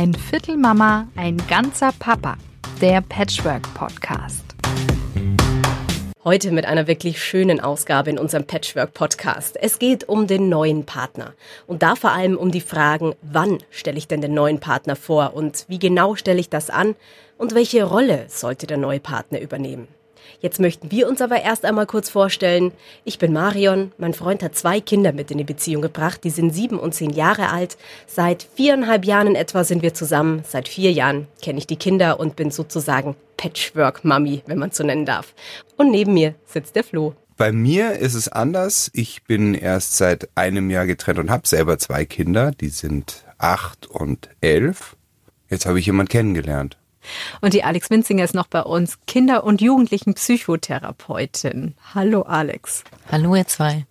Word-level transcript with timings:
Ein 0.00 0.14
Viertel 0.14 0.56
Mama, 0.56 1.08
ein 1.14 1.36
ganzer 1.46 1.92
Papa. 1.98 2.38
Der 2.80 3.02
Patchwork 3.02 3.62
Podcast. 3.74 4.42
Heute 6.24 6.52
mit 6.52 6.64
einer 6.64 6.86
wirklich 6.86 7.22
schönen 7.22 7.60
Ausgabe 7.60 8.08
in 8.08 8.18
unserem 8.18 8.46
Patchwork 8.46 8.94
Podcast. 8.94 9.58
Es 9.60 9.78
geht 9.78 10.08
um 10.08 10.26
den 10.26 10.48
neuen 10.48 10.86
Partner 10.86 11.34
und 11.66 11.82
da 11.82 11.96
vor 11.96 12.12
allem 12.12 12.38
um 12.38 12.50
die 12.50 12.62
Fragen, 12.62 13.14
wann 13.20 13.58
stelle 13.68 13.98
ich 13.98 14.08
denn 14.08 14.22
den 14.22 14.32
neuen 14.32 14.58
Partner 14.58 14.96
vor 14.96 15.34
und 15.34 15.66
wie 15.68 15.78
genau 15.78 16.16
stelle 16.16 16.40
ich 16.40 16.48
das 16.48 16.70
an 16.70 16.96
und 17.36 17.54
welche 17.54 17.84
Rolle 17.84 18.24
sollte 18.28 18.66
der 18.66 18.78
neue 18.78 19.00
Partner 19.00 19.38
übernehmen. 19.38 19.86
Jetzt 20.40 20.60
möchten 20.60 20.90
wir 20.90 21.08
uns 21.08 21.20
aber 21.20 21.42
erst 21.42 21.64
einmal 21.64 21.86
kurz 21.86 22.08
vorstellen. 22.08 22.72
Ich 23.04 23.18
bin 23.18 23.32
Marion. 23.32 23.92
Mein 23.98 24.14
Freund 24.14 24.42
hat 24.42 24.54
zwei 24.54 24.80
Kinder 24.80 25.12
mit 25.12 25.30
in 25.30 25.38
die 25.38 25.44
Beziehung 25.44 25.82
gebracht. 25.82 26.24
Die 26.24 26.30
sind 26.30 26.54
sieben 26.54 26.78
und 26.78 26.94
zehn 26.94 27.10
Jahre 27.10 27.50
alt. 27.50 27.76
Seit 28.06 28.46
viereinhalb 28.54 29.04
Jahren 29.04 29.28
in 29.28 29.34
etwa 29.34 29.64
sind 29.64 29.82
wir 29.82 29.94
zusammen. 29.94 30.42
Seit 30.46 30.68
vier 30.68 30.92
Jahren 30.92 31.26
kenne 31.42 31.58
ich 31.58 31.66
die 31.66 31.76
Kinder 31.76 32.20
und 32.20 32.36
bin 32.36 32.50
sozusagen 32.50 33.16
Patchwork-Mami, 33.36 34.42
wenn 34.46 34.58
man 34.58 34.70
so 34.70 34.84
nennen 34.84 35.06
darf. 35.06 35.34
Und 35.76 35.90
neben 35.90 36.14
mir 36.14 36.34
sitzt 36.46 36.76
der 36.76 36.84
Flo. 36.84 37.14
Bei 37.36 37.52
mir 37.52 37.92
ist 37.92 38.12
es 38.12 38.28
anders. 38.28 38.90
Ich 38.92 39.24
bin 39.24 39.54
erst 39.54 39.96
seit 39.96 40.28
einem 40.34 40.68
Jahr 40.68 40.86
getrennt 40.86 41.18
und 41.18 41.30
habe 41.30 41.48
selber 41.48 41.78
zwei 41.78 42.04
Kinder. 42.04 42.50
Die 42.50 42.68
sind 42.68 43.24
acht 43.38 43.86
und 43.86 44.28
elf. 44.42 44.94
Jetzt 45.48 45.64
habe 45.64 45.78
ich 45.78 45.86
jemanden 45.86 46.10
kennengelernt. 46.10 46.76
Und 47.40 47.54
die 47.54 47.64
Alex 47.64 47.90
Winzinger 47.90 48.24
ist 48.24 48.34
noch 48.34 48.46
bei 48.46 48.62
uns, 48.62 48.98
Kinder- 49.06 49.44
und 49.44 49.60
Jugendlichen-Psychotherapeutin. 49.60 51.74
Hallo 51.94 52.22
Alex. 52.22 52.84
Hallo 53.10 53.34
ihr 53.34 53.46
zwei. 53.46 53.86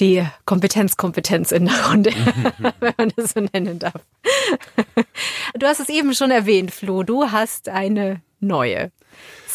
Die 0.00 0.24
Kompetenzkompetenz 0.44 1.52
in 1.52 1.66
der 1.66 1.86
Runde, 1.86 2.10
wenn 2.58 2.94
man 2.96 3.12
das 3.16 3.32
so 3.32 3.40
nennen 3.52 3.78
darf. 3.78 4.00
Du 5.58 5.66
hast 5.66 5.80
es 5.80 5.88
eben 5.88 6.14
schon 6.14 6.30
erwähnt, 6.30 6.70
Flo. 6.70 7.02
Du 7.02 7.30
hast 7.30 7.68
eine 7.68 8.22
neue 8.40 8.92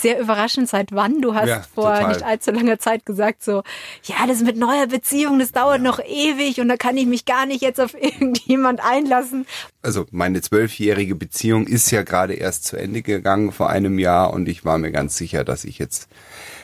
sehr 0.04 0.20
überraschend, 0.20 0.70
seit 0.70 0.92
wann. 0.92 1.22
Du 1.22 1.34
hast 1.34 1.50
ja, 1.50 1.64
vor 1.74 1.96
total. 1.96 2.10
nicht 2.10 2.24
allzu 2.24 2.52
langer 2.52 2.78
Zeit 2.78 3.06
gesagt, 3.06 3.44
so, 3.44 3.64
ja, 4.04 4.28
das 4.28 4.42
mit 4.42 4.56
neuer 4.56 4.86
Beziehung, 4.86 5.40
das 5.40 5.52
dauert 5.52 5.78
ja. 5.78 5.84
noch 5.84 6.00
ewig 6.00 6.60
und 6.60 6.68
da 6.68 6.78
kann 6.78 6.96
ich 6.96 7.08
mich 7.08 7.26
gar 7.26 7.48
nicht 7.48 7.62
jetzt 7.62 7.82
auf 7.82 7.94
irgendjemand 8.00 8.84
einlassen. 8.84 9.48
Also 9.82 10.06
meine 10.12 10.42
zwölfjährige 10.42 11.16
Beziehung 11.16 11.66
ist 11.66 11.90
ja 11.90 12.04
gerade 12.04 12.36
erst 12.36 12.66
zu 12.66 12.78
Ende 12.78 13.02
gegangen 13.02 13.52
vor 13.52 13.72
einem 13.72 13.98
Jahr 13.98 14.32
und 14.32 14.48
ich 14.48 14.64
war 14.64 14.78
mir 14.78 14.92
ganz 14.92 15.18
sicher, 15.18 15.44
dass 15.44 15.64
ich 15.64 15.80
jetzt 15.80 16.08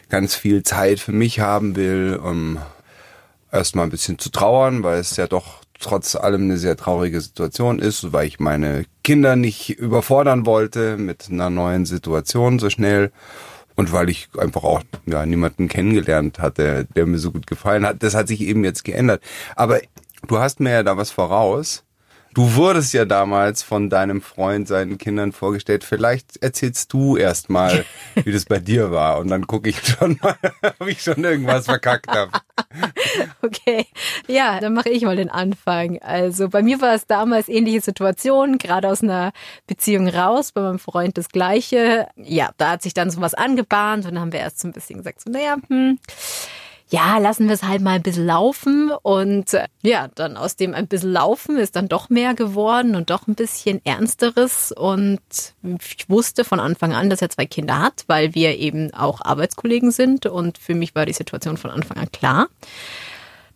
ganz 0.09 0.35
viel 0.35 0.61
Zeit 0.63 0.99
für 0.99 1.11
mich 1.11 1.39
haben 1.39 1.75
will, 1.75 2.19
um 2.21 2.59
erstmal 3.51 3.85
ein 3.85 3.91
bisschen 3.91 4.19
zu 4.19 4.29
trauern, 4.29 4.83
weil 4.83 4.99
es 4.99 5.15
ja 5.17 5.27
doch 5.27 5.58
trotz 5.80 6.16
allem 6.16 6.44
eine 6.44 6.58
sehr 6.58 6.77
traurige 6.77 7.22
Situation 7.22 7.80
ist, 7.80 8.11
weil 8.13 8.27
ich 8.27 8.39
meine 8.39 8.85
Kinder 9.03 9.35
nicht 9.35 9.69
überfordern 9.69 10.45
wollte 10.45 10.97
mit 10.97 11.27
einer 11.30 11.49
neuen 11.49 11.85
Situation 11.85 12.59
so 12.59 12.69
schnell 12.69 13.11
und 13.75 13.94
weil 13.94 14.09
ich 14.09 14.27
einfach 14.38 14.63
auch 14.63 14.83
ja, 15.05 15.25
niemanden 15.25 15.69
kennengelernt 15.69 16.39
hatte, 16.39 16.85
der 16.95 17.05
mir 17.05 17.17
so 17.17 17.31
gut 17.31 17.47
gefallen 17.47 17.85
hat. 17.85 18.03
Das 18.03 18.13
hat 18.13 18.27
sich 18.27 18.41
eben 18.41 18.66
jetzt 18.66 18.83
geändert. 18.83 19.23
Aber 19.55 19.80
du 20.27 20.39
hast 20.39 20.59
mir 20.59 20.72
ja 20.72 20.83
da 20.83 20.97
was 20.97 21.11
voraus. 21.11 21.83
Du 22.33 22.55
wurdest 22.55 22.94
ja 22.94 23.05
damals 23.05 23.63
von 23.63 23.89
deinem 23.89 24.22
Freund 24.22 24.67
seinen 24.67 24.97
Kindern 24.97 25.31
vorgestellt. 25.31 25.83
Vielleicht 25.83 26.38
erzählst 26.38 26.94
du 26.94 27.17
erst 27.17 27.49
mal, 27.49 27.85
wie 28.16 28.31
das 28.31 28.45
bei 28.45 28.59
dir 28.59 28.91
war. 28.91 29.17
Und 29.19 29.30
dann 29.30 29.47
gucke 29.47 29.69
ich 29.69 29.80
schon 29.81 30.19
mal, 30.22 30.35
ob 30.80 30.88
ich 30.88 31.02
schon 31.02 31.23
irgendwas 31.23 31.66
verkackt 31.66 32.07
habe. 32.07 32.31
Okay, 33.41 33.88
ja, 34.27 34.59
dann 34.59 34.73
mache 34.73 34.89
ich 34.89 35.03
mal 35.03 35.16
den 35.16 35.30
Anfang. 35.30 35.97
Also 36.00 36.50
bei 36.50 36.61
mir 36.61 36.80
war 36.81 36.94
es 36.94 37.07
damals 37.07 37.50
ähnliche 37.50 37.81
Situation, 37.81 38.57
gerade 38.57 38.88
aus 38.89 39.02
einer 39.02 39.31
Beziehung 39.66 40.07
raus, 40.07 40.52
bei 40.52 40.61
meinem 40.61 40.77
Freund 40.77 41.17
das 41.17 41.30
Gleiche. 41.30 42.07
Ja, 42.16 42.52
da 42.57 42.72
hat 42.72 42.83
sich 42.83 42.94
dann 42.94 43.09
so 43.09 43.22
was 43.22 43.33
angebahnt 43.33 44.05
und 44.05 44.13
dann 44.13 44.22
haben 44.22 44.33
wir 44.33 44.41
erst 44.41 44.59
so 44.59 44.67
ein 44.67 44.73
bisschen 44.73 44.97
gesagt, 44.97 45.22
so, 45.22 45.31
naja, 45.31 45.56
hm, 45.67 45.97
ja, 46.91 47.19
lassen 47.19 47.47
wir 47.47 47.53
es 47.53 47.63
halt 47.63 47.81
mal 47.81 47.95
ein 47.95 48.01
bisschen 48.01 48.25
laufen. 48.25 48.91
Und 49.03 49.53
äh, 49.53 49.67
ja, 49.81 50.07
dann 50.16 50.38
aus 50.38 50.55
dem 50.55 50.73
ein 50.73 50.88
bisschen 50.88 51.11
laufen 51.11 51.57
ist 51.57 51.75
dann 51.75 51.88
doch 51.88 52.09
mehr 52.09 52.33
geworden 52.33 52.95
und 52.95 53.09
doch 53.09 53.27
ein 53.27 53.35
bisschen 53.35 53.79
ernsteres. 53.85 54.72
Und 54.72 55.22
ich 55.63 56.09
wusste 56.09 56.44
von 56.44 56.59
Anfang 56.59 56.94
an, 56.94 57.09
dass 57.09 57.22
er 57.22 57.29
zwei 57.29 57.45
Kinder 57.45 57.79
hat, 57.79 58.05
weil 58.07 58.33
wir 58.33 58.57
eben 58.57 58.94
auch 58.94 59.22
Arbeitskollegen 59.22 59.91
sind. 59.91 60.25
Und 60.25 60.57
für 60.57 60.73
mich 60.73 60.95
war 60.95 61.05
die 61.05 61.13
Situation 61.13 61.57
von 61.57 61.69
Anfang 61.72 61.97
an 61.97 62.11
klar. 62.11 62.47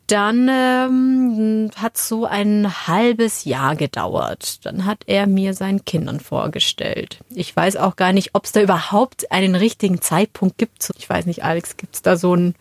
Dann 0.07 0.49
ähm, 0.51 1.71
hat 1.75 1.97
so 1.97 2.25
ein 2.25 2.87
halbes 2.87 3.45
Jahr 3.45 3.75
gedauert. 3.75 4.65
Dann 4.65 4.85
hat 4.85 5.03
er 5.07 5.27
mir 5.27 5.53
seinen 5.53 5.85
Kindern 5.85 6.19
vorgestellt. 6.19 7.19
Ich 7.29 7.55
weiß 7.55 7.77
auch 7.77 7.95
gar 7.95 8.11
nicht, 8.11 8.31
ob 8.33 8.45
es 8.45 8.51
da 8.51 8.61
überhaupt 8.61 9.31
einen 9.31 9.55
richtigen 9.55 10.01
Zeitpunkt 10.01 10.57
gibt. 10.57 10.91
Ich 10.97 11.09
weiß 11.09 11.25
nicht, 11.25 11.43
Alex, 11.43 11.77
gibt 11.77 11.95
es 11.95 12.01
da 12.01 12.17
so 12.17 12.35
ein, 12.35 12.55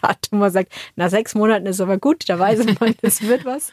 Datum, 0.00 0.32
wo 0.32 0.36
man 0.36 0.52
sagt, 0.52 0.72
nach 0.96 1.10
sechs 1.10 1.34
Monaten 1.34 1.66
ist 1.66 1.80
aber 1.80 1.98
gut, 1.98 2.28
da 2.28 2.38
weiß 2.38 2.64
man, 2.78 2.94
es 3.02 3.22
wird 3.22 3.44
was. 3.44 3.70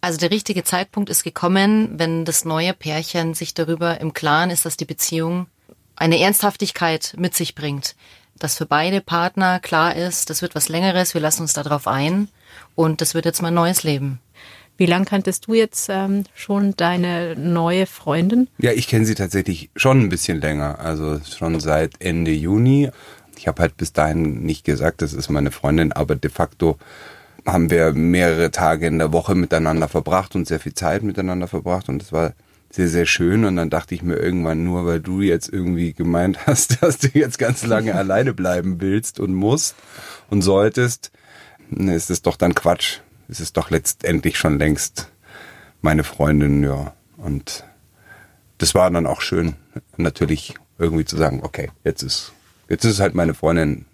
Also 0.00 0.18
der 0.18 0.30
richtige 0.30 0.62
Zeitpunkt 0.62 1.10
ist 1.10 1.24
gekommen, 1.24 1.98
wenn 1.98 2.24
das 2.24 2.44
neue 2.44 2.74
Pärchen 2.74 3.34
sich 3.34 3.54
darüber 3.54 4.00
im 4.00 4.12
Klaren 4.12 4.50
ist, 4.50 4.66
dass 4.66 4.76
die 4.76 4.84
Beziehung 4.84 5.46
eine 5.96 6.18
Ernsthaftigkeit 6.18 7.14
mit 7.18 7.34
sich 7.34 7.54
bringt 7.54 7.94
dass 8.40 8.56
für 8.56 8.66
beide 8.66 9.00
Partner 9.00 9.60
klar 9.60 9.94
ist, 9.94 10.30
das 10.30 10.42
wird 10.42 10.56
was 10.56 10.68
Längeres, 10.68 11.14
wir 11.14 11.20
lassen 11.20 11.42
uns 11.42 11.52
darauf 11.52 11.86
ein 11.86 12.28
und 12.74 13.00
das 13.00 13.14
wird 13.14 13.26
jetzt 13.26 13.42
mein 13.42 13.54
neues 13.54 13.84
Leben. 13.84 14.18
Wie 14.76 14.86
lange 14.86 15.04
kanntest 15.04 15.46
du 15.46 15.54
jetzt 15.54 15.90
ähm, 15.90 16.24
schon 16.34 16.74
deine 16.74 17.36
neue 17.36 17.84
Freundin? 17.84 18.48
Ja, 18.58 18.72
ich 18.72 18.88
kenne 18.88 19.04
sie 19.04 19.14
tatsächlich 19.14 19.68
schon 19.76 20.00
ein 20.00 20.08
bisschen 20.08 20.40
länger, 20.40 20.78
also 20.78 21.20
schon 21.20 21.60
seit 21.60 22.00
Ende 22.00 22.32
Juni. 22.32 22.90
Ich 23.36 23.46
habe 23.46 23.60
halt 23.60 23.76
bis 23.76 23.92
dahin 23.92 24.42
nicht 24.42 24.64
gesagt, 24.64 25.02
das 25.02 25.12
ist 25.12 25.28
meine 25.28 25.50
Freundin, 25.50 25.92
aber 25.92 26.16
de 26.16 26.30
facto 26.30 26.78
haben 27.46 27.70
wir 27.70 27.92
mehrere 27.92 28.50
Tage 28.50 28.86
in 28.86 28.98
der 28.98 29.12
Woche 29.12 29.34
miteinander 29.34 29.86
verbracht 29.86 30.34
und 30.34 30.48
sehr 30.48 30.60
viel 30.60 30.74
Zeit 30.74 31.02
miteinander 31.02 31.46
verbracht 31.46 31.90
und 31.90 32.00
das 32.00 32.10
war 32.12 32.32
sehr, 32.70 32.88
sehr 32.88 33.06
schön. 33.06 33.44
Und 33.44 33.56
dann 33.56 33.70
dachte 33.70 33.94
ich 33.94 34.02
mir 34.02 34.16
irgendwann 34.16 34.64
nur, 34.64 34.86
weil 34.86 35.00
du 35.00 35.20
jetzt 35.20 35.48
irgendwie 35.48 35.92
gemeint 35.92 36.38
hast, 36.46 36.82
dass 36.82 36.98
du 36.98 37.08
jetzt 37.12 37.38
ganz 37.38 37.64
lange 37.66 37.94
alleine 37.94 38.32
bleiben 38.32 38.80
willst 38.80 39.20
und 39.20 39.34
musst 39.34 39.74
und 40.30 40.42
solltest, 40.42 41.10
ist 41.70 42.10
es 42.10 42.22
doch 42.22 42.36
dann 42.36 42.54
Quatsch. 42.54 42.98
Es 43.28 43.40
ist 43.40 43.56
doch 43.56 43.70
letztendlich 43.70 44.38
schon 44.38 44.58
längst 44.58 45.10
meine 45.82 46.04
Freundin, 46.04 46.64
ja. 46.64 46.94
Und 47.16 47.64
das 48.58 48.74
war 48.74 48.90
dann 48.90 49.06
auch 49.06 49.20
schön, 49.20 49.54
natürlich 49.96 50.54
irgendwie 50.78 51.04
zu 51.04 51.16
sagen, 51.16 51.40
okay, 51.42 51.70
jetzt 51.84 52.02
ist, 52.02 52.32
jetzt 52.68 52.84
ist 52.84 53.00
halt 53.00 53.14
meine 53.14 53.34
Freundin 53.34 53.84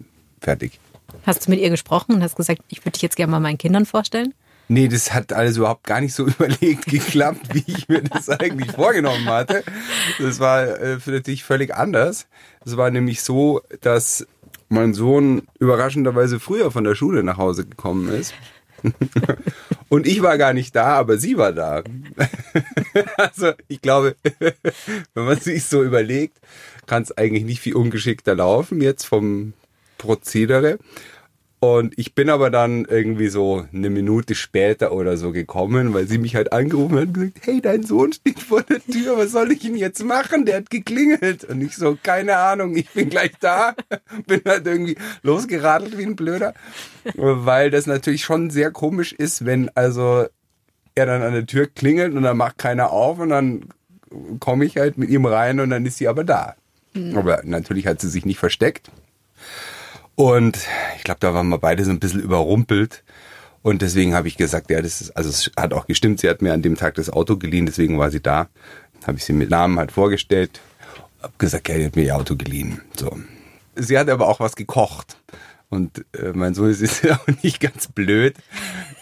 fertig. 0.41 0.79
Hast 1.25 1.45
du 1.45 1.51
mit 1.51 1.59
ihr 1.59 1.69
gesprochen 1.69 2.15
und 2.15 2.23
hast 2.23 2.35
gesagt, 2.35 2.61
ich 2.67 2.81
würde 2.81 2.91
dich 2.91 3.01
jetzt 3.01 3.15
gerne 3.15 3.31
mal 3.31 3.39
meinen 3.39 3.57
Kindern 3.57 3.85
vorstellen? 3.85 4.33
Nee, 4.69 4.87
das 4.89 5.13
hat 5.13 5.31
alles 5.31 5.57
überhaupt 5.57 5.85
gar 5.85 6.01
nicht 6.01 6.13
so 6.13 6.25
überlegt 6.27 6.85
geklappt, 6.85 7.53
wie 7.53 7.63
ich 7.67 7.87
mir 7.87 8.01
das 8.01 8.29
eigentlich 8.29 8.71
vorgenommen 8.71 9.27
hatte. 9.27 9.63
Das 10.19 10.39
war 10.39 10.79
äh, 10.79 10.97
natürlich 11.05 11.43
völlig 11.43 11.73
anders. 11.73 12.27
Es 12.65 12.75
war 12.77 12.91
nämlich 12.91 13.21
so, 13.21 13.61
dass 13.81 14.27
mein 14.69 14.93
Sohn 14.93 15.43
überraschenderweise 15.59 16.39
früher 16.39 16.71
von 16.71 16.83
der 16.83 16.95
Schule 16.95 17.23
nach 17.23 17.37
Hause 17.37 17.65
gekommen 17.65 18.09
ist. 18.09 18.33
Und 19.89 20.05
ich 20.05 20.21
war 20.21 20.37
gar 20.37 20.53
nicht 20.53 20.75
da, 20.75 20.87
aber 20.97 21.17
sie 21.17 21.37
war 21.37 21.53
da. 21.53 21.83
Also 23.17 23.51
ich 23.67 23.81
glaube, 23.81 24.15
wenn 25.13 25.25
man 25.25 25.39
sich 25.39 25.65
so 25.65 25.83
überlegt, 25.83 26.39
kann 26.87 27.03
es 27.03 27.15
eigentlich 27.15 27.43
nicht 27.43 27.61
viel 27.61 27.75
ungeschickter 27.75 28.33
laufen 28.33 28.81
jetzt 28.81 29.03
vom 29.03 29.53
Prozedere. 29.99 30.79
Und 31.59 31.97
ich 31.97 32.13
bin 32.13 32.29
aber 32.29 32.51
dann 32.51 32.85
irgendwie 32.85 33.29
so 33.29 33.65
eine 33.73 33.89
Minute 33.89 34.35
später 34.35 34.91
oder 34.91 35.17
so 35.17 35.31
gekommen, 35.31 35.91
weil 35.95 36.07
sie 36.07 36.19
mich 36.19 36.35
halt 36.35 36.53
angerufen 36.53 36.97
hat 36.97 37.07
und 37.07 37.13
gesagt, 37.13 37.39
hey, 37.41 37.61
dein 37.61 37.81
Sohn 37.81 38.13
steht 38.13 38.39
vor 38.39 38.61
der 38.61 38.79
Tür, 38.79 39.17
was 39.17 39.31
soll 39.31 39.51
ich 39.51 39.65
ihn 39.65 39.75
jetzt 39.75 40.03
machen? 40.03 40.45
Der 40.45 40.57
hat 40.57 40.69
geklingelt. 40.69 41.45
Und 41.45 41.61
ich 41.61 41.75
so, 41.75 41.97
keine 42.01 42.37
Ahnung, 42.37 42.75
ich 42.75 42.89
bin 42.91 43.09
gleich 43.09 43.31
da. 43.39 43.73
bin 44.27 44.41
halt 44.45 44.67
irgendwie 44.67 44.97
losgeradelt 45.23 45.97
wie 45.97 46.05
ein 46.05 46.15
Blöder. 46.15 46.53
Weil 47.15 47.71
das 47.71 47.87
natürlich 47.87 48.23
schon 48.23 48.51
sehr 48.51 48.69
komisch 48.69 49.13
ist, 49.13 49.43
wenn 49.43 49.69
also 49.69 50.27
er 50.93 51.05
dann 51.07 51.23
an 51.23 51.33
der 51.33 51.47
Tür 51.47 51.65
klingelt 51.65 52.13
und 52.13 52.21
dann 52.21 52.37
macht 52.37 52.59
keiner 52.59 52.91
auf 52.91 53.17
und 53.17 53.29
dann 53.29 53.65
komme 54.39 54.65
ich 54.65 54.77
halt 54.77 54.99
mit 54.99 55.09
ihm 55.09 55.25
rein 55.25 55.59
und 55.59 55.71
dann 55.71 55.85
ist 55.87 55.97
sie 55.97 56.07
aber 56.07 56.23
da. 56.23 56.55
Mhm. 56.93 57.17
Aber 57.17 57.41
natürlich 57.43 57.87
hat 57.87 57.99
sie 57.99 58.09
sich 58.09 58.25
nicht 58.25 58.39
versteckt. 58.39 58.91
Und 60.17 60.57
ich 60.97 61.03
glaube, 61.03 61.19
da 61.19 61.35
waren 61.35 61.47
wir 61.47 61.59
beide 61.59 61.85
so 61.85 61.91
ein 61.91 61.99
bisschen 61.99 62.21
überrumpelt. 62.21 63.03
Und 63.61 63.83
deswegen 63.83 64.15
habe 64.15 64.27
ich 64.27 64.35
gesagt, 64.35 64.71
ja, 64.71 64.81
das 64.81 64.99
ist, 64.99 65.15
also 65.15 65.29
es 65.29 65.51
hat 65.55 65.73
auch 65.73 65.85
gestimmt, 65.85 66.19
sie 66.19 66.27
hat 66.27 66.41
mir 66.41 66.53
an 66.53 66.63
dem 66.63 66.75
Tag 66.75 66.95
das 66.95 67.11
Auto 67.11 67.37
geliehen, 67.37 67.67
deswegen 67.67 67.99
war 67.99 68.09
sie 68.09 68.19
da. 68.19 68.47
Habe 69.05 69.19
ich 69.19 69.25
sie 69.25 69.33
mit 69.33 69.51
Namen 69.51 69.77
halt 69.77 69.91
vorgestellt, 69.91 70.59
hab 71.21 71.37
gesagt, 71.37 71.69
ja, 71.69 71.77
die 71.77 71.85
hat 71.85 71.95
mir 71.95 72.01
ihr 72.01 72.15
Auto 72.15 72.35
geliehen. 72.35 72.81
So. 72.97 73.15
Sie 73.75 73.95
hat 73.95 74.09
aber 74.09 74.27
auch 74.27 74.39
was 74.39 74.55
gekocht. 74.55 75.17
Und 75.69 76.03
äh, 76.13 76.31
mein 76.33 76.55
Sohn 76.55 76.71
ist 76.71 76.81
ja 77.03 77.17
auch 77.17 77.43
nicht 77.43 77.59
ganz 77.59 77.87
blöd. 77.87 78.37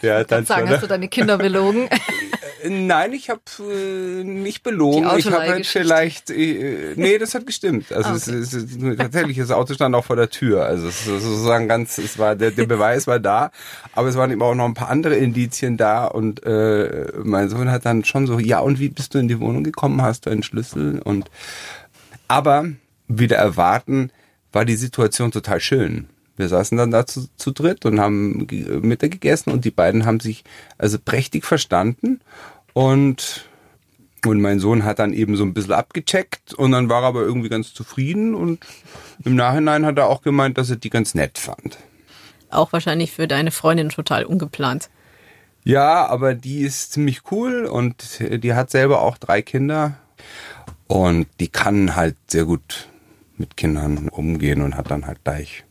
Der 0.02 0.18
hat 0.18 0.32
dann 0.32 0.44
sagen, 0.44 0.66
schon, 0.66 0.74
hast 0.74 0.82
du 0.82 0.86
deine 0.86 1.08
Kinder 1.08 1.38
belogen? 1.38 1.88
Nein, 2.68 3.12
ich 3.12 3.30
habe 3.30 3.40
äh, 3.60 4.24
nicht 4.24 4.62
belogen. 4.62 5.08
Ich 5.18 5.26
habe 5.26 5.48
halt 5.48 5.66
vielleicht, 5.66 6.30
äh, 6.30 6.94
nee, 6.96 7.18
das 7.18 7.34
hat 7.34 7.46
gestimmt. 7.46 7.92
Also 7.92 8.10
Ah, 8.10 8.14
es, 8.14 8.26
es, 8.28 8.52
es, 8.52 8.96
tatsächlich, 8.96 9.38
das 9.38 9.50
Auto 9.50 9.74
stand 9.74 9.94
auch 9.94 10.04
vor 10.04 10.16
der 10.16 10.30
Tür. 10.30 10.64
Also 10.64 10.88
es 10.88 11.04
sozusagen 11.04 11.68
ganz, 11.68 11.98
es 11.98 12.18
war 12.18 12.36
der, 12.36 12.50
der 12.50 12.66
Beweis 12.66 13.06
war 13.06 13.18
da, 13.18 13.50
aber 13.92 14.08
es 14.08 14.16
waren 14.16 14.30
eben 14.30 14.42
auch 14.42 14.54
noch 14.54 14.64
ein 14.64 14.74
paar 14.74 14.88
andere 14.88 15.16
Indizien 15.16 15.76
da 15.76 16.06
und 16.06 16.44
äh, 16.44 17.12
mein 17.22 17.48
Sohn 17.48 17.70
hat 17.70 17.86
dann 17.86 18.04
schon 18.04 18.26
so, 18.26 18.38
ja 18.38 18.60
und 18.60 18.80
wie 18.80 18.88
bist 18.88 19.14
du 19.14 19.18
in 19.18 19.28
die 19.28 19.40
Wohnung 19.40 19.64
gekommen? 19.64 20.02
Hast 20.02 20.26
du 20.26 20.30
einen 20.30 20.42
Schlüssel? 20.42 21.00
Und 21.02 21.30
aber 22.28 22.66
wieder 23.08 23.36
erwarten 23.36 24.10
war 24.52 24.64
die 24.64 24.76
Situation 24.76 25.30
total 25.30 25.60
schön. 25.60 26.08
Wir 26.36 26.48
saßen 26.48 26.76
dann 26.76 26.90
da 26.90 27.06
zu, 27.06 27.28
zu 27.36 27.50
dritt 27.50 27.86
und 27.86 27.98
haben 27.98 28.46
Mittag 28.82 29.10
gegessen 29.10 29.50
und 29.50 29.64
die 29.64 29.70
beiden 29.70 30.04
haben 30.04 30.20
sich 30.20 30.44
also 30.76 30.98
prächtig 31.02 31.44
verstanden 31.44 32.20
und 32.76 33.48
und 34.26 34.42
mein 34.42 34.58
Sohn 34.58 34.84
hat 34.84 34.98
dann 34.98 35.14
eben 35.14 35.36
so 35.36 35.44
ein 35.44 35.54
bisschen 35.54 35.72
abgecheckt 35.72 36.52
und 36.52 36.72
dann 36.72 36.90
war 36.90 37.02
er 37.02 37.08
aber 37.08 37.22
irgendwie 37.22 37.48
ganz 37.48 37.72
zufrieden 37.72 38.34
und 38.34 38.66
im 39.24 39.34
Nachhinein 39.34 39.86
hat 39.86 39.96
er 39.96 40.08
auch 40.08 40.20
gemeint, 40.20 40.58
dass 40.58 40.68
er 40.68 40.76
die 40.76 40.90
ganz 40.90 41.14
nett 41.14 41.38
fand. 41.38 41.78
Auch 42.50 42.72
wahrscheinlich 42.74 43.12
für 43.12 43.28
deine 43.28 43.50
Freundin 43.50 43.88
total 43.88 44.24
ungeplant. 44.24 44.90
Ja, 45.64 46.06
aber 46.06 46.34
die 46.34 46.60
ist 46.60 46.92
ziemlich 46.92 47.22
cool 47.30 47.64
und 47.64 48.20
die 48.20 48.52
hat 48.52 48.70
selber 48.70 49.00
auch 49.00 49.16
drei 49.16 49.40
Kinder 49.40 49.96
und 50.86 51.28
die 51.40 51.48
kann 51.48 51.96
halt 51.96 52.16
sehr 52.26 52.44
gut 52.44 52.88
mit 53.38 53.56
Kindern 53.56 54.08
umgehen 54.08 54.60
und 54.60 54.76
hat 54.76 54.90
dann 54.90 55.06
halt 55.06 55.24
gleich 55.24 55.64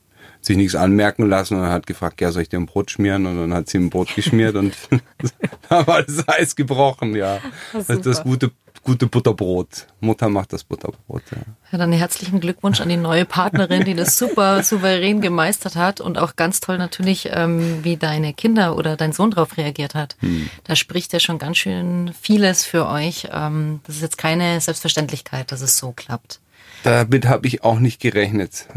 sich 0.46 0.58
nichts 0.58 0.76
anmerken 0.76 1.28
lassen 1.28 1.60
und 1.60 1.68
hat 1.68 1.88
gefragt, 1.88 2.22
ja, 2.22 2.32
soll 2.32 2.44
ich 2.44 2.50
dir 2.50 2.60
ein 2.60 2.66
Brot 2.66 2.92
schmieren? 2.92 3.26
Und 3.26 3.38
dann 3.38 3.54
hat 3.54 3.70
sie 3.70 3.78
ein 3.78 3.90
Brot 3.90 4.16
geschmiert 4.16 4.56
und 4.56 4.74
da 5.70 5.86
war 5.88 6.04
das 6.04 6.28
Eis 6.28 6.56
gebrochen, 6.56 7.16
ja. 7.16 7.40
Das 7.74 7.88
das 7.88 8.18
super. 8.18 8.24
gute, 8.24 8.52
gute 8.84 9.08
Butterbrot. 9.08 9.88
Mutter 10.00 10.30
macht 10.30 10.54
das 10.54 10.64
Butterbrot, 10.64 11.24
ja. 11.32 11.38
Ja, 11.72 11.78
dann 11.78 11.92
herzlichen 11.92 12.40
Glückwunsch 12.40 12.80
an 12.82 12.90
die 12.90 12.98
neue 12.98 13.26
Partnerin, 13.26 13.86
die 13.86 13.96
das 13.96 14.18
super 14.18 14.64
souverän 14.64 15.22
gemeistert 15.22 15.76
hat 15.76 16.00
und 16.02 16.18
auch 16.18 16.36
ganz 16.36 16.60
toll 16.60 16.78
natürlich, 16.78 17.30
ähm, 17.32 17.84
wie 17.84 17.98
deine 17.98 18.34
Kinder 18.34 18.78
oder 18.78 18.96
dein 18.96 19.14
Sohn 19.14 19.32
darauf 19.32 19.58
reagiert 19.58 19.96
hat. 19.96 20.16
Da 20.64 20.76
spricht 20.76 21.14
ja 21.14 21.20
schon 21.20 21.40
ganz 21.40 21.58
schön 21.58 22.12
vieles 22.20 22.66
für 22.66 22.88
euch. 22.88 23.30
Ähm, 23.32 23.82
das 23.86 23.96
ist 23.96 24.02
jetzt 24.02 24.18
keine 24.18 24.62
Selbstverständlichkeit, 24.62 25.52
dass 25.52 25.62
es 25.62 25.78
so 25.78 25.92
klappt. 25.92 26.40
Damit 26.84 27.26
habe 27.26 27.48
ich 27.48 27.64
auch 27.64 27.80
nicht 27.80 28.00
gerechnet. 28.00 28.68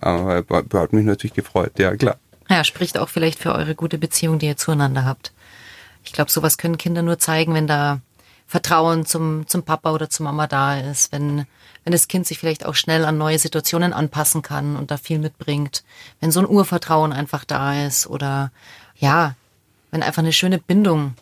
Aber 0.00 0.44
hat 0.74 0.92
mich 0.92 1.04
natürlich 1.04 1.34
gefreut, 1.34 1.78
ja 1.78 1.96
klar. 1.96 2.16
Ja, 2.48 2.64
spricht 2.64 2.98
auch 2.98 3.08
vielleicht 3.08 3.38
für 3.38 3.54
eure 3.54 3.74
gute 3.74 3.98
Beziehung, 3.98 4.38
die 4.38 4.46
ihr 4.46 4.56
zueinander 4.56 5.04
habt. 5.04 5.32
Ich 6.04 6.12
glaube, 6.12 6.30
sowas 6.30 6.58
können 6.58 6.78
Kinder 6.78 7.02
nur 7.02 7.18
zeigen, 7.18 7.54
wenn 7.54 7.66
da 7.66 8.00
Vertrauen 8.46 9.06
zum, 9.06 9.46
zum 9.46 9.62
Papa 9.62 9.92
oder 9.92 10.10
zur 10.10 10.24
Mama 10.24 10.46
da 10.46 10.78
ist, 10.78 11.12
wenn, 11.12 11.46
wenn 11.84 11.92
das 11.92 12.08
Kind 12.08 12.26
sich 12.26 12.38
vielleicht 12.38 12.66
auch 12.66 12.74
schnell 12.74 13.04
an 13.04 13.16
neue 13.16 13.38
Situationen 13.38 13.92
anpassen 13.92 14.42
kann 14.42 14.76
und 14.76 14.90
da 14.90 14.98
viel 14.98 15.18
mitbringt, 15.18 15.84
wenn 16.20 16.32
so 16.32 16.40
ein 16.40 16.48
Urvertrauen 16.48 17.12
einfach 17.12 17.44
da 17.44 17.86
ist 17.86 18.06
oder 18.06 18.50
ja, 18.96 19.36
wenn 19.90 20.02
einfach 20.02 20.22
eine 20.22 20.32
schöne 20.32 20.58
Bindung 20.58 21.14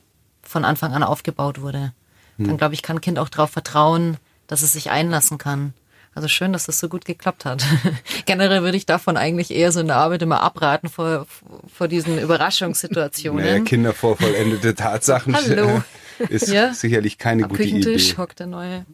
von 0.43 0.65
Anfang 0.65 0.93
an 0.93 1.05
aufgebaut 1.05 1.61
wurde, 1.61 1.93
dann 2.39 2.57
glaube 2.57 2.75
ich, 2.75 2.83
kann 2.83 2.97
ein 2.97 3.01
Kind 3.01 3.19
auch 3.19 3.29
darauf 3.29 3.51
vertrauen, 3.51 4.17
dass 4.47 4.63
es 4.63 4.73
sich 4.73 4.91
einlassen 4.91 5.39
kann. 5.39 5.75
Also 6.15 6.27
schön, 6.29 6.53
dass 6.53 6.67
das 6.67 6.81
so 6.81 6.89
gut 6.89 7.05
geklappt 7.05 7.45
hat. 7.45 7.65
Generell 8.27 8.63
würde 8.63 8.77
ich 8.77 8.85
davon 8.85 9.17
eigentlich 9.17 9.53
eher 9.53 9.71
so 9.73 9.81
in 9.81 9.87
der 9.87 9.97
Arbeit 9.97 10.23
immer 10.23 10.43
abraten 10.43 10.89
vor, 10.89 11.27
vor 11.73 11.87
diesen 11.89 12.19
Überraschungssituationen. 12.19 13.45
Naja, 13.45 13.61
Kinder 13.65 13.93
vor 13.93 14.17
vollendete 14.17 14.75
Tatsachen 14.75 15.35
Hallo. 15.37 15.83
ist 16.29 16.49
Ja. 16.49 16.75
sicherlich 16.75 17.17
keine 17.19 17.45
Am 17.45 17.51
gute 17.51 17.63
Küchentisch 17.63 18.11
Idee. 18.11 18.19
hockt 18.19 18.41
der 18.41 18.47
neue 18.49 18.85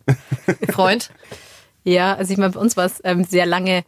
Freund. 0.71 1.11
Ja, 1.85 2.15
also 2.15 2.33
ich 2.33 2.39
meine, 2.39 2.53
bei 2.53 2.61
uns 2.61 2.77
war 2.77 2.85
es 2.85 3.01
ähm, 3.05 3.25
sehr 3.25 3.47
lange 3.47 3.85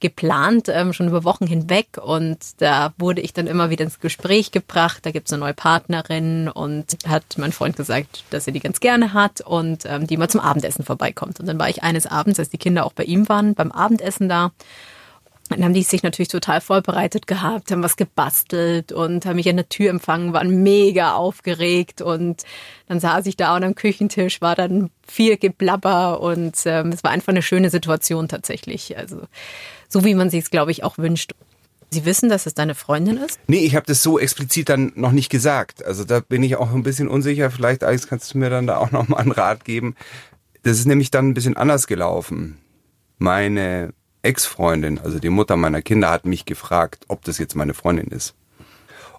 geplant, 0.00 0.68
ähm, 0.68 0.92
schon 0.92 1.08
über 1.08 1.24
Wochen 1.24 1.46
hinweg. 1.46 1.98
Und 2.02 2.38
da 2.60 2.92
wurde 2.98 3.20
ich 3.20 3.32
dann 3.32 3.46
immer 3.46 3.70
wieder 3.70 3.84
ins 3.84 4.00
Gespräch 4.00 4.50
gebracht. 4.52 5.04
Da 5.04 5.10
gibt's 5.10 5.32
eine 5.32 5.40
neue 5.40 5.54
Partnerin 5.54 6.48
und 6.48 6.96
hat 7.06 7.24
mein 7.36 7.52
Freund 7.52 7.76
gesagt, 7.76 8.24
dass 8.30 8.46
er 8.46 8.52
die 8.52 8.60
ganz 8.60 8.80
gerne 8.80 9.12
hat 9.12 9.40
und 9.40 9.84
ähm, 9.86 10.06
die 10.06 10.16
mal 10.16 10.28
zum 10.28 10.40
Abendessen 10.40 10.84
vorbeikommt. 10.84 11.40
Und 11.40 11.46
dann 11.46 11.58
war 11.58 11.68
ich 11.68 11.82
eines 11.82 12.06
Abends, 12.06 12.38
als 12.38 12.50
die 12.50 12.58
Kinder 12.58 12.86
auch 12.86 12.92
bei 12.92 13.04
ihm 13.04 13.28
waren, 13.28 13.54
beim 13.54 13.72
Abendessen 13.72 14.28
da. 14.28 14.52
Dann 15.48 15.64
haben 15.64 15.72
die 15.72 15.82
sich 15.82 16.02
natürlich 16.02 16.28
total 16.28 16.60
vorbereitet 16.60 17.26
gehabt, 17.26 17.70
haben 17.70 17.82
was 17.82 17.96
gebastelt 17.96 18.92
und 18.92 19.24
haben 19.24 19.36
mich 19.36 19.48
an 19.48 19.56
der 19.56 19.68
Tür 19.68 19.88
empfangen, 19.90 20.34
waren 20.34 20.62
mega 20.62 21.14
aufgeregt 21.14 22.02
und 22.02 22.44
dann 22.86 23.00
saß 23.00 23.24
ich 23.26 23.36
da 23.36 23.56
und 23.56 23.64
am 23.64 23.74
Küchentisch 23.74 24.42
war 24.42 24.54
dann 24.54 24.90
viel 25.06 25.38
Geblabber 25.38 26.20
und 26.20 26.54
ähm, 26.66 26.88
es 26.90 27.02
war 27.02 27.12
einfach 27.12 27.28
eine 27.28 27.42
schöne 27.42 27.70
Situation 27.70 28.28
tatsächlich. 28.28 28.98
Also 28.98 29.22
so 29.88 30.04
wie 30.04 30.14
man 30.14 30.30
sich 30.30 30.44
es, 30.44 30.50
glaube 30.50 30.70
ich, 30.70 30.84
auch 30.84 30.98
wünscht. 30.98 31.32
Sie 31.90 32.04
wissen, 32.04 32.28
dass 32.28 32.44
es 32.44 32.52
deine 32.52 32.74
Freundin 32.74 33.16
ist? 33.16 33.40
Nee, 33.46 33.64
ich 33.64 33.74
habe 33.74 33.86
das 33.86 34.02
so 34.02 34.18
explizit 34.18 34.68
dann 34.68 34.92
noch 34.94 35.12
nicht 35.12 35.30
gesagt. 35.30 35.84
Also 35.84 36.04
da 36.04 36.20
bin 36.20 36.42
ich 36.42 36.56
auch 36.56 36.72
ein 36.72 36.82
bisschen 36.82 37.08
unsicher. 37.08 37.50
Vielleicht, 37.50 37.82
Alex, 37.82 38.06
kannst 38.06 38.34
du 38.34 38.38
mir 38.38 38.50
dann 38.50 38.66
da 38.66 38.76
auch 38.76 38.90
noch 38.90 39.08
mal 39.08 39.16
einen 39.16 39.32
Rat 39.32 39.64
geben. 39.64 39.94
Das 40.64 40.78
ist 40.78 40.86
nämlich 40.86 41.10
dann 41.10 41.28
ein 41.28 41.34
bisschen 41.34 41.56
anders 41.56 41.86
gelaufen. 41.86 42.58
Meine 43.16 43.94
Ex-Freundin, 44.22 44.98
also 44.98 45.18
die 45.18 45.30
Mutter 45.30 45.56
meiner 45.56 45.80
Kinder, 45.80 46.10
hat 46.10 46.26
mich 46.26 46.44
gefragt, 46.44 47.06
ob 47.08 47.24
das 47.24 47.38
jetzt 47.38 47.54
meine 47.54 47.72
Freundin 47.72 48.08
ist. 48.08 48.34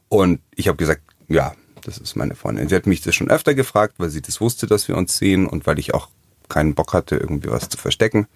Und 0.07 0.41
ich 0.55 0.67
habe 0.67 0.77
gesagt, 0.77 1.01
ja, 1.27 1.53
das 1.83 1.97
ist 1.97 2.15
meine 2.15 2.35
Freundin. 2.35 2.69
Sie 2.69 2.75
hat 2.75 2.85
mich 2.85 3.01
das 3.01 3.15
schon 3.15 3.31
öfter 3.31 3.55
gefragt, 3.55 3.95
weil 3.97 4.09
sie 4.09 4.21
das 4.21 4.41
wusste, 4.41 4.67
dass 4.67 4.87
wir 4.87 4.95
uns 4.95 5.17
sehen 5.17 5.47
und 5.47 5.65
weil 5.65 5.79
ich 5.79 5.93
auch 5.93 6.09
keinen 6.49 6.75
Bock 6.75 6.93
hatte, 6.93 7.15
irgendwie 7.15 7.49
was 7.49 7.69
zu 7.69 7.77
verstecken. 7.77 8.27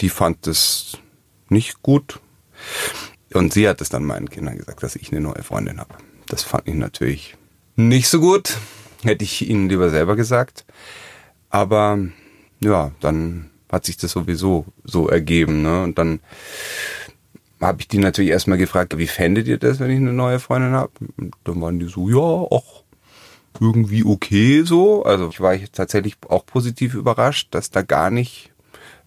Die 0.00 0.08
fand 0.08 0.46
das 0.46 0.98
nicht 1.50 1.82
gut. 1.82 2.20
Und 3.32 3.52
sie 3.52 3.68
hat 3.68 3.80
es 3.80 3.88
dann 3.88 4.04
meinen 4.04 4.28
Kindern 4.28 4.58
gesagt, 4.58 4.82
dass 4.82 4.96
ich 4.96 5.12
eine 5.12 5.20
neue 5.20 5.42
Freundin 5.42 5.78
habe. 5.78 5.94
Das 6.26 6.42
fand 6.42 6.68
ich 6.68 6.74
natürlich 6.74 7.36
nicht 7.76 8.08
so 8.08 8.20
gut. 8.20 8.56
Hätte 9.02 9.24
ich 9.24 9.48
ihnen 9.48 9.68
lieber 9.68 9.90
selber 9.90 10.16
gesagt. 10.16 10.64
Aber 11.48 11.98
ja, 12.60 12.92
dann 13.00 13.50
hat 13.70 13.86
sich 13.86 13.96
das 13.96 14.12
sowieso 14.12 14.66
so 14.84 15.08
ergeben. 15.08 15.62
Ne? 15.62 15.82
Und 15.82 15.98
dann 15.98 16.20
habe 17.60 17.80
ich 17.80 17.88
die 17.88 17.98
natürlich 17.98 18.30
erstmal 18.30 18.58
gefragt, 18.58 18.96
wie 18.98 19.06
fändet 19.06 19.46
ihr 19.46 19.58
das, 19.58 19.80
wenn 19.80 19.90
ich 19.90 19.98
eine 19.98 20.12
neue 20.12 20.40
Freundin 20.40 20.72
habe? 20.72 20.92
Dann 21.44 21.60
waren 21.60 21.78
die 21.78 21.86
so, 21.86 22.08
ja, 22.08 22.16
auch 22.16 22.84
irgendwie 23.60 24.04
okay 24.04 24.62
so. 24.62 25.04
Also 25.04 25.28
ich 25.28 25.40
war 25.40 25.56
tatsächlich 25.72 26.16
auch 26.28 26.46
positiv 26.46 26.94
überrascht, 26.94 27.48
dass 27.54 27.70
da 27.70 27.82
gar 27.82 28.10
nicht 28.10 28.52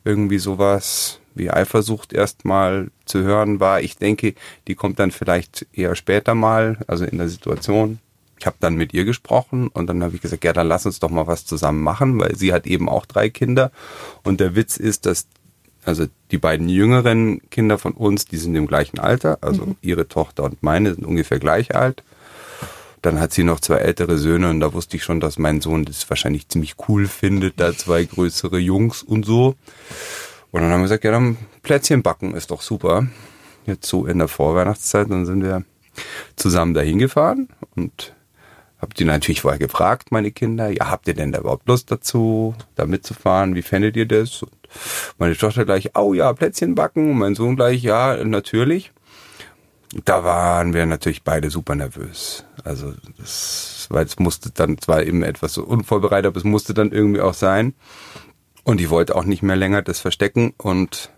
irgendwie 0.05 0.37
sowas 0.37 1.19
wie 1.35 1.49
Eifersucht 1.49 2.13
erstmal 2.13 2.89
zu 3.05 3.23
hören 3.23 3.59
war. 3.59 3.81
Ich 3.81 3.97
denke, 3.97 4.35
die 4.67 4.75
kommt 4.75 4.99
dann 4.99 5.11
vielleicht 5.11 5.65
eher 5.73 5.95
später 5.95 6.35
mal, 6.35 6.77
also 6.87 7.05
in 7.05 7.17
der 7.17 7.29
Situation. 7.29 7.99
Ich 8.39 8.45
habe 8.45 8.57
dann 8.59 8.75
mit 8.75 8.93
ihr 8.93 9.05
gesprochen 9.05 9.69
und 9.69 9.87
dann 9.87 10.03
habe 10.03 10.15
ich 10.15 10.21
gesagt, 10.21 10.43
ja, 10.43 10.53
dann 10.53 10.67
lass 10.67 10.85
uns 10.85 10.99
doch 10.99 11.09
mal 11.09 11.27
was 11.27 11.45
zusammen 11.45 11.81
machen, 11.81 12.19
weil 12.19 12.35
sie 12.35 12.51
hat 12.51 12.67
eben 12.67 12.89
auch 12.89 13.05
drei 13.05 13.29
Kinder. 13.29 13.71
Und 14.23 14.39
der 14.39 14.55
Witz 14.55 14.77
ist, 14.77 15.05
dass 15.05 15.27
also 15.85 16.05
die 16.31 16.37
beiden 16.37 16.69
jüngeren 16.69 17.41
Kinder 17.49 17.77
von 17.77 17.93
uns, 17.93 18.25
die 18.25 18.37
sind 18.37 18.55
im 18.55 18.67
gleichen 18.67 18.99
Alter, 18.99 19.39
also 19.41 19.75
ihre 19.81 20.07
Tochter 20.07 20.43
und 20.43 20.63
meine 20.63 20.93
sind 20.93 21.05
ungefähr 21.05 21.39
gleich 21.39 21.75
alt. 21.75 22.03
Dann 23.01 23.19
hat 23.19 23.33
sie 23.33 23.43
noch 23.43 23.59
zwei 23.59 23.77
ältere 23.77 24.17
Söhne 24.17 24.49
und 24.49 24.61
da 24.61 24.73
wusste 24.73 24.95
ich 24.95 25.03
schon, 25.03 25.19
dass 25.19 25.37
mein 25.37 25.59
Sohn 25.59 25.83
das 25.83 26.09
wahrscheinlich 26.09 26.47
ziemlich 26.47 26.75
cool 26.87 27.07
findet, 27.07 27.59
da 27.59 27.75
zwei 27.75 28.05
größere 28.05 28.59
Jungs 28.59 29.03
und 29.03 29.25
so. 29.25 29.55
Und 30.53 30.61
dann 30.61 30.71
haben 30.71 30.79
wir 30.79 30.83
gesagt, 30.83 31.03
ja, 31.03 31.11
dann 31.11 31.37
Plätzchen 31.63 32.03
backen 32.03 32.35
ist 32.35 32.51
doch 32.51 32.61
super. 32.61 33.07
Jetzt 33.65 33.87
so 33.87 34.05
in 34.05 34.19
der 34.19 34.29
Vorweihnachtszeit, 34.29 35.09
dann 35.09 35.25
sind 35.25 35.43
wir 35.43 35.63
zusammen 36.35 36.73
dahin 36.73 36.99
gefahren 36.99 37.49
und 37.75 38.13
hab 38.83 38.93
die 38.93 39.05
natürlich 39.05 39.41
vorher 39.41 39.59
gefragt, 39.59 40.11
meine 40.11 40.31
Kinder, 40.31 40.69
ja, 40.69 40.91
habt 40.91 41.07
ihr 41.07 41.13
denn 41.13 41.31
da 41.31 41.39
überhaupt 41.39 41.67
Lust 41.67 41.89
dazu, 41.89 42.53
da 42.75 42.85
mitzufahren? 42.85 43.55
Wie 43.55 43.61
fändet 43.61 43.95
ihr 43.95 44.05
das? 44.05 44.43
Und 44.43 44.51
meine 45.17 45.37
Tochter 45.37 45.63
gleich, 45.63 45.91
oh 45.95 46.13
ja, 46.13 46.33
Plätzchen 46.33 46.75
backen. 46.75 47.11
Und 47.11 47.17
mein 47.17 47.33
Sohn 47.33 47.55
gleich, 47.55 47.81
ja, 47.81 48.21
natürlich. 48.25 48.91
Da 50.03 50.25
waren 50.25 50.73
wir 50.73 50.85
natürlich 50.85 51.23
beide 51.23 51.49
super 51.49 51.75
nervös. 51.75 52.43
Also 52.65 52.93
das, 53.17 53.87
weil 53.89 54.05
es 54.05 54.19
musste 54.19 54.51
dann, 54.51 54.77
es 54.81 54.87
war 54.89 55.01
eben 55.01 55.23
etwas 55.23 55.53
so 55.53 55.63
unvorbereitet, 55.63 56.27
aber 56.27 56.37
es 56.37 56.43
musste 56.43 56.73
dann 56.73 56.91
irgendwie 56.91 57.21
auch 57.21 57.35
sein. 57.35 57.73
Und 58.63 58.79
ich 58.79 58.89
wollte 58.89 59.15
auch 59.15 59.25
nicht 59.25 59.43
mehr 59.43 59.55
länger 59.55 59.81
das 59.81 59.99
verstecken 59.99 60.53
und 60.57 61.11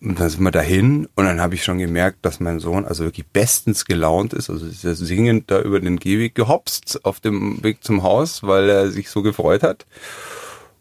und 0.00 0.20
dann 0.20 0.28
sind 0.28 0.42
wir 0.42 0.52
dahin 0.52 1.08
und 1.16 1.24
dann 1.24 1.40
habe 1.40 1.56
ich 1.56 1.64
schon 1.64 1.78
gemerkt, 1.78 2.18
dass 2.22 2.38
mein 2.38 2.60
Sohn 2.60 2.84
also 2.84 3.02
wirklich 3.02 3.26
bestens 3.26 3.84
gelaunt 3.84 4.32
ist. 4.32 4.48
Also 4.48 4.66
ist 4.66 4.84
er 4.84 4.94
singend 4.94 5.50
da 5.50 5.60
über 5.60 5.80
den 5.80 5.98
Gehweg 5.98 6.36
gehopst 6.36 7.04
auf 7.04 7.18
dem 7.18 7.62
Weg 7.64 7.82
zum 7.82 8.04
Haus, 8.04 8.44
weil 8.44 8.68
er 8.70 8.90
sich 8.92 9.10
so 9.10 9.22
gefreut 9.22 9.64
hat. 9.64 9.86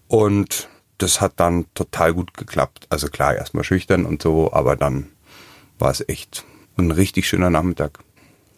Und 0.08 0.70
das 1.00 1.20
hat 1.20 1.34
dann 1.38 1.66
total 1.74 2.14
gut 2.14 2.36
geklappt. 2.36 2.86
Also 2.90 3.08
klar, 3.08 3.36
erstmal 3.36 3.64
schüchtern 3.64 4.06
und 4.06 4.22
so, 4.22 4.54
aber 4.54 4.76
dann 4.76 5.08
war 5.80 5.90
es 5.90 6.08
echt 6.08 6.46
ein 6.78 6.92
richtig 6.92 7.28
schöner 7.28 7.50
Nachmittag. 7.50 7.98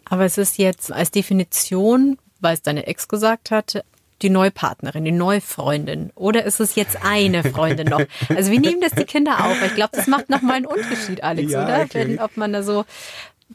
Aber 0.04 0.26
es 0.26 0.36
ist 0.36 0.58
jetzt 0.58 0.92
als 0.92 1.10
Definition 1.10 2.18
weil 2.40 2.54
es 2.54 2.62
deine 2.62 2.86
Ex 2.86 3.08
gesagt 3.08 3.50
hat, 3.50 3.84
die 4.22 4.30
neue 4.30 4.50
Partnerin, 4.50 5.04
die 5.04 5.12
neue 5.12 5.40
Freundin? 5.40 6.10
Oder 6.14 6.44
ist 6.44 6.60
es 6.60 6.74
jetzt 6.74 6.98
eine 7.04 7.42
Freundin 7.44 7.88
noch? 7.88 8.02
Also 8.28 8.50
wie 8.50 8.58
nehmen 8.58 8.80
das 8.80 8.92
die 8.92 9.04
Kinder 9.04 9.44
auf? 9.44 9.56
Ich 9.64 9.74
glaube, 9.74 9.96
das 9.96 10.06
macht 10.06 10.30
nochmal 10.30 10.56
einen 10.56 10.66
Unterschied, 10.66 11.22
Alex, 11.22 11.52
ja, 11.52 11.64
oder? 11.64 11.80
Okay. 11.82 11.88
Wenn, 11.92 12.18
ob 12.20 12.36
man 12.36 12.52
da 12.52 12.62
so 12.62 12.84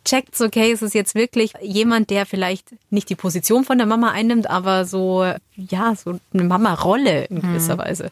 checkt, 0.04 0.40
okay, 0.42 0.72
ist 0.72 0.82
es 0.82 0.94
jetzt 0.94 1.16
wirklich 1.16 1.54
jemand, 1.62 2.10
der 2.10 2.26
vielleicht 2.26 2.70
nicht 2.90 3.10
die 3.10 3.16
Position 3.16 3.64
von 3.64 3.78
der 3.78 3.88
Mama 3.88 4.12
einnimmt, 4.12 4.50
aber 4.50 4.86
so, 4.86 5.24
ja, 5.56 5.96
so 5.96 6.20
eine 6.34 6.44
Mama-Rolle 6.44 7.26
in 7.26 7.42
gewisser 7.42 7.74
hm. 7.74 7.80
Weise. 7.80 8.12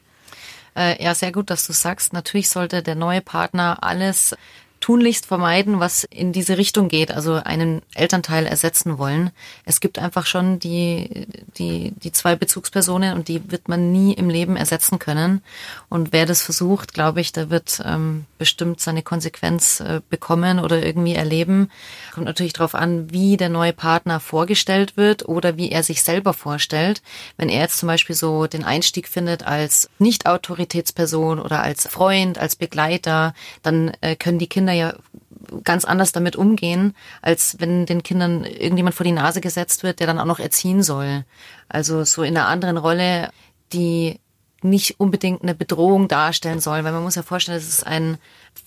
Äh, 0.76 1.04
ja, 1.04 1.14
sehr 1.14 1.32
gut, 1.32 1.50
dass 1.50 1.68
du 1.68 1.74
sagst. 1.74 2.14
Natürlich 2.14 2.50
sollte 2.50 2.82
der 2.82 2.96
neue 2.96 3.22
Partner 3.22 3.78
alles 3.82 4.36
tunlichst 4.84 5.28
vermeiden, 5.28 5.80
was 5.80 6.04
in 6.04 6.34
diese 6.34 6.58
Richtung 6.58 6.90
geht, 6.90 7.10
also 7.10 7.36
einen 7.36 7.82
Elternteil 7.96 8.46
ersetzen 8.46 8.98
wollen. 8.98 9.32
Es 9.64 9.80
gibt 9.80 9.98
einfach 9.98 10.26
schon 10.26 10.60
die, 10.60 11.26
die, 11.58 11.94
die 12.04 12.12
zwei 12.12 12.36
Bezugspersonen 12.36 13.14
und 13.14 13.30
die 13.30 13.50
wird 13.50 13.70
man 13.70 13.94
nie 13.94 14.12
im 14.12 14.30
Leben 14.30 14.58
ersetzen 14.58 15.00
können. 15.00 15.42
Und 15.88 16.12
wer 16.12 16.26
das 16.26 16.42
versucht, 16.42 16.94
glaube 16.94 17.22
ich, 17.22 17.32
der 17.32 17.50
wird 17.50 17.82
ähm, 17.86 18.26
bestimmt 18.38 18.82
seine 18.82 19.04
Konsequenz 19.04 19.80
äh, 19.80 20.02
bekommen 20.10 20.60
oder 20.60 20.86
irgendwie 20.86 21.16
erleben. 21.16 21.72
Kommt 22.14 22.26
natürlich 22.26 22.52
darauf 22.52 22.76
an, 22.76 23.10
wie 23.10 23.38
der 23.38 23.48
neue 23.48 23.72
Partner 23.72 24.20
vorgestellt 24.20 24.98
wird 24.98 25.30
oder 25.30 25.56
wie 25.56 25.72
er 25.72 25.84
sich 25.84 26.04
selber 26.04 26.34
vorstellt. 26.34 27.02
Wenn 27.38 27.48
er 27.48 27.62
jetzt 27.62 27.78
zum 27.78 27.88
Beispiel 27.88 28.18
so 28.18 28.48
den 28.48 28.66
Einstieg 28.66 29.08
findet 29.08 29.48
als 29.48 29.90
Nicht-Autoritätsperson 29.98 31.40
oder 31.40 31.64
als 31.64 31.88
Freund, 31.88 32.38
als 32.38 32.58
Begleiter, 32.58 33.34
dann 33.62 33.94
äh, 34.02 34.18
können 34.18 34.40
die 34.40 34.48
Kinder 34.48 34.73
Kinder 34.74 34.88
ja 34.88 34.94
ganz 35.64 35.86
anders 35.86 36.12
damit 36.12 36.36
umgehen, 36.36 36.96
als 37.22 37.58
wenn 37.60 37.86
den 37.86 38.04
Kindern 38.04 38.44
irgendjemand 38.44 38.96
vor 38.96 39.04
die 39.04 39.12
Nase 39.12 39.42
gesetzt 39.42 39.84
wird, 39.84 40.00
der 40.00 40.08
dann 40.08 40.20
auch 40.20 40.26
noch 40.26 40.40
erziehen 40.40 40.84
soll. 40.84 41.26
Also 41.70 42.04
so 42.04 42.24
in 42.24 42.38
einer 42.38 42.48
anderen 42.48 42.78
Rolle, 42.78 43.30
die 43.72 44.20
nicht 44.64 45.00
unbedingt 45.00 45.44
eine 45.44 45.56
Bedrohung 45.56 46.08
darstellen 46.08 46.60
soll, 46.60 46.84
weil 46.84 46.92
man 46.92 47.04
muss 47.04 47.16
ja 47.16 47.24
vorstellen, 47.24 47.58
es 47.58 47.68
ist 47.68 47.86
ein 47.86 48.18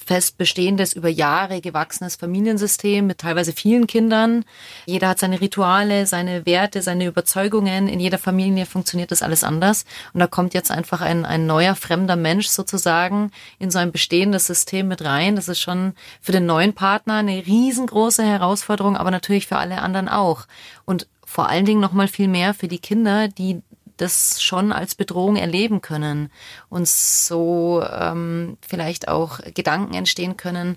fest 0.04 0.38
bestehendes, 0.38 0.92
über 0.92 1.08
Jahre 1.08 1.60
gewachsenes 1.60 2.16
Familiensystem 2.16 3.06
mit 3.06 3.18
teilweise 3.18 3.52
vielen 3.52 3.86
Kindern. 3.86 4.44
Jeder 4.86 5.08
hat 5.08 5.18
seine 5.18 5.40
Rituale, 5.40 6.06
seine 6.06 6.46
Werte, 6.46 6.82
seine 6.82 7.06
Überzeugungen. 7.06 7.88
In 7.88 8.00
jeder 8.00 8.18
Familie 8.18 8.66
funktioniert 8.66 9.10
das 9.10 9.22
alles 9.22 9.44
anders. 9.44 9.84
Und 10.12 10.20
da 10.20 10.26
kommt 10.26 10.54
jetzt 10.54 10.70
einfach 10.70 11.00
ein, 11.00 11.24
ein 11.24 11.46
neuer, 11.46 11.74
fremder 11.74 12.16
Mensch 12.16 12.48
sozusagen 12.48 13.30
in 13.58 13.70
so 13.70 13.78
ein 13.78 13.92
bestehendes 13.92 14.46
System 14.46 14.88
mit 14.88 15.04
rein. 15.04 15.36
Das 15.36 15.48
ist 15.48 15.60
schon 15.60 15.94
für 16.20 16.32
den 16.32 16.46
neuen 16.46 16.74
Partner 16.74 17.14
eine 17.14 17.46
riesengroße 17.46 18.24
Herausforderung, 18.24 18.96
aber 18.96 19.10
natürlich 19.10 19.46
für 19.46 19.56
alle 19.56 19.82
anderen 19.82 20.08
auch. 20.08 20.46
Und 20.84 21.06
vor 21.24 21.48
allen 21.48 21.64
Dingen 21.64 21.80
noch 21.80 21.92
mal 21.92 22.08
viel 22.08 22.28
mehr 22.28 22.54
für 22.54 22.68
die 22.68 22.78
Kinder, 22.78 23.28
die 23.28 23.60
das 23.96 24.42
schon 24.42 24.72
als 24.72 24.94
Bedrohung 24.94 25.36
erleben 25.36 25.80
können 25.80 26.30
und 26.68 26.86
so 26.86 27.82
ähm, 27.90 28.58
vielleicht 28.66 29.08
auch 29.08 29.40
Gedanken 29.54 29.94
entstehen 29.94 30.36
können, 30.36 30.76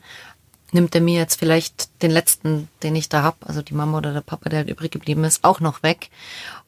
nimmt 0.72 0.94
er 0.96 1.02
mir 1.02 1.20
jetzt 1.20 1.40
vielleicht 1.40 2.02
den 2.02 2.12
letzten, 2.12 2.68
den 2.84 2.96
ich 2.96 3.10
da 3.10 3.24
hab, 3.24 3.48
also 3.48 3.62
die 3.62 3.74
Mama 3.74 3.98
oder 3.98 4.14
der 4.14 4.22
Papa, 4.22 4.50
der 4.50 4.60
halt 4.60 4.70
übrig 4.70 4.92
geblieben 4.92 5.24
ist, 5.24 5.44
auch 5.44 5.60
noch 5.60 5.84
weg. 5.84 6.10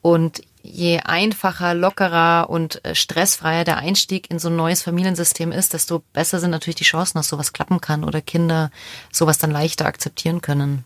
Und 0.02 0.42
je 0.64 1.00
einfacher, 1.00 1.74
lockerer 1.74 2.50
und 2.50 2.84
äh, 2.86 2.96
stressfreier 2.96 3.64
der 3.64 3.78
Einstieg 3.78 4.30
in 4.30 4.40
so 4.40 4.50
ein 4.50 4.56
neues 4.56 4.82
Familiensystem 4.82 5.52
ist, 5.52 5.74
desto 5.74 6.04
besser 6.14 6.40
sind 6.40 6.52
natürlich 6.52 6.76
die 6.76 6.84
Chancen, 6.84 7.18
dass 7.18 7.30
sowas 7.30 7.54
klappen 7.54 7.82
kann 7.82 8.04
oder 8.04 8.22
Kinder 8.22 8.72
sowas 9.12 9.38
dann 9.38 9.52
leichter 9.52 9.86
akzeptieren 9.86 10.42
können. 10.42 10.84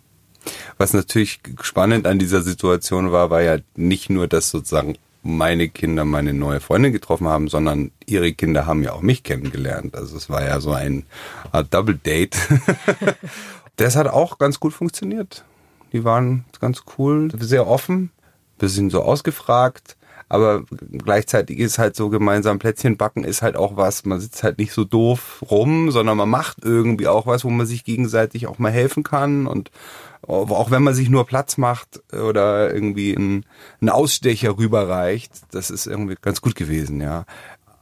Was 0.78 0.94
natürlich 0.94 1.40
spannend 1.62 2.06
an 2.06 2.20
dieser 2.20 2.42
Situation 2.42 3.12
war, 3.12 3.30
war 3.30 3.42
ja 3.42 3.58
nicht 3.76 4.10
nur, 4.10 4.28
dass 4.28 4.50
sozusagen 4.52 4.98
meine 5.26 5.70
Kinder 5.70 6.06
meine 6.06 6.34
neue 6.34 6.60
Freundin 6.60 6.94
getroffen 6.94 7.28
haben, 7.28 7.48
sondern 7.48 7.92
ihre 8.06 8.32
Kinder 8.34 8.68
haben 8.68 8.84
ja 8.84 8.94
auch 8.94 9.02
mich 9.02 9.24
kennengelernt. 9.24 9.96
Also 9.96 10.16
es 10.16 10.30
war 10.30 10.46
ja 10.46 10.60
so 10.60 10.72
ein 10.72 11.06
Double 11.72 11.96
Date. 11.96 12.38
das 13.76 13.96
hat 13.96 14.08
auch 14.08 14.38
ganz 14.38 14.60
gut 14.60 14.72
funktioniert. 14.72 15.44
Die 15.94 16.04
waren 16.04 16.46
ganz 16.60 16.84
cool, 16.98 17.32
sehr 17.40 17.66
offen, 17.66 18.12
bisschen 18.60 18.92
so 18.92 19.02
ausgefragt. 19.02 19.98
Aber 20.28 20.64
gleichzeitig 20.92 21.60
ist 21.60 21.78
halt 21.78 21.96
so 21.96 22.10
gemeinsam 22.10 22.60
Plätzchen 22.60 22.98
backen 22.98 23.24
ist 23.24 23.42
halt 23.42 23.56
auch 23.56 23.78
was. 23.78 24.06
Man 24.06 24.20
sitzt 24.20 24.44
halt 24.44 24.58
nicht 24.58 24.74
so 24.74 24.84
doof 24.84 25.44
rum, 25.50 25.92
sondern 25.92 26.18
man 26.18 26.30
macht 26.30 26.58
irgendwie 26.64 27.08
auch 27.08 27.28
was, 27.28 27.44
wo 27.44 27.50
man 27.50 27.68
sich 27.68 27.84
gegenseitig 27.84 28.48
auch 28.48 28.58
mal 28.58 28.72
helfen 28.72 29.04
kann 29.04 29.46
und 29.46 29.72
auch 30.28 30.72
wenn 30.72 30.84
man 30.84 30.96
sich 30.96 31.10
nur 31.10 31.28
Platz 31.28 31.58
macht 31.58 32.02
oder 32.12 32.74
irgendwie 32.74 33.16
einen, 33.16 33.46
Ausstecher 33.88 34.58
rüberreicht, 34.58 35.32
das 35.52 35.70
ist 35.70 35.86
irgendwie 35.86 36.16
ganz 36.20 36.42
gut 36.42 36.56
gewesen, 36.56 37.00
ja. 37.00 37.26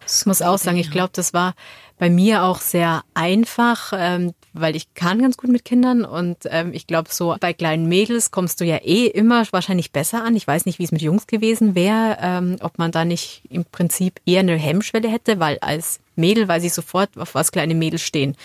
Ich 0.05 0.25
muss 0.25 0.41
auch 0.41 0.57
sagen, 0.57 0.77
ich 0.77 0.91
glaube, 0.91 1.11
das 1.13 1.33
war 1.33 1.53
bei 1.97 2.09
mir 2.09 2.43
auch 2.43 2.59
sehr 2.59 3.03
einfach, 3.13 3.93
ähm, 3.95 4.33
weil 4.53 4.75
ich 4.75 4.93
kann 4.93 5.21
ganz 5.21 5.37
gut 5.37 5.49
mit 5.49 5.65
Kindern 5.65 6.05
und 6.05 6.37
ähm, 6.45 6.71
ich 6.73 6.87
glaube, 6.87 7.09
so 7.11 7.35
bei 7.39 7.53
kleinen 7.53 7.87
Mädels 7.87 8.31
kommst 8.31 8.61
du 8.61 8.65
ja 8.65 8.77
eh 8.77 9.07
immer 9.07 9.45
wahrscheinlich 9.51 9.91
besser 9.91 10.23
an. 10.23 10.35
Ich 10.35 10.47
weiß 10.47 10.65
nicht, 10.65 10.79
wie 10.79 10.83
es 10.83 10.91
mit 10.91 11.01
Jungs 11.01 11.27
gewesen 11.27 11.75
wäre, 11.75 12.17
ähm, 12.21 12.57
ob 12.61 12.77
man 12.77 12.91
da 12.91 13.05
nicht 13.05 13.43
im 13.49 13.65
Prinzip 13.65 14.19
eher 14.25 14.41
eine 14.41 14.55
Hemmschwelle 14.55 15.09
hätte, 15.09 15.39
weil 15.39 15.57
als 15.59 15.99
Mädel 16.15 16.47
weiß 16.47 16.63
ich 16.63 16.73
sofort, 16.73 17.17
auf 17.17 17.35
was 17.35 17.51
kleine 17.51 17.75
Mädels 17.75 18.01
stehen. 18.01 18.35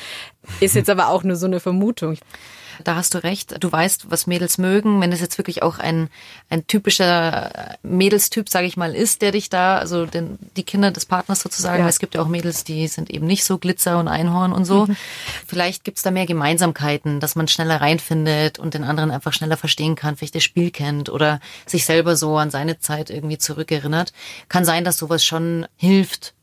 Ist 0.60 0.74
jetzt 0.74 0.90
aber 0.90 1.08
auch 1.08 1.22
nur 1.22 1.36
so 1.36 1.46
eine 1.46 1.60
Vermutung. 1.60 2.16
Da 2.84 2.96
hast 2.96 3.14
du 3.14 3.22
recht. 3.22 3.62
Du 3.62 3.70
weißt, 3.70 4.10
was 4.10 4.26
Mädels 4.26 4.58
mögen. 4.58 5.00
Wenn 5.00 5.12
es 5.12 5.20
jetzt 5.20 5.38
wirklich 5.38 5.62
auch 5.62 5.78
ein, 5.78 6.08
ein 6.50 6.66
typischer 6.66 7.78
Mädelstyp, 7.82 8.48
sage 8.48 8.66
ich 8.66 8.76
mal, 8.76 8.94
ist, 8.94 9.22
der 9.22 9.32
dich 9.32 9.50
da, 9.50 9.78
also 9.78 10.06
den, 10.06 10.38
die 10.56 10.62
Kinder 10.62 10.90
des 10.90 11.06
Partners 11.06 11.40
sozusagen, 11.40 11.82
ja. 11.82 11.88
es 11.88 11.98
gibt 11.98 12.14
ja 12.14 12.22
auch 12.22 12.28
Mädels, 12.28 12.64
die 12.64 12.88
sind 12.88 13.10
eben 13.10 13.26
nicht 13.26 13.44
so 13.44 13.58
Glitzer 13.58 13.98
und 13.98 14.08
Einhorn 14.08 14.52
und 14.52 14.64
so. 14.64 14.86
Mhm. 14.86 14.96
Vielleicht 15.46 15.84
gibt's 15.84 16.02
da 16.02 16.10
mehr 16.10 16.26
Gemeinsamkeiten, 16.26 17.20
dass 17.20 17.36
man 17.36 17.48
schneller 17.48 17.80
reinfindet 17.80 18.58
und 18.58 18.74
den 18.74 18.84
anderen 18.84 19.10
einfach 19.10 19.32
schneller 19.32 19.56
verstehen 19.56 19.96
kann, 19.96 20.16
vielleicht 20.16 20.34
das 20.34 20.44
Spiel 20.44 20.70
kennt 20.70 21.08
oder 21.08 21.40
sich 21.66 21.84
selber 21.84 22.16
so 22.16 22.36
an 22.36 22.50
seine 22.50 22.78
Zeit 22.78 23.10
irgendwie 23.10 23.38
zurückerinnert. 23.38 24.12
Kann 24.48 24.64
sein, 24.64 24.84
dass 24.84 24.98
sowas 24.98 25.24
schon 25.24 25.66
hilft, 25.76 26.34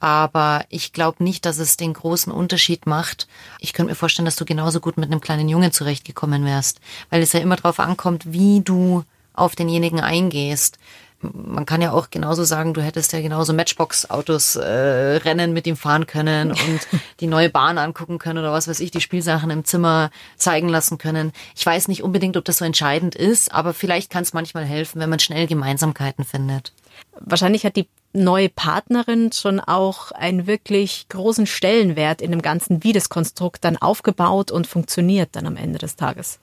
aber 0.00 0.64
ich 0.70 0.92
glaube 0.92 1.22
nicht, 1.22 1.44
dass 1.44 1.58
es 1.58 1.76
den 1.76 1.92
großen 1.92 2.32
Unterschied 2.32 2.86
macht. 2.86 3.28
Ich 3.60 3.72
könnte 3.74 3.90
mir 3.90 3.96
vorstellen, 3.96 4.24
dass 4.24 4.36
du 4.36 4.44
genauso 4.44 4.80
gut 4.80 4.96
mit 4.96 5.10
einem 5.10 5.20
kleinen 5.20 5.48
Jungen 5.48 5.72
zurechtgekommen 5.72 6.44
wärst, 6.44 6.80
weil 7.10 7.22
es 7.22 7.32
ja 7.32 7.40
immer 7.40 7.56
darauf 7.56 7.78
ankommt, 7.78 8.32
wie 8.32 8.62
du 8.62 9.04
auf 9.34 9.54
denjenigen 9.54 10.00
eingehst. 10.00 10.78
Man 11.22 11.66
kann 11.66 11.82
ja 11.82 11.92
auch 11.92 12.08
genauso 12.08 12.44
sagen, 12.44 12.72
du 12.72 12.80
hättest 12.82 13.12
ja 13.12 13.20
genauso 13.20 13.52
Matchbox-Autos 13.52 14.56
äh, 14.56 15.16
Rennen 15.16 15.52
mit 15.52 15.66
ihm 15.66 15.76
fahren 15.76 16.06
können 16.06 16.50
und 16.52 16.80
die 17.20 17.26
neue 17.26 17.50
Bahn 17.50 17.76
angucken 17.76 18.18
können 18.18 18.38
oder 18.38 18.52
was 18.52 18.68
weiß 18.68 18.80
ich, 18.80 18.90
die 18.90 19.02
Spielsachen 19.02 19.50
im 19.50 19.66
Zimmer 19.66 20.10
zeigen 20.36 20.70
lassen 20.70 20.96
können. 20.96 21.32
Ich 21.54 21.66
weiß 21.66 21.88
nicht 21.88 22.02
unbedingt, 22.02 22.38
ob 22.38 22.46
das 22.46 22.58
so 22.58 22.64
entscheidend 22.64 23.14
ist, 23.14 23.52
aber 23.52 23.74
vielleicht 23.74 24.10
kann 24.10 24.22
es 24.22 24.32
manchmal 24.32 24.64
helfen, 24.64 24.98
wenn 24.98 25.10
man 25.10 25.18
schnell 25.18 25.46
Gemeinsamkeiten 25.46 26.24
findet. 26.24 26.72
Wahrscheinlich 27.18 27.64
hat 27.64 27.76
die 27.76 27.88
neue 28.12 28.48
Partnerin 28.48 29.32
schon 29.32 29.60
auch 29.60 30.10
einen 30.12 30.46
wirklich 30.46 31.06
großen 31.08 31.46
Stellenwert 31.46 32.20
in 32.20 32.30
dem 32.30 32.42
ganzen, 32.42 32.82
wie 32.82 32.92
das 32.92 33.08
Konstrukt 33.08 33.64
dann 33.64 33.76
aufgebaut 33.76 34.50
und 34.50 34.66
funktioniert 34.66 35.30
dann 35.32 35.46
am 35.46 35.56
Ende 35.56 35.78
des 35.78 35.96
Tages. 35.96 36.40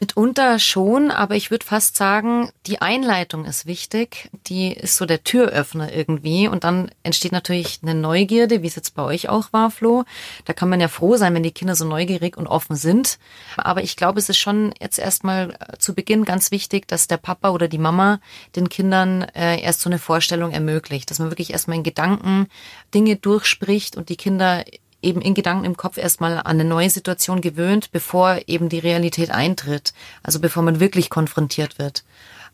Mitunter 0.00 0.58
schon, 0.58 1.10
aber 1.10 1.34
ich 1.34 1.50
würde 1.50 1.66
fast 1.66 1.96
sagen, 1.96 2.50
die 2.66 2.80
Einleitung 2.80 3.44
ist 3.44 3.66
wichtig. 3.66 4.30
Die 4.46 4.72
ist 4.72 4.96
so 4.96 5.06
der 5.06 5.24
Türöffner 5.24 5.92
irgendwie. 5.92 6.46
Und 6.46 6.64
dann 6.64 6.90
entsteht 7.02 7.32
natürlich 7.32 7.80
eine 7.82 7.94
Neugierde, 7.94 8.62
wie 8.62 8.66
es 8.66 8.76
jetzt 8.76 8.94
bei 8.94 9.02
euch 9.02 9.28
auch 9.28 9.52
war, 9.52 9.70
Flo. 9.70 10.04
Da 10.44 10.52
kann 10.52 10.68
man 10.68 10.80
ja 10.80 10.88
froh 10.88 11.16
sein, 11.16 11.34
wenn 11.34 11.42
die 11.42 11.50
Kinder 11.50 11.74
so 11.74 11.84
neugierig 11.84 12.36
und 12.36 12.46
offen 12.46 12.76
sind. 12.76 13.18
Aber 13.56 13.82
ich 13.82 13.96
glaube, 13.96 14.20
es 14.20 14.28
ist 14.28 14.38
schon 14.38 14.72
jetzt 14.80 14.98
erstmal 14.98 15.56
äh, 15.58 15.78
zu 15.78 15.94
Beginn 15.94 16.24
ganz 16.24 16.50
wichtig, 16.50 16.86
dass 16.86 17.08
der 17.08 17.16
Papa 17.16 17.50
oder 17.50 17.66
die 17.66 17.78
Mama 17.78 18.20
den 18.54 18.68
Kindern 18.68 19.22
äh, 19.34 19.60
erst 19.60 19.80
so 19.80 19.90
eine 19.90 19.98
Vorstellung 19.98 20.52
ermöglicht. 20.52 21.10
Dass 21.10 21.18
man 21.18 21.30
wirklich 21.30 21.52
erstmal 21.52 21.76
in 21.76 21.82
Gedanken 21.82 22.46
Dinge 22.94 23.16
durchspricht 23.16 23.96
und 23.96 24.08
die 24.08 24.16
Kinder 24.16 24.64
eben 25.02 25.20
in 25.20 25.34
Gedanken 25.34 25.64
im 25.64 25.76
Kopf 25.76 25.96
erstmal 25.96 26.38
an 26.38 26.44
eine 26.46 26.64
neue 26.64 26.90
Situation 26.90 27.40
gewöhnt, 27.40 27.92
bevor 27.92 28.40
eben 28.46 28.68
die 28.68 28.78
Realität 28.78 29.30
eintritt. 29.30 29.92
Also 30.22 30.40
bevor 30.40 30.62
man 30.62 30.80
wirklich 30.80 31.10
konfrontiert 31.10 31.78
wird. 31.78 32.04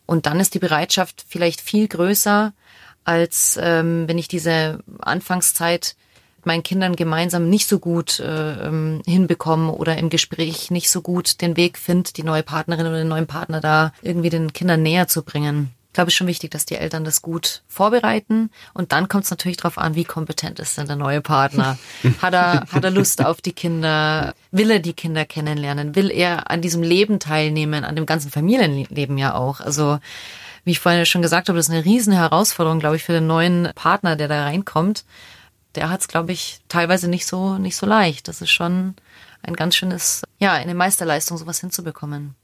Und 0.06 0.26
dann 0.26 0.40
ist 0.40 0.54
die 0.54 0.58
Bereitschaft 0.58 1.24
vielleicht 1.26 1.60
viel 1.60 1.88
größer, 1.88 2.52
als 3.04 3.58
ähm, 3.60 4.06
wenn 4.06 4.18
ich 4.18 4.28
diese 4.28 4.80
Anfangszeit 5.00 5.96
mit 6.38 6.46
meinen 6.46 6.62
Kindern 6.62 6.96
gemeinsam 6.96 7.48
nicht 7.48 7.68
so 7.68 7.78
gut 7.78 8.20
äh, 8.20 8.66
ähm, 8.66 9.02
hinbekomme 9.06 9.72
oder 9.72 9.96
im 9.96 10.10
Gespräch 10.10 10.70
nicht 10.70 10.90
so 10.90 11.00
gut 11.00 11.40
den 11.40 11.56
Weg 11.56 11.78
finde, 11.78 12.12
die 12.12 12.22
neue 12.22 12.42
Partnerin 12.42 12.86
oder 12.86 12.98
den 12.98 13.08
neuen 13.08 13.26
Partner 13.26 13.60
da 13.60 13.92
irgendwie 14.02 14.30
den 14.30 14.52
Kindern 14.52 14.82
näher 14.82 15.08
zu 15.08 15.22
bringen 15.22 15.74
glaube 15.94 16.10
ich, 16.10 16.16
schon 16.16 16.26
wichtig, 16.26 16.50
dass 16.50 16.66
die 16.66 16.74
Eltern 16.74 17.04
das 17.04 17.22
gut 17.22 17.62
vorbereiten. 17.68 18.50
Und 18.74 18.92
dann 18.92 19.08
kommt 19.08 19.24
es 19.24 19.30
natürlich 19.30 19.56
darauf 19.56 19.78
an, 19.78 19.94
wie 19.94 20.04
kompetent 20.04 20.58
ist 20.58 20.76
denn 20.76 20.86
der 20.86 20.96
neue 20.96 21.22
Partner. 21.22 21.78
Hat 22.20 22.34
er, 22.34 22.66
hat 22.70 22.84
er 22.84 22.90
Lust 22.90 23.24
auf 23.24 23.40
die 23.40 23.52
Kinder? 23.52 24.34
Will 24.50 24.70
er 24.70 24.80
die 24.80 24.92
Kinder 24.92 25.24
kennenlernen? 25.24 25.94
Will 25.94 26.10
er 26.10 26.50
an 26.50 26.60
diesem 26.60 26.82
Leben 26.82 27.20
teilnehmen, 27.20 27.84
an 27.84 27.96
dem 27.96 28.06
ganzen 28.06 28.30
Familienleben 28.30 29.16
ja 29.16 29.34
auch? 29.34 29.60
Also 29.60 29.98
wie 30.64 30.72
ich 30.72 30.80
vorhin 30.80 31.06
schon 31.06 31.22
gesagt 31.22 31.48
habe, 31.48 31.56
das 31.56 31.68
ist 31.68 31.74
eine 31.74 31.84
riesen 31.84 32.12
Herausforderung, 32.12 32.80
glaube 32.80 32.96
ich, 32.96 33.04
für 33.04 33.12
den 33.12 33.26
neuen 33.26 33.70
Partner, 33.74 34.16
der 34.16 34.28
da 34.28 34.44
reinkommt. 34.44 35.04
Der 35.74 35.90
hat 35.90 36.00
es, 36.00 36.08
glaube 36.08 36.32
ich, 36.32 36.60
teilweise 36.68 37.08
nicht 37.08 37.26
so, 37.26 37.58
nicht 37.58 37.76
so 37.76 37.86
leicht. 37.86 38.28
Das 38.28 38.40
ist 38.40 38.50
schon 38.50 38.94
ein 39.42 39.54
ganz 39.54 39.76
schönes, 39.76 40.22
ja, 40.38 40.52
eine 40.52 40.74
Meisterleistung, 40.74 41.36
sowas 41.36 41.60
hinzubekommen. 41.60 42.34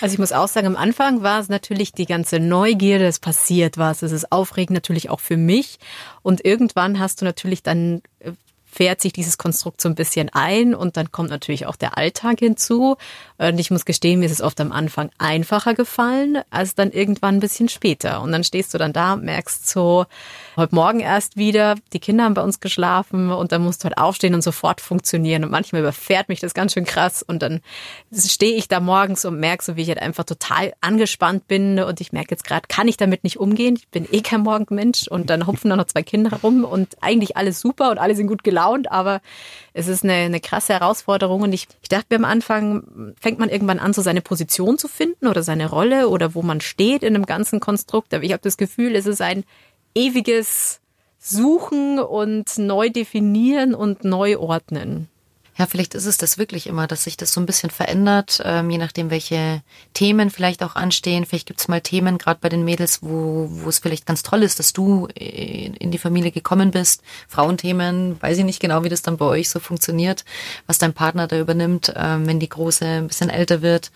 Also 0.00 0.14
ich 0.14 0.18
muss 0.18 0.32
auch 0.32 0.48
sagen, 0.48 0.66
am 0.66 0.76
Anfang 0.76 1.22
war 1.22 1.40
es 1.40 1.48
natürlich 1.48 1.92
die 1.92 2.06
ganze 2.06 2.40
Neugierde, 2.40 3.06
es 3.06 3.18
passiert 3.18 3.78
was, 3.78 4.02
es 4.02 4.12
ist 4.12 4.32
aufregend 4.32 4.74
natürlich 4.74 5.10
auch 5.10 5.20
für 5.20 5.36
mich. 5.36 5.78
Und 6.22 6.44
irgendwann 6.44 6.98
hast 6.98 7.20
du 7.20 7.24
natürlich 7.24 7.62
dann 7.62 8.02
äh, 8.20 8.32
fährt 8.70 9.00
sich 9.00 9.12
dieses 9.12 9.38
Konstrukt 9.38 9.80
so 9.80 9.88
ein 9.88 9.94
bisschen 9.94 10.30
ein 10.32 10.74
und 10.74 10.96
dann 10.96 11.10
kommt 11.10 11.30
natürlich 11.30 11.66
auch 11.66 11.76
der 11.76 11.98
Alltag 11.98 12.38
hinzu. 12.38 12.96
Und 13.38 13.58
ich 13.58 13.70
muss 13.70 13.84
gestehen, 13.84 14.20
mir 14.20 14.26
ist 14.26 14.32
es 14.32 14.40
oft 14.40 14.60
am 14.60 14.72
Anfang 14.72 15.10
einfacher 15.18 15.74
gefallen, 15.74 16.38
als 16.50 16.74
dann 16.74 16.90
irgendwann 16.90 17.36
ein 17.36 17.40
bisschen 17.40 17.68
später. 17.68 18.22
Und 18.22 18.32
dann 18.32 18.44
stehst 18.44 18.72
du 18.72 18.78
dann 18.78 18.92
da 18.92 19.16
merkst 19.16 19.68
so, 19.68 20.06
heute 20.56 20.74
Morgen 20.74 21.00
erst 21.00 21.36
wieder, 21.36 21.74
die 21.92 22.00
Kinder 22.00 22.24
haben 22.24 22.34
bei 22.34 22.42
uns 22.42 22.60
geschlafen 22.60 23.30
und 23.30 23.52
dann 23.52 23.62
musst 23.62 23.82
du 23.82 23.84
halt 23.84 23.98
aufstehen 23.98 24.34
und 24.34 24.42
sofort 24.42 24.80
funktionieren. 24.80 25.44
Und 25.44 25.50
manchmal 25.50 25.80
überfährt 25.80 26.28
mich 26.28 26.40
das 26.40 26.54
ganz 26.54 26.72
schön 26.74 26.84
krass 26.84 27.22
und 27.22 27.42
dann 27.42 27.60
stehe 28.14 28.56
ich 28.56 28.68
da 28.68 28.80
morgens 28.80 29.24
und 29.24 29.40
merke 29.40 29.64
so, 29.64 29.76
wie 29.76 29.82
ich 29.82 29.88
halt 29.88 30.02
einfach 30.02 30.24
total 30.24 30.72
angespannt 30.80 31.48
bin 31.48 31.80
und 31.80 32.00
ich 32.00 32.12
merke 32.12 32.30
jetzt 32.30 32.44
gerade, 32.44 32.66
kann 32.68 32.88
ich 32.88 32.96
damit 32.96 33.24
nicht 33.24 33.38
umgehen. 33.38 33.76
Ich 33.76 33.88
bin 33.88 34.06
eh 34.10 34.20
kein 34.20 34.42
Morgenmensch 34.42 35.08
und 35.08 35.30
dann 35.30 35.46
hupfen 35.46 35.70
da 35.70 35.76
noch 35.76 35.86
zwei 35.86 36.02
Kinder 36.02 36.38
rum 36.42 36.64
und 36.64 36.96
eigentlich 37.00 37.36
alles 37.36 37.60
super 37.60 37.90
und 37.90 37.98
alle 37.98 38.14
sind 38.14 38.26
gut 38.26 38.44
gelaunt, 38.60 38.90
aber 38.90 39.20
es 39.72 39.88
ist 39.88 40.04
eine, 40.04 40.14
eine 40.14 40.40
krasse 40.40 40.74
Herausforderung 40.74 41.42
und 41.42 41.52
ich, 41.52 41.66
ich 41.82 41.88
dachte 41.88 42.06
mir 42.10 42.16
am 42.16 42.24
Anfang, 42.24 43.14
fängt 43.20 43.38
man 43.38 43.48
irgendwann 43.48 43.78
an, 43.78 43.92
so 43.92 44.02
seine 44.02 44.20
Position 44.20 44.78
zu 44.78 44.88
finden 44.88 45.26
oder 45.26 45.42
seine 45.42 45.68
Rolle 45.68 46.08
oder 46.08 46.34
wo 46.34 46.42
man 46.42 46.60
steht 46.60 47.02
in 47.02 47.14
einem 47.14 47.26
ganzen 47.26 47.60
Konstrukt. 47.60 48.12
Aber 48.14 48.24
ich 48.24 48.32
habe 48.32 48.42
das 48.42 48.56
Gefühl, 48.56 48.94
es 48.94 49.06
ist 49.06 49.22
ein 49.22 49.44
ewiges 49.94 50.80
Suchen 51.18 51.98
und 51.98 52.58
neu 52.58 52.90
definieren 52.90 53.74
und 53.74 54.04
neu 54.04 54.38
ordnen. 54.38 55.08
Ja, 55.60 55.66
vielleicht 55.66 55.94
ist 55.94 56.06
es 56.06 56.16
das 56.16 56.38
wirklich 56.38 56.66
immer, 56.68 56.86
dass 56.86 57.04
sich 57.04 57.18
das 57.18 57.32
so 57.32 57.38
ein 57.38 57.44
bisschen 57.44 57.68
verändert, 57.68 58.40
ähm, 58.46 58.70
je 58.70 58.78
nachdem, 58.78 59.10
welche 59.10 59.60
Themen 59.92 60.30
vielleicht 60.30 60.62
auch 60.62 60.74
anstehen. 60.74 61.26
Vielleicht 61.26 61.46
gibt 61.46 61.60
es 61.60 61.68
mal 61.68 61.82
Themen, 61.82 62.16
gerade 62.16 62.40
bei 62.40 62.48
den 62.48 62.64
Mädels, 62.64 63.02
wo, 63.02 63.46
wo 63.50 63.68
es 63.68 63.78
vielleicht 63.78 64.06
ganz 64.06 64.22
toll 64.22 64.42
ist, 64.42 64.58
dass 64.58 64.72
du 64.72 65.06
in 65.14 65.90
die 65.90 65.98
Familie 65.98 66.30
gekommen 66.30 66.70
bist. 66.70 67.02
Frauenthemen, 67.28 68.16
weiß 68.22 68.38
ich 68.38 68.44
nicht 68.44 68.60
genau, 68.60 68.84
wie 68.84 68.88
das 68.88 69.02
dann 69.02 69.18
bei 69.18 69.26
euch 69.26 69.50
so 69.50 69.60
funktioniert, 69.60 70.24
was 70.66 70.78
dein 70.78 70.94
Partner 70.94 71.26
da 71.26 71.38
übernimmt, 71.38 71.92
ähm, 71.94 72.26
wenn 72.26 72.40
die 72.40 72.48
Große 72.48 72.86
ein 72.86 73.08
bisschen 73.08 73.28
älter 73.28 73.60
wird 73.60 73.90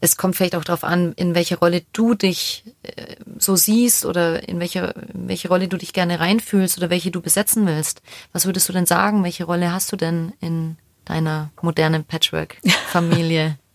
es 0.00 0.16
kommt 0.16 0.36
vielleicht 0.36 0.54
auch 0.54 0.62
darauf 0.62 0.84
an, 0.84 1.12
in 1.14 1.34
welche 1.34 1.58
Rolle 1.58 1.82
du 1.92 2.14
dich 2.14 2.62
äh, 2.84 3.16
so 3.36 3.56
siehst 3.56 4.04
oder 4.04 4.48
in 4.48 4.60
welche, 4.60 4.94
in 5.12 5.28
welche 5.28 5.48
Rolle 5.48 5.66
du 5.66 5.76
dich 5.76 5.92
gerne 5.92 6.20
reinfühlst 6.20 6.78
oder 6.78 6.88
welche 6.88 7.10
du 7.10 7.20
besetzen 7.20 7.66
willst. 7.66 8.00
Was 8.32 8.46
würdest 8.46 8.68
du 8.68 8.72
denn 8.72 8.86
sagen? 8.86 9.24
Welche 9.24 9.42
Rolle 9.42 9.72
hast 9.72 9.90
du 9.90 9.96
denn 9.96 10.34
in 10.40 10.76
deiner 11.08 11.50
modernen 11.62 12.04
Patchwork-Familie? 12.04 13.56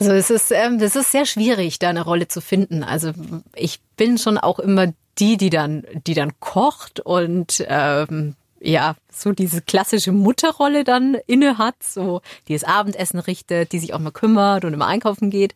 Also 0.00 0.12
es 0.12 0.30
ist, 0.30 0.50
ähm, 0.50 0.78
das 0.78 0.96
ist 0.96 1.12
sehr 1.12 1.26
schwierig, 1.26 1.78
da 1.78 1.90
eine 1.90 2.00
Rolle 2.00 2.26
zu 2.26 2.40
finden. 2.40 2.82
Also 2.82 3.12
ich 3.54 3.80
bin 3.98 4.16
schon 4.16 4.38
auch 4.38 4.58
immer 4.58 4.94
die, 5.18 5.36
die 5.36 5.50
dann, 5.50 5.84
die 6.06 6.14
dann 6.14 6.32
kocht 6.40 7.00
und 7.00 7.62
ähm, 7.68 8.34
ja, 8.60 8.94
so 9.12 9.32
diese 9.32 9.60
klassische 9.60 10.12
Mutterrolle 10.12 10.84
dann 10.84 11.18
inne 11.26 11.58
hat, 11.58 11.82
so 11.82 12.22
die 12.48 12.54
das 12.54 12.64
Abendessen 12.64 13.18
richtet, 13.18 13.72
die 13.72 13.78
sich 13.78 13.92
auch 13.92 13.98
mal 13.98 14.10
kümmert 14.10 14.64
und 14.64 14.72
immer 14.72 14.86
einkaufen 14.86 15.28
geht, 15.30 15.54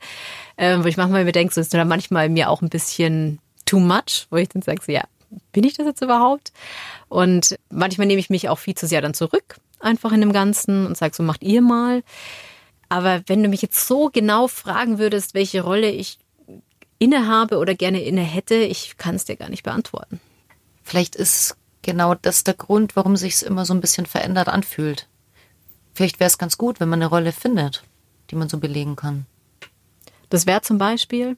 ähm, 0.58 0.84
wo 0.84 0.88
ich 0.88 0.98
manchmal 0.98 1.24
mir 1.24 1.32
denke, 1.32 1.54
so 1.54 1.62
ist 1.62 1.72
dann 1.72 1.88
manchmal 1.88 2.28
mir 2.28 2.50
auch 2.50 2.60
ein 2.60 2.68
bisschen 2.68 3.38
too 3.64 3.80
much, 3.80 4.26
wo 4.30 4.36
ich 4.36 4.48
dann 4.50 4.62
sage, 4.62 4.82
so, 4.84 4.92
ja, 4.92 5.04
bin 5.52 5.64
ich 5.64 5.74
das 5.74 5.86
jetzt 5.86 6.02
überhaupt? 6.02 6.52
Und 7.08 7.56
manchmal 7.70 8.06
nehme 8.06 8.20
ich 8.20 8.30
mich 8.30 8.48
auch 8.48 8.58
viel 8.58 8.74
zu 8.74 8.86
sehr 8.86 9.02
dann 9.02 9.14
zurück, 9.14 9.56
einfach 9.84 10.12
in 10.12 10.20
dem 10.20 10.32
Ganzen 10.32 10.86
und 10.86 10.96
sage, 10.96 11.14
so 11.14 11.22
macht 11.22 11.42
ihr 11.42 11.62
mal. 11.62 12.02
Aber 12.88 13.22
wenn 13.26 13.42
du 13.42 13.48
mich 13.48 13.62
jetzt 13.62 13.86
so 13.86 14.10
genau 14.12 14.48
fragen 14.48 14.98
würdest, 14.98 15.34
welche 15.34 15.62
Rolle 15.62 15.90
ich 15.90 16.18
innehabe 16.98 17.58
oder 17.58 17.74
gerne 17.74 18.02
inne 18.02 18.22
hätte, 18.22 18.54
ich 18.54 18.96
kann 18.96 19.16
es 19.16 19.24
dir 19.24 19.36
gar 19.36 19.48
nicht 19.48 19.62
beantworten. 19.62 20.20
Vielleicht 20.82 21.16
ist 21.16 21.56
genau 21.82 22.14
das 22.14 22.44
der 22.44 22.54
Grund, 22.54 22.96
warum 22.96 23.16
sich 23.16 23.34
es 23.34 23.42
immer 23.42 23.64
so 23.64 23.74
ein 23.74 23.80
bisschen 23.80 24.06
verändert 24.06 24.48
anfühlt. 24.48 25.08
Vielleicht 25.94 26.20
wäre 26.20 26.28
es 26.28 26.38
ganz 26.38 26.58
gut, 26.58 26.80
wenn 26.80 26.88
man 26.88 27.00
eine 27.00 27.10
Rolle 27.10 27.32
findet, 27.32 27.84
die 28.30 28.36
man 28.36 28.48
so 28.48 28.58
belegen 28.58 28.96
kann. 28.96 29.26
Das 30.30 30.46
wäre 30.46 30.62
zum 30.62 30.78
Beispiel? 30.78 31.36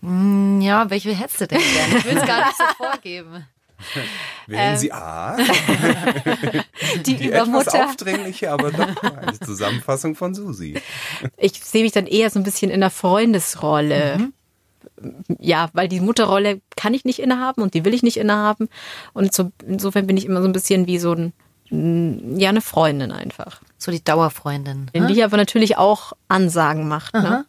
Hm, 0.00 0.60
ja, 0.60 0.90
welche 0.90 1.14
hättest 1.14 1.40
du 1.40 1.46
denn 1.46 1.60
gerne? 1.60 1.98
Ich 1.98 2.04
will 2.04 2.16
es 2.16 2.26
gar 2.26 2.46
nicht 2.46 2.58
so 2.58 2.64
vorgeben. 2.76 3.46
Wählen 4.46 4.72
ähm, 4.72 4.76
Sie 4.76 4.92
A. 4.92 5.36
die, 7.06 7.16
die 7.16 7.32
etwas 7.32 7.68
aufdringliche, 7.68 8.50
aber 8.50 8.70
doch 8.70 9.02
eine 9.02 9.38
Zusammenfassung 9.38 10.14
von 10.14 10.34
Susi. 10.34 10.80
Ich 11.36 11.62
sehe 11.64 11.82
mich 11.82 11.92
dann 11.92 12.06
eher 12.06 12.30
so 12.30 12.38
ein 12.38 12.44
bisschen 12.44 12.70
in 12.70 12.80
der 12.80 12.90
Freundesrolle. 12.90 14.18
Mhm 14.18 14.32
ja, 15.38 15.68
weil 15.72 15.88
die 15.88 16.00
Mutterrolle 16.00 16.60
kann 16.76 16.94
ich 16.94 17.04
nicht 17.04 17.18
innehaben 17.18 17.62
und 17.62 17.74
die 17.74 17.84
will 17.84 17.94
ich 17.94 18.02
nicht 18.02 18.16
innehaben. 18.16 18.68
Und 19.12 19.34
so, 19.34 19.52
insofern 19.66 20.06
bin 20.06 20.16
ich 20.16 20.24
immer 20.24 20.40
so 20.40 20.48
ein 20.48 20.52
bisschen 20.52 20.86
wie 20.86 20.98
so 20.98 21.12
ein, 21.12 21.32
ja, 22.38 22.48
eine 22.48 22.60
Freundin 22.60 23.12
einfach. 23.12 23.60
So 23.78 23.90
die 23.90 24.02
Dauerfreundin. 24.02 24.90
Die 24.94 25.12
ich 25.12 25.24
aber 25.24 25.36
natürlich 25.36 25.76
auch 25.76 26.12
Ansagen 26.28 26.88
macht. 26.88 27.14
Ne? 27.14 27.44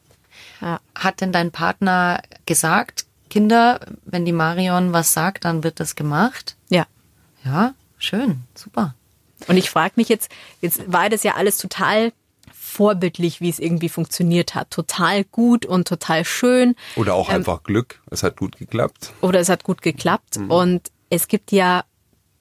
Ja. 0.62 0.80
Hat 0.96 1.22
denn 1.22 1.32
dein 1.32 1.52
Partner 1.52 2.22
gesagt, 2.46 3.06
Kinder, 3.28 3.80
wenn 4.06 4.26
die 4.26 4.32
Marion 4.32 4.94
was 4.94 5.14
sagt, 5.14 5.46
dann 5.46 5.64
wird 5.64 5.80
das 5.80 5.96
gemacht? 5.96 6.56
Ja. 6.70 6.86
Ja, 7.44 7.74
schön, 7.98 8.44
super. 8.56 8.96
Und 9.48 9.58
ich 9.58 9.70
frage 9.70 9.94
mich 9.96 10.10
jetzt, 10.10 10.32
jetzt 10.62 10.92
war 10.92 11.10
das 11.10 11.24
ja 11.24 11.36
alles 11.36 11.58
total 11.58 12.12
vorbildlich, 12.52 13.42
wie 13.42 13.50
es 13.50 13.60
irgendwie 13.60 13.90
funktioniert 13.90 14.56
hat. 14.56 14.72
Total 14.72 15.24
gut 15.24 15.66
und 15.66 15.88
total 15.88 16.26
schön. 16.26 16.76
Oder 16.96 17.16
auch 17.16 17.30
ähm, 17.30 17.36
einfach 17.36 17.64
Glück. 17.64 18.02
Es 18.12 18.24
hat 18.24 18.38
gut 18.38 18.58
geklappt. 18.58 19.14
Oder 19.22 19.40
es 19.40 19.50
hat 19.50 19.64
gut 19.64 19.82
geklappt. 19.82 20.38
Mhm. 20.38 20.52
Und 20.52 20.92
es 21.10 21.28
gibt 21.28 21.52
ja 21.52 21.84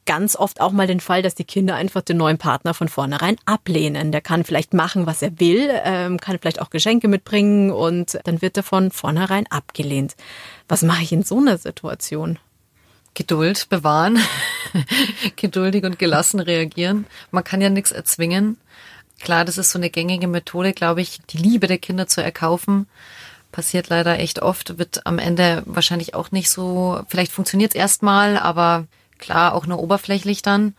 ganz 0.07 0.37
oft 0.37 0.61
auch 0.61 0.72
mal 0.72 0.87
den 0.87 1.01
Fall, 1.01 1.22
dass 1.22 1.35
die 1.35 1.44
Kinder 1.44 1.75
einfach 1.75 2.01
den 2.01 2.16
neuen 2.16 2.38
Partner 2.38 2.75
von 2.75 2.88
vornherein 2.88 3.37
ablehnen. 3.44 4.12
Der 4.12 4.20
kann 4.20 4.44
vielleicht 4.44 4.72
machen, 4.72 5.07
was 5.07 5.20
er 5.20 5.38
will, 5.38 5.68
ähm, 5.85 6.18
kann 6.18 6.38
vielleicht 6.38 6.61
auch 6.61 6.70
Geschenke 6.70 7.09
mitbringen 7.09 7.70
und 7.70 8.18
dann 8.25 8.40
wird 8.40 8.57
er 8.57 8.62
von 8.62 8.90
vornherein 8.90 9.46
abgelehnt. 9.51 10.14
Was 10.68 10.83
mache 10.83 11.02
ich 11.02 11.12
in 11.12 11.22
so 11.22 11.38
einer 11.38 11.59
Situation? 11.59 12.38
Geduld 13.14 13.68
bewahren, 13.68 14.18
geduldig 15.37 15.85
und 15.85 15.98
gelassen 15.98 16.40
reagieren. 16.40 17.07
Man 17.31 17.44
kann 17.44 17.61
ja 17.61 17.70
nichts 17.70 17.92
erzwingen. 17.92 18.59
Klar, 19.20 19.44
das 19.44 19.59
ist 19.59 19.70
so 19.70 19.79
eine 19.79 19.90
gängige 19.90 20.29
Methode, 20.29 20.72
glaube 20.72 21.00
ich, 21.00 21.20
die 21.31 21.38
Liebe 21.38 21.66
der 21.66 21.79
Kinder 21.79 22.07
zu 22.07 22.22
erkaufen. 22.22 22.87
Passiert 23.52 23.88
leider 23.88 24.18
echt 24.18 24.42
oft, 24.42 24.79
wird 24.79 25.07
am 25.07 25.18
Ende 25.18 25.62
wahrscheinlich 25.64 26.14
auch 26.14 26.31
nicht 26.31 26.50
so, 26.50 27.00
vielleicht 27.09 27.33
funktioniert 27.33 27.74
es 27.74 27.81
erstmal, 27.81 28.37
aber 28.37 28.87
klar, 29.18 29.55
auch 29.55 29.66
nur 29.66 29.79
oberflächlich 29.79 30.42
dann. 30.42 30.74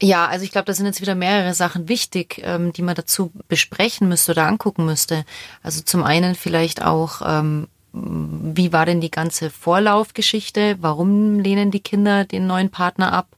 Ja, 0.00 0.26
also 0.26 0.44
ich 0.44 0.50
glaube, 0.50 0.64
da 0.64 0.74
sind 0.74 0.86
jetzt 0.86 1.00
wieder 1.00 1.14
mehrere 1.14 1.54
Sachen 1.54 1.88
wichtig, 1.88 2.40
ähm, 2.42 2.72
die 2.72 2.82
man 2.82 2.96
dazu 2.96 3.30
besprechen 3.46 4.08
müsste 4.08 4.32
oder 4.32 4.48
angucken 4.48 4.84
müsste. 4.84 5.24
Also 5.62 5.80
zum 5.82 6.02
einen 6.02 6.34
vielleicht 6.34 6.82
auch, 6.82 7.22
ähm, 7.24 7.68
wie 7.92 8.72
war 8.72 8.86
denn 8.86 9.00
die 9.00 9.10
ganze 9.10 9.50
Vorlaufgeschichte? 9.50 10.76
Warum 10.80 11.38
lehnen 11.38 11.70
die 11.70 11.80
Kinder 11.80 12.24
den 12.24 12.46
neuen 12.46 12.70
Partner 12.70 13.12
ab? 13.12 13.28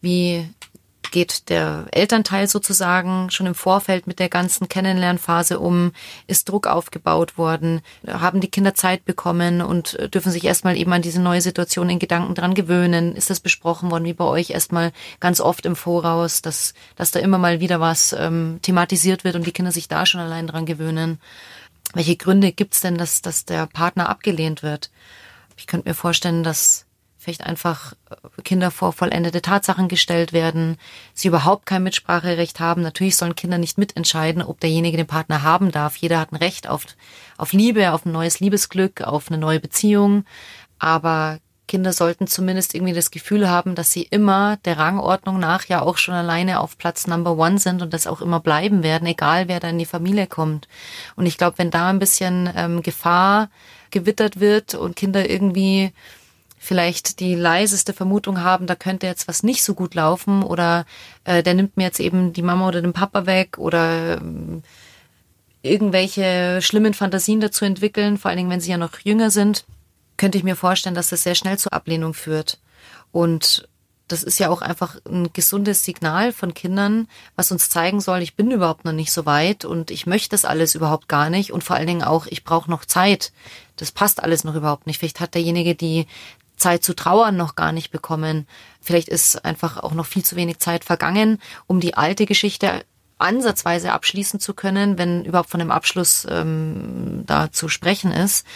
Wie 0.00 0.48
geht 1.10 1.48
der 1.48 1.86
Elternteil 1.90 2.46
sozusagen 2.46 3.30
schon 3.30 3.46
im 3.46 3.54
Vorfeld 3.54 4.06
mit 4.06 4.18
der 4.18 4.28
ganzen 4.28 4.68
Kennenlernphase 4.68 5.58
um? 5.58 5.92
Ist 6.26 6.48
Druck 6.48 6.66
aufgebaut 6.66 7.36
worden? 7.36 7.80
Haben 8.06 8.40
die 8.40 8.50
Kinder 8.50 8.74
Zeit 8.74 9.04
bekommen 9.04 9.60
und 9.60 9.98
dürfen 10.14 10.32
sich 10.32 10.44
erstmal 10.44 10.76
eben 10.76 10.92
an 10.92 11.02
diese 11.02 11.20
neue 11.20 11.40
Situation 11.40 11.90
in 11.90 11.98
Gedanken 11.98 12.34
dran 12.34 12.54
gewöhnen? 12.54 13.16
Ist 13.16 13.30
das 13.30 13.40
besprochen 13.40 13.90
worden, 13.90 14.04
wie 14.04 14.14
bei 14.14 14.24
euch 14.24 14.50
erstmal 14.50 14.92
ganz 15.18 15.40
oft 15.40 15.66
im 15.66 15.76
Voraus, 15.76 16.42
dass, 16.42 16.74
dass 16.96 17.10
da 17.10 17.20
immer 17.20 17.38
mal 17.38 17.60
wieder 17.60 17.80
was 17.80 18.14
ähm, 18.18 18.60
thematisiert 18.62 19.24
wird 19.24 19.34
und 19.34 19.46
die 19.46 19.52
Kinder 19.52 19.72
sich 19.72 19.88
da 19.88 20.06
schon 20.06 20.20
allein 20.20 20.46
dran 20.46 20.66
gewöhnen? 20.66 21.18
Welche 21.94 22.16
Gründe 22.16 22.52
gibt's 22.52 22.80
denn, 22.80 22.96
dass, 22.96 23.22
dass 23.22 23.44
der 23.44 23.66
Partner 23.66 24.08
abgelehnt 24.08 24.62
wird? 24.62 24.90
Ich 25.56 25.66
könnte 25.66 25.88
mir 25.88 25.94
vorstellen, 25.94 26.42
dass 26.42 26.86
vielleicht 27.20 27.44
einfach 27.44 27.92
äh, 28.10 28.42
Kinder 28.42 28.70
vor 28.70 28.92
vollendete 28.92 29.42
Tatsachen 29.42 29.88
gestellt 29.88 30.32
werden, 30.32 30.78
sie 31.12 31.28
überhaupt 31.28 31.66
kein 31.66 31.82
Mitspracherecht 31.82 32.60
haben. 32.60 32.82
Natürlich 32.82 33.16
sollen 33.16 33.34
Kinder 33.34 33.58
nicht 33.58 33.76
mitentscheiden, 33.76 34.42
ob 34.42 34.58
derjenige 34.60 34.96
den 34.96 35.06
Partner 35.06 35.42
haben 35.42 35.70
darf. 35.70 35.96
Jeder 35.96 36.18
hat 36.18 36.32
ein 36.32 36.36
Recht 36.36 36.68
auf, 36.68 36.86
auf 37.36 37.52
Liebe, 37.52 37.92
auf 37.92 38.06
ein 38.06 38.12
neues 38.12 38.40
Liebesglück, 38.40 39.02
auf 39.02 39.28
eine 39.28 39.38
neue 39.38 39.60
Beziehung. 39.60 40.24
Aber 40.78 41.38
Kinder 41.70 41.92
sollten 41.92 42.26
zumindest 42.26 42.74
irgendwie 42.74 42.94
das 42.94 43.12
Gefühl 43.12 43.48
haben, 43.48 43.76
dass 43.76 43.92
sie 43.92 44.02
immer 44.02 44.56
der 44.64 44.76
Rangordnung 44.76 45.38
nach 45.38 45.66
ja 45.66 45.82
auch 45.82 45.98
schon 45.98 46.14
alleine 46.14 46.58
auf 46.58 46.76
Platz 46.76 47.06
Number 47.06 47.38
One 47.38 47.60
sind 47.60 47.80
und 47.80 47.94
das 47.94 48.08
auch 48.08 48.20
immer 48.20 48.40
bleiben 48.40 48.82
werden, 48.82 49.06
egal 49.06 49.46
wer 49.46 49.60
da 49.60 49.68
in 49.68 49.78
die 49.78 49.86
Familie 49.86 50.26
kommt. 50.26 50.66
Und 51.14 51.26
ich 51.26 51.38
glaube, 51.38 51.58
wenn 51.58 51.70
da 51.70 51.88
ein 51.88 52.00
bisschen 52.00 52.50
ähm, 52.56 52.82
Gefahr 52.82 53.50
gewittert 53.92 54.40
wird 54.40 54.74
und 54.74 54.96
Kinder 54.96 55.30
irgendwie 55.30 55.92
vielleicht 56.58 57.20
die 57.20 57.36
leiseste 57.36 57.92
Vermutung 57.92 58.42
haben, 58.42 58.66
da 58.66 58.74
könnte 58.74 59.06
jetzt 59.06 59.28
was 59.28 59.44
nicht 59.44 59.62
so 59.62 59.74
gut 59.74 59.94
laufen 59.94 60.42
oder 60.42 60.86
äh, 61.22 61.44
der 61.44 61.54
nimmt 61.54 61.76
mir 61.76 61.84
jetzt 61.84 62.00
eben 62.00 62.32
die 62.32 62.42
Mama 62.42 62.66
oder 62.66 62.82
den 62.82 62.92
Papa 62.92 63.26
weg 63.26 63.58
oder 63.58 64.14
äh, 64.14 64.20
irgendwelche 65.62 66.60
schlimmen 66.62 66.94
Fantasien 66.94 67.38
dazu 67.38 67.64
entwickeln, 67.64 68.18
vor 68.18 68.30
allen 68.30 68.38
Dingen, 68.38 68.50
wenn 68.50 68.60
sie 68.60 68.72
ja 68.72 68.76
noch 68.76 68.98
jünger 69.04 69.30
sind, 69.30 69.66
könnte 70.20 70.36
ich 70.36 70.44
mir 70.44 70.54
vorstellen, 70.54 70.94
dass 70.94 71.08
das 71.08 71.22
sehr 71.22 71.34
schnell 71.34 71.58
zur 71.58 71.72
Ablehnung 71.72 72.12
führt. 72.12 72.60
Und 73.10 73.66
das 74.06 74.22
ist 74.22 74.38
ja 74.38 74.50
auch 74.50 74.60
einfach 74.60 74.96
ein 75.08 75.32
gesundes 75.32 75.82
Signal 75.82 76.34
von 76.34 76.52
Kindern, 76.52 77.08
was 77.36 77.50
uns 77.52 77.70
zeigen 77.70 78.02
soll, 78.02 78.20
ich 78.20 78.36
bin 78.36 78.50
überhaupt 78.50 78.84
noch 78.84 78.92
nicht 78.92 79.12
so 79.12 79.24
weit 79.24 79.64
und 79.64 79.90
ich 79.90 80.06
möchte 80.06 80.28
das 80.30 80.44
alles 80.44 80.74
überhaupt 80.74 81.08
gar 81.08 81.30
nicht 81.30 81.52
und 81.52 81.64
vor 81.64 81.76
allen 81.76 81.86
Dingen 81.86 82.02
auch, 82.02 82.26
ich 82.26 82.44
brauche 82.44 82.70
noch 82.70 82.84
Zeit. 82.84 83.32
Das 83.76 83.92
passt 83.92 84.22
alles 84.22 84.44
noch 84.44 84.56
überhaupt 84.56 84.86
nicht. 84.86 84.98
Vielleicht 84.98 85.20
hat 85.20 85.34
derjenige 85.34 85.74
die 85.74 86.06
Zeit 86.56 86.84
zu 86.84 86.94
trauern 86.94 87.38
noch 87.38 87.54
gar 87.54 87.72
nicht 87.72 87.90
bekommen. 87.90 88.46
Vielleicht 88.82 89.08
ist 89.08 89.46
einfach 89.46 89.78
auch 89.78 89.92
noch 89.94 90.06
viel 90.06 90.24
zu 90.24 90.36
wenig 90.36 90.58
Zeit 90.58 90.84
vergangen, 90.84 91.40
um 91.66 91.80
die 91.80 91.94
alte 91.94 92.26
Geschichte 92.26 92.84
ansatzweise 93.20 93.92
abschließen 93.92 94.40
zu 94.40 94.54
können, 94.54 94.98
wenn 94.98 95.24
überhaupt 95.24 95.50
von 95.50 95.60
einem 95.60 95.70
Abschluss 95.70 96.26
ähm, 96.28 97.24
da 97.26 97.52
zu 97.52 97.68
sprechen 97.68 98.12
ist. 98.12 98.46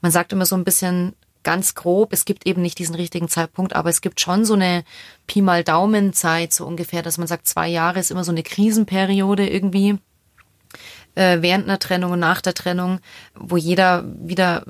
Man 0.00 0.12
sagt 0.12 0.32
immer 0.32 0.46
so 0.46 0.56
ein 0.56 0.64
bisschen 0.64 1.14
ganz 1.44 1.74
grob, 1.74 2.12
es 2.12 2.24
gibt 2.24 2.46
eben 2.46 2.62
nicht 2.62 2.78
diesen 2.78 2.94
richtigen 2.94 3.28
Zeitpunkt, 3.28 3.74
aber 3.74 3.90
es 3.90 4.00
gibt 4.00 4.20
schon 4.20 4.44
so 4.44 4.54
eine 4.54 4.84
Pi 5.26 5.40
mal 5.40 5.64
Daumenzeit, 5.64 6.52
so 6.52 6.66
ungefähr, 6.66 7.02
dass 7.02 7.16
man 7.16 7.26
sagt, 7.26 7.46
zwei 7.46 7.68
Jahre 7.68 8.00
ist 8.00 8.10
immer 8.10 8.24
so 8.24 8.32
eine 8.32 8.42
Krisenperiode 8.42 9.48
irgendwie 9.48 9.98
äh, 11.14 11.38
während 11.40 11.64
einer 11.64 11.78
Trennung 11.78 12.12
und 12.12 12.20
nach 12.20 12.40
der 12.40 12.54
Trennung, 12.54 13.00
wo 13.34 13.56
jeder 13.56 14.04
wieder 14.20 14.64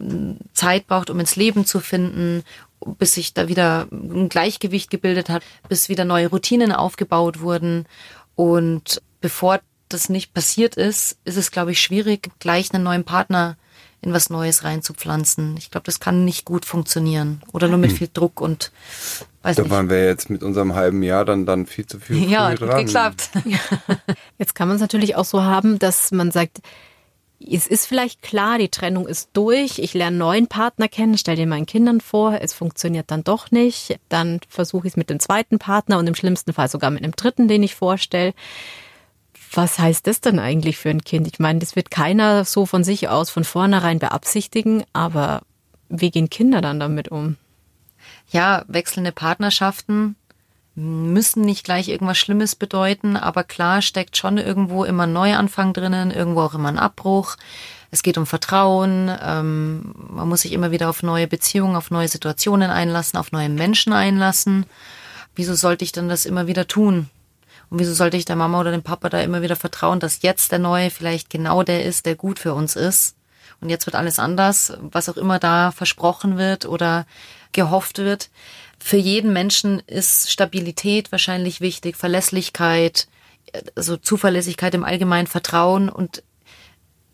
Zeit 0.53 0.87
braucht, 0.87 1.11
um 1.11 1.21
ins 1.21 1.37
Leben 1.37 1.67
zu 1.67 1.81
finden, 1.81 2.43
bis 2.99 3.15
sich 3.15 3.35
da 3.35 3.49
wieder 3.49 3.89
ein 3.91 4.29
Gleichgewicht 4.29 4.91
gebildet 4.91 5.29
hat, 5.29 5.43
bis 5.69 5.89
wieder 5.89 6.05
neue 6.05 6.29
Routinen 6.29 6.73
aufgebaut 6.73 7.41
wurden. 7.41 7.87
Und 8.35 9.03
bevor 9.21 9.61
das 9.89 10.09
nicht 10.09 10.35
passiert 10.35 10.77
ist, 10.77 11.19
ist 11.25 11.37
es, 11.37 11.51
glaube 11.51 11.73
ich, 11.73 11.81
schwierig, 11.81 12.31
gleich 12.39 12.73
einen 12.73 12.85
neuen 12.85 13.05
Partner 13.05 13.57
in 14.01 14.13
was 14.13 14.31
Neues 14.31 14.65
reinzupflanzen. 14.65 15.57
Ich 15.57 15.71
glaube, 15.71 15.85
das 15.87 15.99
kann 15.99 16.25
nicht 16.25 16.45
gut 16.45 16.65
funktionieren. 16.65 17.43
Oder 17.53 17.69
nur 17.69 17.79
mit 17.79 17.91
hm. 17.91 17.97
viel 17.97 18.11
Druck 18.13 18.41
und 18.41 18.71
weiß 19.43 19.57
da 19.57 19.63
nicht. 19.63 19.73
waren 19.73 19.91
wir 19.91 20.05
jetzt 20.05 20.31
mit 20.31 20.43
unserem 20.43 20.75
halben 20.75 21.03
Jahr 21.03 21.25
dann, 21.25 21.47
dann 21.47 21.67
viel 21.67 21.87
zu 21.87 21.99
viel 21.99 22.31
ja, 22.31 22.55
dran. 22.55 22.85
geklappt. 22.85 23.31
Jetzt 24.39 24.55
kann 24.55 24.69
man 24.69 24.77
es 24.77 24.81
natürlich 24.81 25.17
auch 25.17 25.25
so 25.25 25.43
haben, 25.43 25.79
dass 25.79 26.13
man 26.13 26.31
sagt, 26.31 26.61
es 27.41 27.67
ist 27.67 27.87
vielleicht 27.87 28.23
klar, 28.23 28.59
die 28.59 28.69
Trennung 28.69 29.07
ist 29.07 29.31
durch, 29.33 29.79
ich 29.79 29.95
lerne 29.95 30.09
einen 30.09 30.19
neuen 30.19 30.47
Partner 30.49 30.89
kennen, 30.89 31.17
stell 31.17 31.37
dir 31.37 31.47
meinen 31.47 31.67
Kindern 31.67 32.01
vor, 32.01 32.39
es 32.41 32.53
funktioniert 32.53 33.11
dann 33.11 33.23
doch 33.23 33.51
nicht, 33.53 33.99
dann 34.09 34.41
versuche 34.49 34.89
ich 34.89 34.95
es 34.95 34.97
mit 34.97 35.09
dem 35.09 35.21
zweiten 35.21 35.59
Partner 35.59 35.99
und 35.99 36.09
im 36.09 36.17
schlimmsten 36.17 36.53
Fall 36.53 36.69
sogar 36.69 36.91
mit 36.91 37.03
einem 37.03 37.13
dritten, 37.13 37.47
den 37.47 37.63
ich 37.63 37.77
vorstelle. 37.77 38.35
Was 39.53 39.79
heißt 39.79 40.07
das 40.07 40.21
denn 40.21 40.39
eigentlich 40.39 40.79
für 40.79 40.91
ein 40.91 41.05
Kind? 41.05 41.27
Ich 41.27 41.39
meine, 41.39 41.59
das 41.59 41.77
wird 41.77 41.91
keiner 41.91 42.45
so 42.45 42.67
von 42.67 42.85
sich 42.85 43.09
aus 43.09 43.31
von 43.31 43.45
vornherein 43.45 43.99
beabsichtigen, 43.99 44.85
aber 44.93 45.43
wie 45.89 46.11
gehen 46.11 46.31
Kinder 46.31 46.61
dann 46.61 46.81
damit 46.81 47.09
um? 47.09 47.37
Ja, 48.31 48.65
wechselnde 48.69 49.13
Partnerschaften 49.13 50.17
müssen 50.75 51.43
nicht 51.43 51.65
gleich 51.65 51.89
irgendwas 51.89 52.19
Schlimmes 52.19 52.55
bedeuten, 52.55 53.17
aber 53.17 53.43
klar 53.43 53.83
steckt 53.83 54.17
schon 54.17 54.39
irgendwo 54.39 54.85
immer 54.85 55.05
ein 55.05 55.13
Neuanfang 55.13 55.73
drinnen, 55.73 56.13
irgendwo 56.13 56.43
auch 56.43 56.55
immer 56.55 56.69
ein 56.69 56.79
Abbruch. 56.79 57.37
Es 57.91 58.03
geht 58.03 58.17
um 58.17 58.27
Vertrauen, 58.27 59.11
ähm, 59.21 59.95
man 60.11 60.29
muss 60.29 60.43
sich 60.43 60.53
immer 60.53 60.71
wieder 60.71 60.89
auf 60.89 61.03
neue 61.03 61.27
Beziehungen, 61.27 61.75
auf 61.75 61.91
neue 61.91 62.07
Situationen 62.07 62.71
einlassen, 62.71 63.19
auf 63.19 63.33
neue 63.33 63.49
Menschen 63.49 63.93
einlassen. 63.93 64.67
Wieso 65.35 65.55
sollte 65.55 65.85
ich 65.85 65.93
denn 65.93 66.09
das 66.09 66.27
immer 66.27 66.47
wieder 66.47 66.69
tun? 66.69 67.09
Und 67.71 67.79
wieso 67.79 67.93
sollte 67.93 68.17
ich 68.17 68.25
der 68.25 68.37
Mama 68.37 68.61
oder 68.61 68.71
dem 68.71 68.83
Papa 68.83 69.09
da 69.09 69.21
immer 69.21 69.43
wieder 69.43 69.57
vertrauen, 69.57 70.01
dass 70.01 70.23
jetzt 70.23 70.53
der 70.53 70.59
Neue 70.59 70.91
vielleicht 70.91 71.31
genau 71.31 71.63
der 71.63 71.85
ist, 71.85 72.07
der 72.07 72.15
gut 72.15 72.39
für 72.39 72.55
uns 72.55 72.77
ist? 72.77 73.17
Und 73.61 73.71
jetzt 73.71 73.87
wird 73.87 73.97
alles 73.97 74.19
anders, 74.19 74.73
was 74.81 75.09
auch 75.09 75.17
immer 75.17 75.39
da 75.39 75.73
versprochen 75.73 76.39
wird 76.39 76.67
oder 76.67 77.07
gehofft 77.53 77.99
wird. 77.99 78.31
Für 78.79 78.97
jeden 78.97 79.33
Menschen 79.33 79.81
ist 79.87 80.31
Stabilität 80.31 81.11
wahrscheinlich 81.11 81.61
wichtig, 81.61 81.97
Verlässlichkeit, 81.97 83.09
also 83.75 83.97
Zuverlässigkeit 83.97 84.75
im 84.75 84.85
Allgemeinen, 84.85 85.27
Vertrauen. 85.27 85.89
Und 85.89 86.23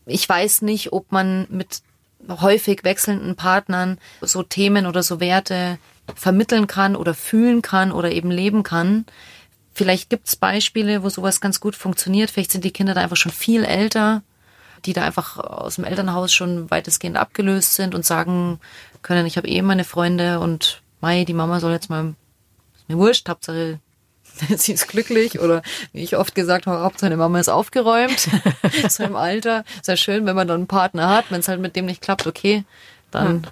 ich 0.07 0.29
weiß 0.29 0.63
nicht, 0.63 0.93
ob 0.93 1.11
man 1.13 1.47
mit 1.49 1.81
häufig 2.29 2.85
wechselnden 2.85 3.37
Partnern 3.37 3.99
so 4.21 4.43
Themen 4.43 4.87
oder 4.87 5.03
so 5.03 5.21
Werte 5.21 5.79
vermitteln 6.15 6.67
kann 6.67 6.97
oder 6.97 7.15
fühlen 7.15 7.63
kann 7.63 7.93
oder 7.93 8.13
eben 8.13 8.31
leben 8.31 8.63
kann. 8.63 9.07
Vielleicht 9.75 10.09
gibt's 10.09 10.37
Beispiele, 10.37 11.03
wo 11.03 11.09
sowas 11.09 11.41
ganz 11.41 11.61
gut 11.61 11.75
funktioniert. 11.75 12.31
Vielleicht 12.31 12.53
sind 12.53 12.65
die 12.65 12.71
Kinder 12.71 12.95
da 12.95 13.01
einfach 13.01 13.17
schon 13.17 13.33
viel 13.33 13.65
älter, 13.65 14.23
die 14.87 14.93
da 14.93 15.03
einfach 15.03 15.39
aus 15.39 15.77
dem 15.77 15.85
Elternhaus 15.85 16.33
schon 16.33 16.71
weitestgehend 16.71 17.17
abgelöst 17.17 17.75
sind 17.75 17.95
und 17.95 18.05
sagen 18.05 18.61
können, 19.03 19.27
ich 19.27 19.37
habe 19.37 19.49
eh 19.49 19.63
meine 19.63 19.85
Freunde 19.85 20.41
und 20.41 20.83
Mai, 21.01 21.25
die 21.25 21.35
Mama 21.35 21.61
soll 21.61 21.73
jetzt 21.73 21.91
mal, 21.91 22.15
ist 22.77 22.89
mir 22.89 22.97
wurscht, 22.97 23.29
Hauptsache 23.29 23.81
sie 24.57 24.73
ist 24.73 24.89
glücklich 24.89 25.41
oder 25.41 25.63
wie 25.93 26.03
ich 26.03 26.17
oft 26.17 26.35
gesagt 26.35 26.67
habe, 26.67 26.81
Hauptsache 26.81 27.07
seine 27.07 27.17
Mama 27.17 27.39
ist 27.39 27.49
aufgeräumt. 27.49 28.29
so 28.89 29.03
im 29.03 29.17
Alter. 29.17 29.65
Sehr 29.83 29.97
schön, 29.97 30.27
wenn 30.27 30.37
man 30.37 30.49
dann 30.49 30.61
einen 30.61 30.67
Partner 30.67 31.09
hat. 31.09 31.27
Wenn 31.31 31.41
es 31.41 31.49
halt 31.49 31.61
mit 31.61 31.77
dem 31.77 31.87
nicht 31.87 32.01
klappt, 32.01 32.27
okay, 32.27 32.65
dann 33.11 33.43
ja. 33.45 33.51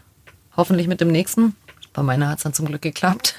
hoffentlich 0.57 0.89
mit 0.89 1.01
dem 1.01 1.09
nächsten. 1.09 1.57
Bei 1.93 2.03
meiner 2.03 2.29
hat 2.29 2.39
es 2.39 2.45
dann 2.45 2.55
zum 2.55 2.67
Glück 2.67 2.83
geklappt. 2.83 3.35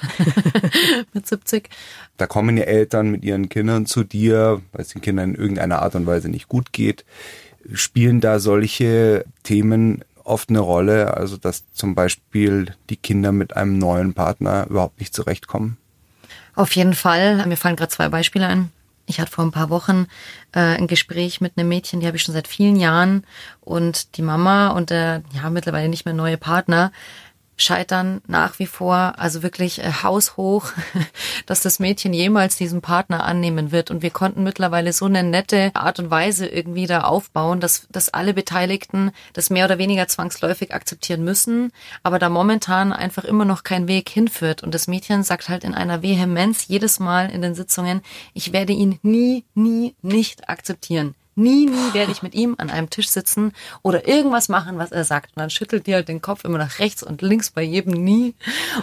mit 1.12 1.26
70. 1.26 1.68
Da 2.16 2.26
kommen 2.26 2.56
ja 2.56 2.64
Eltern 2.64 3.10
mit 3.10 3.24
ihren 3.24 3.48
Kindern 3.48 3.86
zu 3.86 4.04
dir, 4.04 4.62
weil 4.72 4.82
es 4.82 4.88
den 4.88 5.02
Kindern 5.02 5.30
in 5.30 5.40
irgendeiner 5.40 5.82
Art 5.82 5.94
und 5.94 6.06
Weise 6.06 6.28
nicht 6.28 6.48
gut 6.48 6.72
geht. 6.72 7.04
Spielen 7.72 8.20
da 8.20 8.38
solche 8.38 9.24
Themen 9.42 10.04
oft 10.24 10.48
eine 10.48 10.60
Rolle, 10.60 11.16
also 11.16 11.36
dass 11.36 11.70
zum 11.72 11.94
Beispiel 11.94 12.74
die 12.90 12.96
Kinder 12.96 13.32
mit 13.32 13.56
einem 13.56 13.78
neuen 13.78 14.14
Partner 14.14 14.66
überhaupt 14.68 15.00
nicht 15.00 15.14
zurechtkommen? 15.14 15.76
Auf 16.54 16.74
jeden 16.76 16.94
Fall. 16.94 17.44
Mir 17.46 17.56
fallen 17.56 17.76
gerade 17.76 17.90
zwei 17.90 18.08
Beispiele 18.08 18.46
ein. 18.46 18.70
Ich 19.06 19.20
hatte 19.20 19.30
vor 19.30 19.44
ein 19.44 19.50
paar 19.50 19.68
Wochen 19.68 20.06
äh, 20.52 20.60
ein 20.60 20.86
Gespräch 20.86 21.40
mit 21.42 21.58
einem 21.58 21.68
Mädchen, 21.68 22.00
die 22.00 22.06
habe 22.06 22.16
ich 22.16 22.22
schon 22.22 22.32
seit 22.32 22.48
vielen 22.48 22.76
Jahren. 22.76 23.24
Und 23.60 24.16
die 24.16 24.22
Mama 24.22 24.68
und 24.68 24.90
der 24.90 25.22
ja 25.34 25.50
mittlerweile 25.50 25.88
nicht 25.88 26.06
mehr 26.06 26.14
neue 26.14 26.38
Partner 26.38 26.90
scheitern 27.56 28.20
nach 28.26 28.58
wie 28.58 28.66
vor, 28.66 29.14
also 29.16 29.42
wirklich 29.42 29.82
äh, 29.82 29.90
haushoch, 30.02 30.72
dass 31.46 31.62
das 31.62 31.78
Mädchen 31.78 32.12
jemals 32.12 32.56
diesen 32.56 32.80
Partner 32.80 33.24
annehmen 33.24 33.72
wird. 33.72 33.90
Und 33.90 34.02
wir 34.02 34.10
konnten 34.10 34.42
mittlerweile 34.42 34.92
so 34.92 35.06
eine 35.06 35.22
nette 35.22 35.70
Art 35.74 35.98
und 35.98 36.10
Weise 36.10 36.46
irgendwie 36.46 36.86
da 36.86 37.02
aufbauen, 37.02 37.60
dass, 37.60 37.86
dass 37.90 38.08
alle 38.08 38.34
Beteiligten 38.34 39.12
das 39.32 39.50
mehr 39.50 39.66
oder 39.66 39.78
weniger 39.78 40.08
zwangsläufig 40.08 40.74
akzeptieren 40.74 41.24
müssen, 41.24 41.72
aber 42.02 42.18
da 42.18 42.28
momentan 42.28 42.92
einfach 42.92 43.24
immer 43.24 43.44
noch 43.44 43.62
kein 43.62 43.88
Weg 43.88 44.08
hinführt. 44.08 44.62
Und 44.62 44.74
das 44.74 44.86
Mädchen 44.86 45.22
sagt 45.22 45.48
halt 45.48 45.64
in 45.64 45.74
einer 45.74 46.02
Vehemenz 46.02 46.68
jedes 46.68 46.98
Mal 47.00 47.30
in 47.30 47.42
den 47.42 47.54
Sitzungen, 47.54 48.02
ich 48.32 48.52
werde 48.52 48.72
ihn 48.72 48.98
nie, 49.02 49.44
nie 49.54 49.94
nicht 50.02 50.48
akzeptieren. 50.48 51.14
Nie, 51.36 51.66
nie 51.66 51.92
werde 51.92 52.12
ich 52.12 52.22
mit 52.22 52.34
ihm 52.34 52.54
an 52.58 52.70
einem 52.70 52.90
Tisch 52.90 53.08
sitzen 53.08 53.52
oder 53.82 54.06
irgendwas 54.06 54.48
machen, 54.48 54.78
was 54.78 54.92
er 54.92 55.04
sagt. 55.04 55.30
Und 55.34 55.40
dann 55.40 55.50
schüttelt 55.50 55.86
die 55.86 55.94
halt 55.94 56.08
den 56.08 56.22
Kopf 56.22 56.44
immer 56.44 56.58
nach 56.58 56.78
rechts 56.78 57.02
und 57.02 57.22
links 57.22 57.50
bei 57.50 57.62
jedem 57.62 57.92
Nie. 57.92 58.34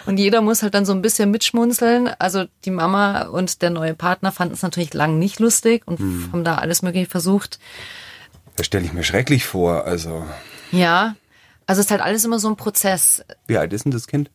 Und 0.06 0.18
jeder 0.18 0.42
muss 0.42 0.62
halt 0.62 0.74
dann 0.74 0.86
so 0.86 0.92
ein 0.92 1.02
bisschen 1.02 1.32
mitschmunzeln. 1.32 2.10
Also 2.20 2.46
die 2.66 2.72
Mama 2.72 3.24
und 3.24 3.62
der 3.62 3.70
neue 3.70 3.94
Partner 3.94 4.32
fanden 4.32 4.56
es 4.56 4.62
natürlich 4.62 4.94
lang 4.94 5.18
nicht 5.18 5.40
lustig 5.40 5.84
und 5.86 6.00
hm. 6.00 6.30
haben 6.32 6.44
da 6.44 6.56
alles 6.56 6.82
mögliche 6.82 7.10
versucht. 7.10 7.60
Das 8.56 8.66
stelle 8.66 8.86
ich 8.86 8.94
mir 8.94 9.04
schrecklich 9.04 9.46
vor. 9.46 9.86
Also. 9.86 10.26
Ja, 10.72 11.16
also 11.68 11.80
es 11.80 11.86
ist 11.86 11.92
halt 11.92 12.02
alles 12.02 12.26
immer 12.26 12.40
so 12.40 12.50
ein 12.50 12.58
Prozess. 12.58 13.24
Wie 13.48 13.58
alt 13.58 13.72
ist 13.72 13.86
denn 13.86 13.92
das 13.92 14.08
Kind? 14.08 14.30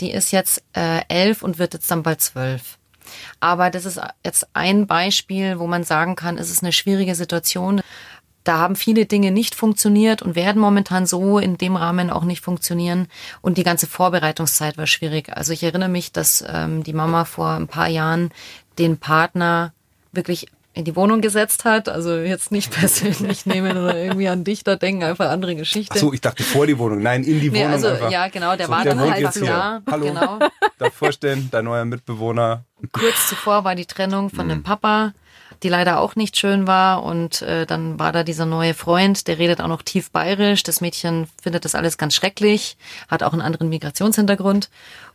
Die 0.00 0.10
ist 0.10 0.32
jetzt 0.32 0.62
äh, 0.72 1.02
elf 1.08 1.42
und 1.42 1.58
wird 1.58 1.74
jetzt 1.74 1.90
dann 1.90 2.02
bald 2.02 2.20
zwölf. 2.20 2.78
Aber 3.40 3.70
das 3.70 3.84
ist 3.84 4.00
jetzt 4.24 4.48
ein 4.54 4.86
Beispiel, 4.86 5.58
wo 5.58 5.66
man 5.66 5.84
sagen 5.84 6.16
kann, 6.16 6.38
es 6.38 6.50
ist 6.50 6.62
eine 6.62 6.72
schwierige 6.72 7.14
Situation. 7.14 7.80
Da 8.44 8.58
haben 8.58 8.74
viele 8.74 9.04
Dinge 9.04 9.30
nicht 9.30 9.54
funktioniert 9.54 10.22
und 10.22 10.34
werden 10.34 10.60
momentan 10.60 11.06
so 11.06 11.38
in 11.38 11.58
dem 11.58 11.76
Rahmen 11.76 12.10
auch 12.10 12.24
nicht 12.24 12.42
funktionieren. 12.42 13.06
Und 13.42 13.58
die 13.58 13.64
ganze 13.64 13.86
Vorbereitungszeit 13.86 14.78
war 14.78 14.86
schwierig. 14.86 15.36
Also 15.36 15.52
ich 15.52 15.62
erinnere 15.62 15.90
mich, 15.90 16.12
dass 16.12 16.44
ähm, 16.48 16.82
die 16.82 16.94
Mama 16.94 17.24
vor 17.26 17.50
ein 17.50 17.68
paar 17.68 17.88
Jahren 17.88 18.30
den 18.78 18.98
Partner 18.98 19.72
wirklich 20.12 20.46
in 20.72 20.84
die 20.84 20.94
Wohnung 20.94 21.20
gesetzt 21.20 21.64
hat. 21.64 21.88
Also 21.88 22.16
jetzt 22.16 22.52
nicht 22.52 22.70
persönlich 22.78 23.46
nehmen 23.46 23.76
oder 23.76 23.96
irgendwie 23.96 24.28
an 24.28 24.44
dich 24.44 24.64
da 24.64 24.76
denken, 24.76 25.02
einfach 25.02 25.30
andere 25.30 25.56
Geschichte. 25.56 25.94
Ach 25.94 26.00
so, 26.00 26.12
ich 26.12 26.20
dachte 26.20 26.42
vor 26.42 26.66
die 26.66 26.78
Wohnung. 26.78 27.02
Nein, 27.02 27.24
in 27.24 27.40
die 27.40 27.50
nee, 27.50 27.60
Wohnung. 27.60 27.72
Also, 27.72 27.88
einfach. 27.88 28.10
ja, 28.10 28.28
genau, 28.28 28.56
der 28.56 28.66
so, 28.66 28.72
war 28.72 28.84
dann 28.84 28.98
einfach 28.98 29.32
da. 29.34 29.82
Hallo, 29.90 30.06
genau. 30.06 30.38
darf 30.78 30.94
vorstellen, 30.94 31.48
dein 31.50 31.64
neuer 31.64 31.84
Mitbewohner. 31.84 32.64
Kurz 32.92 33.28
zuvor 33.28 33.64
war 33.64 33.74
die 33.74 33.86
Trennung 33.86 34.30
von 34.30 34.46
mhm. 34.46 34.50
dem 34.50 34.62
Papa. 34.62 35.12
die 35.62 35.68
leider 35.68 36.00
auch 36.00 36.16
nicht 36.16 36.38
schön 36.38 36.66
war. 36.66 37.02
Und 37.02 37.42
äh, 37.42 37.66
dann 37.66 37.98
war 37.98 38.12
da 38.12 38.22
dieser 38.22 38.46
neue 38.46 38.72
Freund, 38.72 39.26
der 39.26 39.38
redet 39.38 39.60
auch 39.60 39.68
noch 39.68 39.82
tief 39.82 40.10
bayerisch. 40.10 40.62
Das 40.62 40.80
Mädchen 40.80 41.28
findet 41.42 41.66
das 41.66 41.74
alles 41.74 41.98
ganz 41.98 42.14
schrecklich, 42.14 42.78
hat 43.08 43.22
auch 43.22 43.34
einen 43.34 43.42
anderen 43.42 43.68
Migrationshintergrund. 43.68 44.70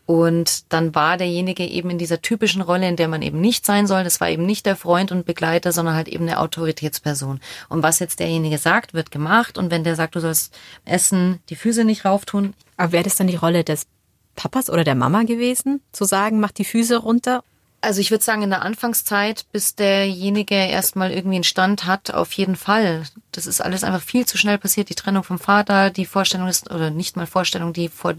Und 0.05 0.71
dann 0.71 0.93
war 0.93 1.17
derjenige 1.17 1.65
eben 1.65 1.89
in 1.89 1.97
dieser 1.97 2.21
typischen 2.21 2.61
Rolle, 2.61 2.87
in 2.87 2.95
der 2.95 3.07
man 3.07 3.23
eben 3.23 3.41
nicht 3.41 3.65
sein 3.65 3.87
soll. 3.87 4.03
Das 4.03 4.21
war 4.21 4.29
eben 4.29 4.45
nicht 4.45 4.65
der 4.65 4.75
Freund 4.75 5.11
und 5.11 5.25
Begleiter, 5.25 5.71
sondern 5.71 5.95
halt 5.95 6.07
eben 6.07 6.27
eine 6.27 6.39
Autoritätsperson. 6.39 7.39
Und 7.69 7.83
was 7.83 7.99
jetzt 7.99 8.19
derjenige 8.19 8.59
sagt, 8.59 8.93
wird 8.93 9.09
gemacht. 9.09 9.57
Und 9.57 9.71
wenn 9.71 9.83
der 9.83 9.95
sagt, 9.95 10.15
du 10.15 10.19
sollst 10.19 10.53
essen, 10.85 11.39
die 11.49 11.55
Füße 11.55 11.83
nicht 11.83 12.05
rauftun. 12.05 12.53
Aber 12.77 12.91
wäre 12.91 13.03
das 13.03 13.15
dann 13.15 13.27
die 13.27 13.35
Rolle 13.35 13.63
des 13.63 13.87
Papas 14.35 14.69
oder 14.69 14.83
der 14.83 14.95
Mama 14.95 15.23
gewesen, 15.23 15.81
zu 15.91 16.05
sagen, 16.05 16.39
mach 16.39 16.51
die 16.51 16.65
Füße 16.65 16.97
runter? 16.97 17.43
Also 17.81 18.01
ich 18.01 18.11
würde 18.11 18.23
sagen, 18.23 18.41
in 18.41 18.49
der 18.49 18.63
Anfangszeit, 18.63 19.45
bis 19.51 19.75
derjenige 19.75 20.55
erstmal 20.55 21.11
irgendwie 21.11 21.35
einen 21.35 21.43
Stand 21.43 21.85
hat, 21.85 22.13
auf 22.13 22.31
jeden 22.33 22.55
Fall. 22.55 23.03
Das 23.31 23.45
ist 23.45 23.61
alles 23.61 23.83
einfach 23.83 24.01
viel 24.01 24.25
zu 24.25 24.37
schnell 24.37 24.57
passiert. 24.57 24.89
Die 24.89 24.95
Trennung 24.95 25.23
vom 25.23 25.39
Vater, 25.39 25.91
die 25.91 26.05
Vorstellung 26.05 26.47
ist, 26.47 26.71
oder 26.71 26.89
nicht 26.89 27.15
mal 27.15 27.27
Vorstellung, 27.27 27.73
die 27.73 27.89
vor, 27.89 28.15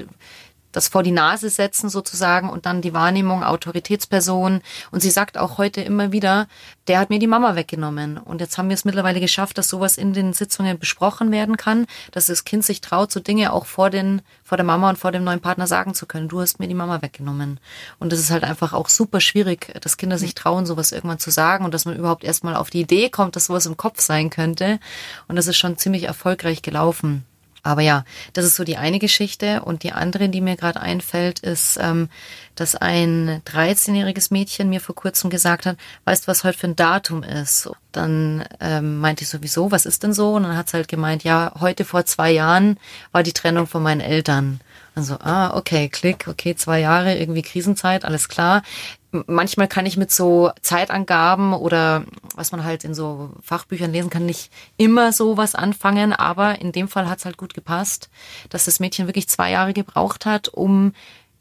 das 0.77 0.89
vor 0.89 1.03
die 1.03 1.11
Nase 1.11 1.49
setzen 1.49 1.89
sozusagen 1.89 2.51
und 2.51 2.67
dann 2.67 2.83
die 2.83 2.93
Wahrnehmung 2.93 3.43
Autoritätsperson. 3.43 4.61
Und 4.91 5.01
sie 5.01 5.09
sagt 5.09 5.39
auch 5.39 5.57
heute 5.57 5.81
immer 5.81 6.13
wieder, 6.13 6.49
der 6.87 6.99
hat 6.99 7.09
mir 7.09 7.19
die 7.19 7.27
Mama 7.27 7.57
weggenommen. 7.57 8.19
Und 8.19 8.43
jetzt 8.43 8.59
haben 8.59 8.69
wir 8.69 8.75
es 8.75 8.85
mittlerweile 8.85 9.19
geschafft, 9.19 9.57
dass 9.57 9.71
sowas 9.71 9.97
in 9.97 10.13
den 10.13 10.35
Sitzungen 10.35 10.79
besprochen 10.79 11.33
werden 11.33 11.57
kann, 11.57 11.87
dass 12.13 12.27
das 12.27 12.45
Kind 12.45 12.63
sich 12.63 12.83
traut, 12.83 13.11
so 13.11 13.21
Dinge 13.21 13.55
auch 13.55 13.65
vor 13.65 13.89
den, 13.89 14.21
vor 14.45 14.59
der 14.59 14.67
Mama 14.67 14.91
und 14.91 14.99
vor 14.99 15.13
dem 15.13 15.25
neuen 15.25 15.41
Partner 15.41 15.67
sagen 15.67 15.95
zu 15.95 16.05
können. 16.05 16.29
Du 16.29 16.43
hast 16.43 16.61
mir 16.61 16.69
die 16.69 16.75
Mama 16.75 17.01
weggenommen. 17.01 17.59
Und 17.99 18.13
das 18.13 18.21
ist 18.21 18.31
halt 18.31 18.45
einfach 18.45 18.75
auch 18.75 18.91
super 18.91 19.21
schwierig, 19.21 19.73
dass 19.81 19.97
Kinder 19.97 20.19
sich 20.19 20.35
trauen, 20.35 20.67
sowas 20.67 20.93
irgendwann 20.93 21.19
zu 21.19 21.31
sagen 21.31 21.65
und 21.65 21.73
dass 21.73 21.87
man 21.87 21.97
überhaupt 21.97 22.23
erstmal 22.23 22.55
auf 22.55 22.69
die 22.69 22.83
Idee 22.83 23.09
kommt, 23.09 23.35
dass 23.35 23.47
sowas 23.47 23.65
im 23.65 23.79
Kopf 23.79 24.03
sein 24.03 24.29
könnte. 24.29 24.79
Und 25.27 25.37
das 25.37 25.47
ist 25.47 25.57
schon 25.57 25.79
ziemlich 25.79 26.03
erfolgreich 26.03 26.61
gelaufen. 26.61 27.25
Aber 27.67 27.83
ja, 27.83 28.05
das 28.33 28.45
ist 28.45 28.55
so 28.55 28.63
die 28.63 28.77
eine 28.77 29.01
Geschichte. 29.01 29.63
Und 29.63 29.83
die 29.83 29.93
andere, 29.93 30.29
die 30.29 30.41
mir 30.41 30.57
gerade 30.57 30.81
einfällt, 30.81 31.41
ist, 31.41 31.79
ähm, 31.83 32.09
dass 32.55 32.77
ein 32.77 33.43
13-jähriges 33.45 34.33
Mädchen 34.33 34.71
mir 34.71 34.81
vor 34.81 34.95
kurzem 34.95 35.31
gesagt 35.31 35.67
hat, 35.67 35.77
weißt 36.05 36.25
du, 36.25 36.29
was 36.29 36.45
heute 36.45 36.59
für 36.59 36.69
ein 36.69 36.77
Datum 36.77 37.25
ist? 37.25 37.69
Dann 37.91 38.45
ähm, 38.61 39.01
meinte 39.01 39.25
ich 39.25 39.29
sowieso, 39.29 39.73
was 39.73 39.85
ist 39.85 40.05
denn 40.05 40.13
so? 40.13 40.35
Und 40.35 40.45
dann 40.45 40.57
hat 40.57 40.69
sie 40.69 40.77
halt 40.77 40.87
gemeint, 40.87 41.25
ja, 41.25 41.53
heute 41.61 41.85
vor 41.85 42.05
zwei 42.05 42.31
Jahren 42.31 42.79
war 43.11 43.25
die 43.25 43.33
Trennung 43.33 43.67
von 43.67 43.83
meinen 43.83 44.01
Eltern. 44.01 44.61
Also, 44.95 45.19
ah, 45.19 45.55
okay, 45.57 45.89
klick, 45.89 46.27
okay, 46.29 46.55
zwei 46.55 46.81
Jahre, 46.81 47.17
irgendwie 47.17 47.43
Krisenzeit, 47.43 48.05
alles 48.05 48.29
klar. 48.29 48.63
Manchmal 49.11 49.69
kann 49.69 49.87
ich 49.87 49.97
mit 49.97 50.13
so 50.13 50.53
Zeitangaben 50.63 51.53
oder 51.53 52.05
was 52.37 52.53
man 52.53 52.65
halt 52.65 52.85
in 52.85 52.95
so 52.95 53.31
Fachbüchern 53.43 53.93
lesen 53.93 54.11
kann, 54.11 54.27
nicht 54.27 54.51
immer 54.77 55.13
so 55.13 55.37
was 55.37 55.55
anfangen, 55.55 56.13
aber 56.13 56.61
in 56.61 56.73
dem 56.73 56.89
Fall 56.89 57.09
hat 57.09 57.19
es 57.19 57.25
halt 57.25 57.37
gut 57.37 57.55
gepasst, 57.55 58.09
dass 58.51 58.67
das 58.67 58.81
Mädchen 58.81 59.09
wirklich 59.09 59.29
zwei 59.29 59.51
Jahre 59.51 59.73
gebraucht 59.73 60.27
hat, 60.27 60.49
um 60.49 60.93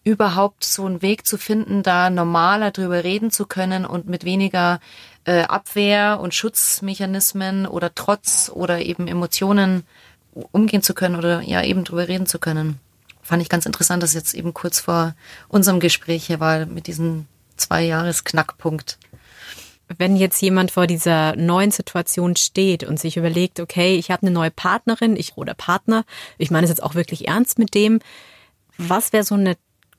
überhaupt 0.04 0.64
so 0.64 0.86
einen 0.86 1.02
Weg 1.02 1.26
zu 1.26 1.38
finden, 1.38 1.84
da 1.84 2.10
normaler 2.10 2.72
drüber 2.72 3.04
reden 3.04 3.32
zu 3.32 3.46
können 3.46 3.86
und 3.86 4.08
mit 4.08 4.24
weniger 4.24 4.80
äh, 5.26 5.42
Abwehr 5.44 6.20
und 6.20 6.34
Schutzmechanismen 6.34 7.66
oder 7.68 7.94
Trotz 7.94 8.52
oder 8.54 8.82
eben 8.82 9.08
Emotionen 9.08 9.84
umgehen 10.52 10.82
zu 10.82 10.94
können 10.94 11.16
oder 11.16 11.42
ja 11.42 11.64
eben 11.64 11.84
drüber 11.84 12.08
reden 12.08 12.28
zu 12.28 12.40
können 12.40 12.80
fand 13.26 13.42
ich 13.42 13.50
ganz 13.50 13.66
interessant, 13.66 14.04
dass 14.04 14.14
jetzt 14.14 14.36
eben 14.36 14.54
kurz 14.54 14.80
vor 14.80 15.16
unserem 15.48 15.80
Gespräch 15.80 16.28
hier 16.28 16.40
war 16.40 16.68
mit 16.68 16.86
diesem 16.86 17.26
zwei 17.58 17.82
Jahres 17.82 18.24
Knackpunkt. 18.24 19.00
Wenn 19.98 20.16
jetzt 20.16 20.42
jemand 20.42 20.72
vor 20.72 20.88
dieser 20.88 21.36
neuen 21.36 21.72
Situation 21.72 22.36
steht 22.36 22.84
und 22.84 23.00
sich 23.00 23.18
überlegt, 23.18 23.60
okay, 23.60 23.96
ich 23.96 24.12
habe 24.12 24.24
eine 24.24 24.32
neue 24.32 24.52
Partnerin, 24.52 25.16
ich 25.16 25.38
oder 25.38 25.54
Partner, 25.54 26.06
ich 26.38 26.50
meine 26.52 26.66
es 26.66 26.70
jetzt 26.70 26.84
auch 26.84 26.96
wirklich 26.96 27.28
ernst 27.28 27.60
mit 27.60 27.76
dem, 27.76 28.00
was 28.78 29.14
wäre 29.14 29.24
so 29.24 29.36
eine 29.36 29.56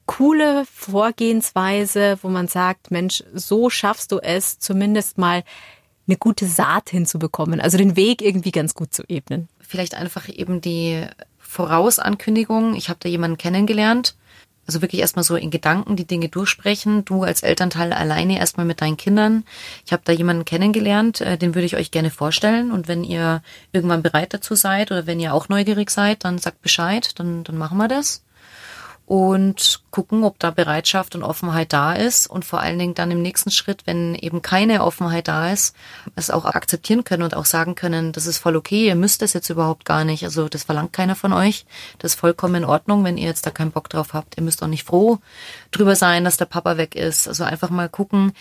coole 0.07 0.65
Vorgehensweise, 0.73 2.19
wo 2.23 2.29
man 2.29 2.49
sagt, 2.49 2.91
Mensch, 2.91 3.25
so 3.35 3.71
schaffst 3.71 4.13
du 4.13 4.19
es, 4.19 4.59
zumindest 4.59 5.19
mal 5.19 5.43
eine 6.07 6.17
gute 6.17 6.47
Saat 6.47 6.91
hinzubekommen, 6.91 7.61
also 7.61 7.77
den 7.79 7.97
Weg 7.97 8.23
irgendwie 8.23 8.53
ganz 8.53 8.75
gut 8.75 8.95
zu 8.95 9.03
ebnen. 9.09 9.49
Vielleicht 9.61 9.95
einfach 9.95 10.29
eben 10.29 10.61
die 10.61 11.05
Vorausankündigung. 11.39 12.75
Ich 12.75 12.89
habe 12.89 12.99
da 13.01 13.09
jemanden 13.09 13.39
kennengelernt. 13.39 14.17
Also 14.67 14.83
wirklich 14.83 15.01
erstmal 15.01 15.25
so 15.25 15.37
in 15.37 15.51
Gedanken 15.51 15.97
die 15.97 16.07
Dinge 16.07 16.29
durchsprechen. 16.29 17.05
Du 17.05 17.23
als 17.23 17.43
Elternteil 17.43 17.93
alleine 17.93 18.39
erstmal 18.39 18.67
mit 18.67 18.81
deinen 18.81 18.97
Kindern. 18.97 19.45
Ich 19.85 19.93
habe 19.93 20.03
da 20.05 20.13
jemanden 20.13 20.45
kennengelernt, 20.45 21.21
äh, 21.21 21.39
den 21.39 21.55
würde 21.55 21.67
ich 21.67 21.77
euch 21.77 21.91
gerne 21.91 22.11
vorstellen. 22.11 22.73
Und 22.73 22.89
wenn 22.89 23.05
ihr 23.05 23.43
irgendwann 23.73 24.03
bereit 24.03 24.35
dazu 24.35 24.55
seid 24.55 24.91
oder 24.91 25.07
wenn 25.07 25.21
ihr 25.21 25.35
auch 25.35 25.49
neugierig 25.49 25.91
seid, 25.91 26.25
dann 26.25 26.39
sagt 26.39 26.63
Bescheid, 26.63 27.19
dann, 27.19 27.45
dann 27.45 27.57
machen 27.57 27.79
wir 27.79 27.89
das 27.89 28.26
und 29.07 29.83
gucken, 29.93 30.25
ob 30.25 30.39
da 30.41 30.51
Bereitschaft 30.51 31.15
und 31.15 31.23
Offenheit 31.23 31.73
da 31.73 31.93
ist 31.93 32.27
und 32.27 32.45
vor 32.45 32.61
allen 32.61 32.79
Dingen 32.79 32.95
dann 32.95 33.13
im 33.13 33.23
nächsten 33.23 33.53
Schritt, 33.53 33.87
wenn 33.87 34.17
eben 34.17 34.43
keine 34.43 34.83
Offenheit 34.83 35.29
da 35.29 35.53
ist, 35.53 35.77
es 36.17 36.31
auch 36.31 36.45
akzeptieren 36.45 37.05
können 37.05 37.23
und 37.23 37.37
auch 37.37 37.45
sagen 37.45 37.77
können, 37.77 38.11
das 38.11 38.27
ist 38.27 38.39
voll 38.39 38.57
okay, 38.57 38.87
ihr 38.87 38.97
müsst 38.97 39.23
das 39.23 39.33
jetzt 39.33 39.49
überhaupt 39.49 39.85
gar 39.85 40.05
nicht, 40.05 40.25
also 40.25 40.49
das 40.49 40.65
verlangt 40.65 40.93
keiner 40.93 41.15
von 41.15 41.33
euch, 41.33 41.67
das 41.99 42.13
ist 42.15 42.21
vollkommen 42.21 42.57
in 42.57 42.65
Ordnung, 42.65 43.05
wenn 43.05 43.17
ihr 43.17 43.29
jetzt 43.29 43.47
da 43.47 43.51
keinen 43.51 43.71
Bock 43.71 43.89
drauf 43.89 44.13
habt, 44.13 44.37
ihr 44.37 44.43
müsst 44.43 44.63
auch 44.63 44.69
nicht 44.69 44.85
froh 44.85 45.19
drüber 45.71 45.95
sein, 45.95 46.25
dass 46.25 46.37
der 46.37 46.47
Papa 46.47 46.77
weg 46.77 46.97
ist, 46.97 47.29
also 47.29 47.45
einfach 47.45 47.71
mal 47.71 47.89
gucken, 47.89 48.33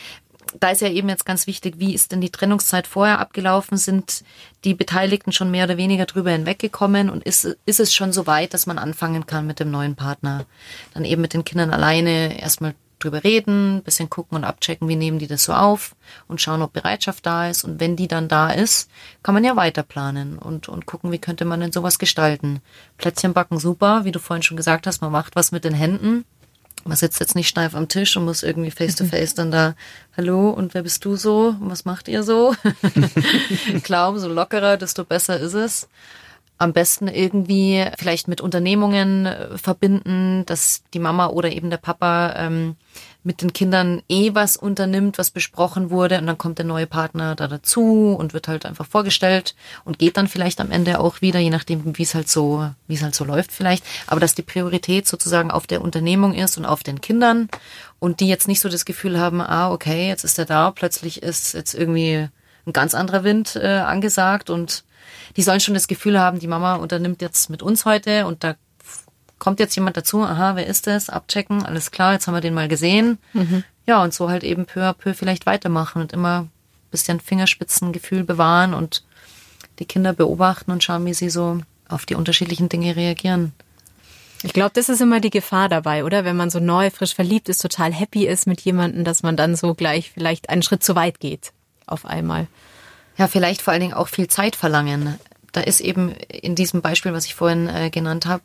da 0.60 0.70
ist 0.70 0.82
ja 0.82 0.90
eben 0.90 1.10
jetzt 1.10 1.26
ganz 1.26 1.48
wichtig, 1.48 1.76
wie 1.78 1.94
ist 1.94 2.12
denn 2.12 2.22
die 2.22 2.30
Trennungszeit 2.30 2.88
vorher 2.88 3.20
abgelaufen? 3.20 3.78
Sind 3.78 4.24
die 4.64 4.74
Beteiligten 4.74 5.32
schon 5.32 5.52
mehr 5.52 5.66
oder 5.66 5.78
weniger 5.78 6.06
drüber 6.06 6.32
hinweggekommen? 6.32 7.10
Und 7.10 7.24
ist, 7.24 7.58
ist 7.66 7.80
es 7.80 7.94
schon 7.94 8.12
so 8.12 8.28
weit, 8.28 8.54
dass 8.54 8.66
man 8.66 8.78
anfangen 8.78 9.26
kann 9.26 9.48
mit 9.48 9.60
dem 9.60 9.72
neuen 9.72 9.96
Partner? 9.96 10.46
Dann 10.94 11.06
eben 11.06 11.22
mit 11.22 11.34
den 11.34 11.46
Kindern 11.46 11.72
alleine 11.72 12.40
erstmal 12.40 12.76
drüber 13.00 13.24
reden, 13.24 13.82
bisschen 13.84 14.10
gucken 14.10 14.38
und 14.38 14.44
abchecken, 14.44 14.88
wie 14.88 14.96
nehmen 14.96 15.20
die 15.20 15.28
das 15.28 15.44
so 15.44 15.54
auf 15.54 15.96
und 16.28 16.42
schauen, 16.42 16.62
ob 16.62 16.74
Bereitschaft 16.74 17.26
da 17.26 17.50
ist. 17.50 17.64
Und 17.64 17.80
wenn 17.80 17.96
die 17.96 18.08
dann 18.08 18.28
da 18.28 18.50
ist, 18.50 18.90
kann 19.24 19.34
man 19.34 19.44
ja 19.44 19.56
weiter 19.56 19.84
planen 19.84 20.38
und, 20.38 20.70
und 20.70 20.86
gucken, 20.86 21.12
wie 21.12 21.20
könnte 21.20 21.46
man 21.46 21.60
denn 21.60 21.72
sowas 21.72 22.00
gestalten. 22.00 22.62
Plätzchen 22.98 23.34
backen 23.34 23.60
super, 23.60 24.06
wie 24.06 24.12
du 24.12 24.20
vorhin 24.20 24.44
schon 24.44 24.58
gesagt 24.58 24.88
hast, 24.88 25.02
man 25.02 25.12
macht 25.12 25.36
was 25.36 25.52
mit 25.52 25.64
den 25.64 25.74
Händen 25.74 26.26
man 26.86 26.96
sitzt 26.96 27.20
jetzt 27.20 27.36
nicht 27.36 27.48
steif 27.48 27.76
am 27.76 27.88
Tisch 27.88 28.16
und 28.16 28.26
muss 28.26 28.44
irgendwie 28.44 28.72
face 28.72 28.96
to 28.96 29.06
face 29.06 29.34
dann 29.34 29.52
da, 29.52 29.76
hallo, 30.16 30.52
und 30.52 30.74
wer 30.74 30.84
bist 30.84 31.04
du 31.04 31.16
so? 31.16 31.56
Und 31.60 31.70
was 31.70 31.84
macht 31.84 32.08
ihr 32.08 32.24
so? 32.24 32.56
Klar, 33.84 34.10
umso 34.10 34.28
lockerer, 34.28 34.78
desto 34.78 35.04
besser 35.04 35.40
ist 35.40 35.56
es. 35.56 35.90
Am 36.58 36.74
besten 36.74 37.08
irgendwie 37.08 37.86
vielleicht 37.98 38.28
mit 38.28 38.40
Unternehmungen 38.40 39.26
äh, 39.26 39.58
verbinden, 39.58 40.46
dass 40.46 40.84
die 40.94 41.00
Mama 41.00 41.28
oder 41.28 41.52
eben 41.52 41.70
der 41.70 41.78
Papa 41.78 42.36
ähm, 42.38 42.76
mit 43.26 43.42
den 43.42 43.54
Kindern 43.54 44.04
eh 44.08 44.36
was 44.36 44.56
unternimmt, 44.56 45.18
was 45.18 45.32
besprochen 45.32 45.90
wurde 45.90 46.20
und 46.20 46.28
dann 46.28 46.38
kommt 46.38 46.60
der 46.60 46.66
neue 46.66 46.86
Partner 46.86 47.36
da 47.36 47.48
dazu 47.48 48.16
und 48.18 48.34
wird 48.34 48.48
halt 48.48 48.66
einfach 48.66 48.86
vorgestellt 48.86 49.56
und 49.84 49.98
geht 49.98 50.16
dann 50.16 50.28
vielleicht 50.28 50.62
am 50.62 50.70
Ende 50.70 51.00
auch 51.00 51.22
wieder, 51.22 51.40
je 51.40 51.50
nachdem, 51.50 51.98
wie 51.98 52.04
es 52.04 52.14
halt 52.14 52.30
so, 52.30 52.70
wie 52.88 52.94
es 52.94 53.02
halt 53.02 53.16
so 53.16 53.26
läuft 53.26 53.52
vielleicht. 53.52 53.84
Aber 54.06 54.20
dass 54.20 54.36
die 54.36 54.44
Priorität 54.44 55.08
sozusagen 55.08 55.50
auf 55.50 55.66
der 55.66 55.82
Unternehmung 55.82 56.36
ist 56.36 56.58
und 56.58 56.66
auf 56.66 56.84
den 56.84 57.02
Kindern 57.02 57.50
und 58.00 58.20
die 58.20 58.28
jetzt 58.28 58.48
nicht 58.48 58.60
so 58.60 58.70
das 58.70 58.86
Gefühl 58.86 59.20
haben, 59.20 59.42
ah, 59.42 59.72
okay, 59.72 60.08
jetzt 60.08 60.24
ist 60.24 60.38
er 60.38 60.46
da, 60.46 60.70
plötzlich 60.70 61.24
ist 61.24 61.54
jetzt 61.54 61.74
irgendwie 61.74 62.30
ein 62.68 62.74
ganz 62.74 62.94
anderer 62.94 63.24
Wind 63.24 63.56
äh, 63.56 63.66
angesagt 63.68 64.52
und 64.52 64.84
die 65.36 65.42
sollen 65.42 65.60
schon 65.60 65.74
das 65.74 65.88
Gefühl 65.88 66.20
haben, 66.20 66.40
die 66.40 66.48
Mama 66.48 66.76
unternimmt 66.76 67.22
jetzt 67.22 67.50
mit 67.50 67.64
uns 67.64 67.86
heute 67.86 68.28
und 68.28 68.44
da 68.44 68.56
kommt 69.40 69.60
jetzt 69.60 69.76
jemand 69.76 69.98
dazu, 69.98 70.22
aha, 70.22 70.56
wer 70.56 70.68
ist 70.68 70.88
das? 70.88 71.10
Abchecken, 71.10 71.64
alles 71.66 71.92
klar, 71.92 72.14
jetzt 72.14 72.28
haben 72.28 72.34
wir 72.34 72.42
den 72.42 72.54
mal 72.54 72.68
gesehen. 72.68 73.18
Mhm. 73.34 73.64
Ja, 73.86 74.02
und 74.04 74.14
so 74.14 74.30
halt 74.30 74.44
eben 74.44 74.66
peu 74.66 74.82
à 74.82 74.94
peu 74.94 75.14
vielleicht 75.14 75.46
weitermachen 75.46 76.02
und 76.02 76.14
immer 76.14 76.42
ein 76.42 76.52
bisschen 76.92 77.20
Fingerspitzengefühl 77.20 78.24
bewahren 78.24 78.74
und 78.74 79.04
die 79.80 79.86
Kinder 79.86 80.14
beobachten 80.14 80.72
und 80.72 80.84
schauen, 80.84 81.06
wie 81.06 81.14
sie 81.14 81.30
so 81.30 81.60
auf 81.88 82.06
die 82.06 82.16
unterschiedlichen 82.16 82.70
Dinge 82.70 82.96
reagieren. 82.96 83.54
Ich 84.44 84.54
glaube, 84.54 84.72
das 84.74 84.90
ist 84.90 85.02
immer 85.02 85.20
die 85.20 85.30
Gefahr 85.30 85.70
dabei, 85.70 86.04
oder? 86.04 86.24
Wenn 86.24 86.36
man 86.36 86.50
so 86.50 86.60
neu, 86.60 86.90
frisch 86.90 87.16
verliebt 87.16 87.50
ist, 87.50 87.62
total 87.62 87.94
happy 87.94 88.28
ist 88.28 88.48
mit 88.48 88.62
jemandem, 88.62 89.04
dass 89.04 89.24
man 89.24 89.36
dann 89.36 89.56
so 89.56 89.74
gleich 89.74 90.12
vielleicht 90.12 90.50
einen 90.50 90.62
Schritt 90.62 90.84
zu 90.84 90.96
weit 90.96 91.20
geht. 91.20 91.52
Auf 91.88 92.06
einmal. 92.06 92.48
Ja, 93.18 93.28
vielleicht 93.28 93.62
vor 93.62 93.74
allen 93.74 93.82
Dingen 93.82 93.94
auch 93.94 94.08
viel 94.08 94.28
Zeit 94.28 94.56
verlangen. 94.56 95.16
Da 95.52 95.62
ist 95.62 95.80
eben 95.80 96.12
in 96.12 96.56
diesem 96.56 96.82
Beispiel, 96.82 97.14
was 97.14 97.26
ich 97.26 97.36
vorhin 97.36 97.70
äh, 97.70 97.90
genannt 97.90 98.26
habe, 98.26 98.44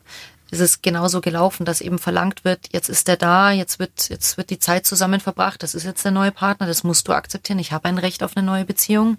ist 0.51 0.59
es 0.59 0.81
genauso 0.81 1.21
gelaufen, 1.21 1.65
dass 1.65 1.79
eben 1.79 1.97
verlangt 1.97 2.43
wird, 2.43 2.67
jetzt 2.73 2.89
ist 2.89 3.07
er 3.07 3.15
da, 3.15 3.51
jetzt 3.51 3.79
wird, 3.79 4.09
jetzt 4.09 4.37
wird 4.37 4.49
die 4.49 4.59
Zeit 4.59 4.85
zusammen 4.85 5.21
verbracht, 5.21 5.63
das 5.63 5.73
ist 5.73 5.85
jetzt 5.85 6.03
der 6.03 6.11
neue 6.11 6.33
Partner, 6.33 6.67
das 6.67 6.83
musst 6.83 7.07
du 7.07 7.13
akzeptieren, 7.13 7.57
ich 7.57 7.71
habe 7.71 7.85
ein 7.85 7.97
Recht 7.97 8.21
auf 8.21 8.35
eine 8.35 8.45
neue 8.45 8.65
Beziehung. 8.65 9.17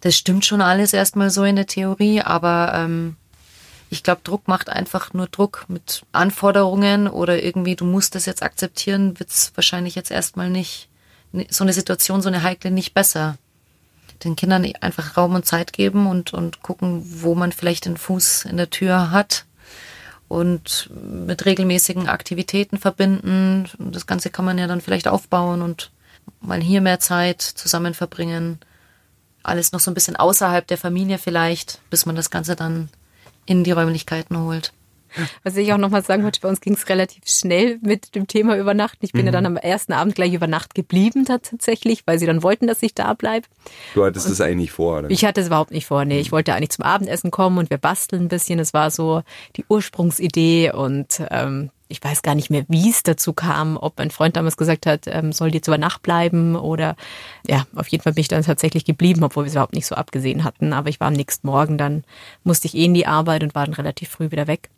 Das 0.00 0.16
stimmt 0.16 0.46
schon 0.46 0.62
alles 0.62 0.94
erstmal 0.94 1.28
so 1.28 1.44
in 1.44 1.56
der 1.56 1.66
Theorie, 1.66 2.22
aber 2.22 2.72
ähm, 2.74 3.16
ich 3.90 4.02
glaube, 4.02 4.22
Druck 4.24 4.48
macht 4.48 4.70
einfach 4.70 5.12
nur 5.12 5.26
Druck 5.26 5.66
mit 5.68 6.04
Anforderungen 6.12 7.06
oder 7.06 7.42
irgendwie, 7.42 7.76
du 7.76 7.84
musst 7.84 8.14
das 8.14 8.24
jetzt 8.24 8.42
akzeptieren, 8.42 9.20
wird's 9.20 9.52
wahrscheinlich 9.54 9.94
jetzt 9.94 10.10
erstmal 10.10 10.48
nicht, 10.48 10.88
so 11.50 11.64
eine 11.64 11.74
Situation, 11.74 12.22
so 12.22 12.28
eine 12.28 12.42
heikle 12.42 12.70
nicht 12.70 12.94
besser. 12.94 13.36
den 14.24 14.36
Kindern 14.36 14.66
einfach 14.80 15.18
Raum 15.18 15.34
und 15.34 15.44
Zeit 15.44 15.74
geben 15.74 16.06
und, 16.06 16.32
und 16.32 16.62
gucken, 16.62 17.02
wo 17.22 17.34
man 17.34 17.52
vielleicht 17.52 17.84
den 17.84 17.98
Fuß 17.98 18.46
in 18.46 18.56
der 18.56 18.70
Tür 18.70 19.10
hat 19.10 19.44
und 20.32 20.88
mit 20.94 21.44
regelmäßigen 21.44 22.08
Aktivitäten 22.08 22.78
verbinden. 22.78 23.68
Das 23.78 24.06
Ganze 24.06 24.30
kann 24.30 24.46
man 24.46 24.56
ja 24.56 24.66
dann 24.66 24.80
vielleicht 24.80 25.06
aufbauen 25.06 25.60
und 25.60 25.90
mal 26.40 26.58
hier 26.58 26.80
mehr 26.80 27.00
Zeit 27.00 27.42
zusammen 27.42 27.92
verbringen. 27.92 28.58
Alles 29.42 29.72
noch 29.72 29.80
so 29.80 29.90
ein 29.90 29.94
bisschen 29.94 30.16
außerhalb 30.16 30.66
der 30.66 30.78
Familie 30.78 31.18
vielleicht, 31.18 31.82
bis 31.90 32.06
man 32.06 32.16
das 32.16 32.30
Ganze 32.30 32.56
dann 32.56 32.88
in 33.44 33.62
die 33.62 33.72
Räumlichkeiten 33.72 34.38
holt. 34.38 34.72
Was 35.44 35.56
ich 35.56 35.72
auch 35.72 35.78
nochmal 35.78 36.02
sagen 36.02 36.24
wollte, 36.24 36.40
bei 36.40 36.48
uns 36.48 36.60
ging 36.60 36.74
es 36.74 36.88
relativ 36.88 37.24
schnell 37.26 37.78
mit 37.82 38.14
dem 38.14 38.26
Thema 38.26 38.56
Übernachten. 38.56 39.04
Ich 39.04 39.12
bin 39.12 39.22
mhm. 39.22 39.26
ja 39.26 39.32
dann 39.32 39.46
am 39.46 39.56
ersten 39.56 39.92
Abend 39.92 40.14
gleich 40.14 40.32
über 40.32 40.46
Nacht 40.46 40.74
geblieben 40.74 41.24
tatsächlich, 41.24 42.02
weil 42.06 42.18
sie 42.18 42.26
dann 42.26 42.42
wollten, 42.42 42.66
dass 42.66 42.82
ich 42.82 42.94
da 42.94 43.12
bleibe. 43.14 43.46
Du 43.94 44.04
hattest 44.04 44.26
und 44.26 44.32
das 44.32 44.40
eigentlich 44.40 44.56
nicht 44.56 44.72
vor, 44.72 44.98
oder? 44.98 45.10
Ich 45.10 45.24
hatte 45.24 45.40
es 45.40 45.46
überhaupt 45.48 45.70
nicht 45.70 45.86
vor, 45.86 46.04
nee. 46.04 46.20
Ich 46.20 46.30
mhm. 46.30 46.32
wollte 46.32 46.54
eigentlich 46.54 46.70
zum 46.70 46.84
Abendessen 46.84 47.30
kommen 47.30 47.58
und 47.58 47.70
wir 47.70 47.78
basteln 47.78 48.22
ein 48.22 48.28
bisschen. 48.28 48.58
Es 48.58 48.74
war 48.74 48.90
so 48.90 49.22
die 49.56 49.64
Ursprungsidee 49.68 50.72
und 50.72 51.22
ähm, 51.30 51.70
ich 51.92 52.02
weiß 52.02 52.22
gar 52.22 52.34
nicht 52.34 52.50
mehr, 52.50 52.64
wie 52.68 52.90
es 52.90 53.02
dazu 53.02 53.32
kam, 53.34 53.76
ob 53.76 53.98
mein 53.98 54.10
Freund 54.10 54.36
damals 54.36 54.56
gesagt 54.56 54.86
hat, 54.86 55.02
ähm, 55.06 55.32
soll 55.32 55.54
jetzt 55.54 55.68
über 55.68 55.78
Nacht 55.78 56.02
bleiben 56.02 56.56
oder 56.56 56.96
ja, 57.46 57.66
auf 57.76 57.86
jeden 57.88 58.02
Fall 58.02 58.14
bin 58.14 58.22
ich 58.22 58.28
dann 58.28 58.42
tatsächlich 58.42 58.84
geblieben, 58.84 59.22
obwohl 59.22 59.44
wir 59.44 59.48
es 59.48 59.54
überhaupt 59.54 59.74
nicht 59.74 59.86
so 59.86 59.94
abgesehen 59.94 60.42
hatten. 60.42 60.72
Aber 60.72 60.88
ich 60.88 61.00
war 61.00 61.08
am 61.08 61.12
nächsten 61.12 61.46
Morgen, 61.46 61.78
dann 61.78 62.04
musste 62.44 62.66
ich 62.66 62.74
eh 62.74 62.86
in 62.86 62.94
die 62.94 63.06
Arbeit 63.06 63.42
und 63.42 63.54
war 63.54 63.66
dann 63.66 63.74
relativ 63.74 64.08
früh 64.08 64.30
wieder 64.30 64.46
weg. 64.46 64.70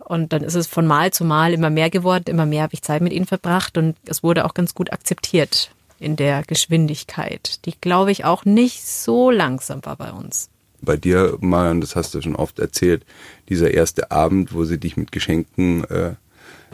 Und 0.00 0.32
dann 0.32 0.42
ist 0.42 0.54
es 0.54 0.66
von 0.66 0.86
Mal 0.86 1.12
zu 1.12 1.24
Mal 1.24 1.52
immer 1.52 1.70
mehr 1.70 1.90
geworden, 1.90 2.24
immer 2.26 2.46
mehr 2.46 2.64
habe 2.64 2.74
ich 2.74 2.82
Zeit 2.82 3.02
mit 3.02 3.12
ihnen 3.12 3.26
verbracht 3.26 3.78
und 3.78 3.96
es 4.06 4.22
wurde 4.22 4.44
auch 4.44 4.54
ganz 4.54 4.74
gut 4.74 4.92
akzeptiert 4.92 5.70
in 5.98 6.16
der 6.16 6.42
Geschwindigkeit, 6.42 7.64
die 7.64 7.74
glaube 7.80 8.12
ich 8.12 8.24
auch 8.24 8.44
nicht 8.44 8.86
so 8.86 9.30
langsam 9.30 9.84
war 9.84 9.96
bei 9.96 10.12
uns. 10.12 10.50
Bei 10.80 10.96
dir, 10.96 11.36
Marion, 11.40 11.80
das 11.80 11.96
hast 11.96 12.14
du 12.14 12.20
schon 12.20 12.36
oft 12.36 12.58
erzählt, 12.58 13.04
dieser 13.48 13.72
erste 13.72 14.10
Abend, 14.10 14.54
wo 14.54 14.64
sie 14.64 14.78
dich 14.78 14.96
mit 14.96 15.12
Geschenken 15.12 15.84
äh, 15.84 16.14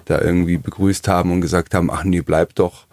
da 0.05 0.21
irgendwie 0.21 0.59
begrüßt 0.59 1.09
haben 1.09 1.33
und 1.33 1.41
gesagt 1.41 1.75
haben, 1.75 1.91
ach 1.91 2.05
nee, 2.05 2.21
bleib 2.21 2.55
doch. 2.55 2.87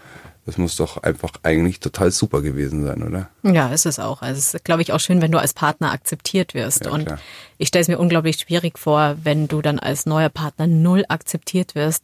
Das 0.46 0.58
muss 0.58 0.76
doch 0.76 1.04
einfach 1.04 1.32
eigentlich 1.44 1.80
total 1.80 2.10
super 2.10 2.42
gewesen 2.42 2.84
sein, 2.84 3.04
oder? 3.04 3.30
Ja, 3.44 3.72
ist 3.72 3.86
es 3.86 4.00
auch. 4.00 4.24
Also 4.24 4.40
es 4.40 4.56
ist, 4.56 4.66
glaube 4.66 4.82
ich, 4.82 4.92
auch 4.92 5.00
schön, 5.00 5.22
wenn 5.22 5.32
du 5.32 5.38
als 5.38 5.54
Partner 5.54 5.92
akzeptiert 5.92 6.56
wirst. 6.56 6.86
Ja, 6.86 6.92
und 6.92 7.06
klar. 7.06 7.20
ich 7.60 7.68
stelle 7.68 7.84
es 7.84 7.88
mir 7.88 8.00
unglaublich 8.00 8.38
schwierig 8.38 8.80
vor, 8.80 9.16
wenn 9.22 9.48
du 9.48 9.62
dann 9.62 9.78
als 9.78 10.08
neuer 10.08 10.30
Partner 10.30 10.66
null 10.66 11.06
akzeptiert 11.08 11.76
wirst. 11.76 12.04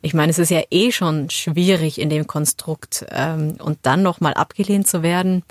Ich 0.00 0.14
meine, 0.14 0.30
es 0.30 0.38
ist 0.38 0.50
ja 0.50 0.62
eh 0.70 0.90
schon 0.90 1.28
schwierig 1.28 2.00
in 2.00 2.08
dem 2.08 2.26
Konstrukt 2.26 3.04
ähm, 3.10 3.56
und 3.58 3.80
dann 3.82 4.02
nochmal 4.02 4.32
abgelehnt 4.32 4.86
zu 4.86 5.02
werden. 5.02 5.42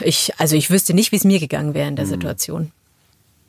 Ich, 0.00 0.32
also 0.38 0.56
ich 0.56 0.70
wüsste 0.70 0.94
nicht, 0.94 1.12
wie 1.12 1.16
es 1.16 1.24
mir 1.24 1.40
gegangen 1.40 1.74
wäre 1.74 1.88
in 1.88 1.96
der 1.96 2.04
mhm. 2.04 2.10
Situation. 2.10 2.72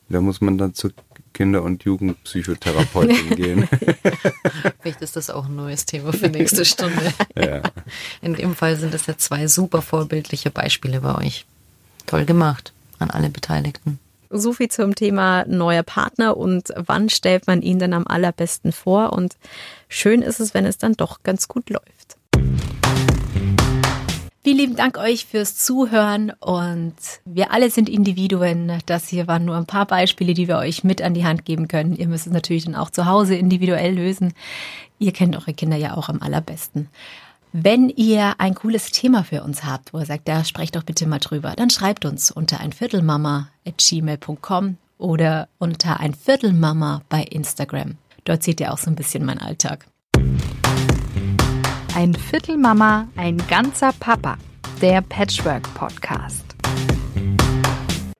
Da 0.08 0.20
muss 0.20 0.40
man 0.40 0.58
dann 0.58 0.74
zu 0.74 0.90
Kinder- 1.32 1.62
und 1.62 1.84
Jugendpsychotherapeutin 1.84 3.30
gehen. 3.36 3.68
Vielleicht 4.80 5.02
ist 5.02 5.16
das 5.16 5.28
auch 5.28 5.46
ein 5.46 5.56
neues 5.56 5.84
Thema 5.84 6.12
für 6.12 6.28
nächste 6.28 6.64
Stunde. 6.64 7.12
Ja. 7.36 7.62
In 8.22 8.34
dem 8.34 8.54
Fall 8.54 8.76
sind 8.76 8.94
das 8.94 9.06
ja 9.06 9.18
zwei 9.18 9.48
super 9.48 9.82
vorbildliche 9.82 10.50
Beispiele 10.50 11.00
bei 11.00 11.16
euch. 11.16 11.46
Toll 12.06 12.24
gemacht 12.24 12.72
an 13.00 13.10
alle 13.10 13.28
Beteiligten. 13.28 13.98
So 14.30 14.52
viel 14.52 14.68
zum 14.70 14.94
Thema 14.94 15.44
neuer 15.46 15.82
Partner 15.82 16.36
und 16.36 16.72
wann 16.76 17.08
stellt 17.08 17.48
man 17.48 17.60
ihn 17.60 17.80
dann 17.80 17.92
am 17.92 18.06
allerbesten 18.06 18.72
vor. 18.72 19.12
Und 19.12 19.36
schön 19.88 20.22
ist 20.22 20.38
es, 20.38 20.54
wenn 20.54 20.64
es 20.64 20.78
dann 20.78 20.94
doch 20.94 21.22
ganz 21.24 21.48
gut 21.48 21.70
läuft. 21.70 22.16
Vielen 24.44 24.58
lieben 24.58 24.76
Dank 24.76 24.98
euch 24.98 25.24
fürs 25.24 25.56
Zuhören 25.56 26.30
und 26.38 26.94
wir 27.24 27.50
alle 27.50 27.70
sind 27.70 27.88
Individuen. 27.88 28.82
Das 28.84 29.08
hier 29.08 29.26
waren 29.26 29.46
nur 29.46 29.56
ein 29.56 29.64
paar 29.64 29.86
Beispiele, 29.86 30.34
die 30.34 30.48
wir 30.48 30.58
euch 30.58 30.84
mit 30.84 31.00
an 31.00 31.14
die 31.14 31.24
Hand 31.24 31.46
geben 31.46 31.66
können. 31.66 31.96
Ihr 31.96 32.08
müsst 32.08 32.26
es 32.26 32.32
natürlich 32.34 32.66
dann 32.66 32.74
auch 32.74 32.90
zu 32.90 33.06
Hause 33.06 33.36
individuell 33.36 33.94
lösen. 33.94 34.34
Ihr 34.98 35.12
kennt 35.12 35.34
eure 35.34 35.54
Kinder 35.54 35.78
ja 35.78 35.96
auch 35.96 36.10
am 36.10 36.20
allerbesten. 36.20 36.90
Wenn 37.52 37.88
ihr 37.88 38.38
ein 38.38 38.54
cooles 38.54 38.90
Thema 38.90 39.24
für 39.24 39.42
uns 39.42 39.64
habt, 39.64 39.94
wo 39.94 39.98
ihr 39.98 40.04
sagt, 40.04 40.28
da 40.28 40.44
sprecht 40.44 40.76
doch 40.76 40.82
bitte 40.82 41.06
mal 41.06 41.20
drüber, 41.20 41.54
dann 41.56 41.70
schreibt 41.70 42.04
uns 42.04 42.30
unter 42.30 42.60
einviertelmama.gmail.com 42.60 44.76
oder 44.98 45.48
unter 45.56 46.00
einviertelmama 46.00 47.00
bei 47.08 47.22
Instagram. 47.22 47.94
Dort 48.24 48.42
seht 48.42 48.60
ihr 48.60 48.74
auch 48.74 48.78
so 48.78 48.90
ein 48.90 48.94
bisschen 48.94 49.24
meinen 49.24 49.40
Alltag. 49.40 49.86
Ein 51.94 52.12
Viertel 52.12 52.56
Mama, 52.56 53.06
ein 53.14 53.38
ganzer 53.48 53.92
Papa. 54.00 54.36
Der 54.82 55.00
Patchwork 55.00 55.72
Podcast. 55.74 56.53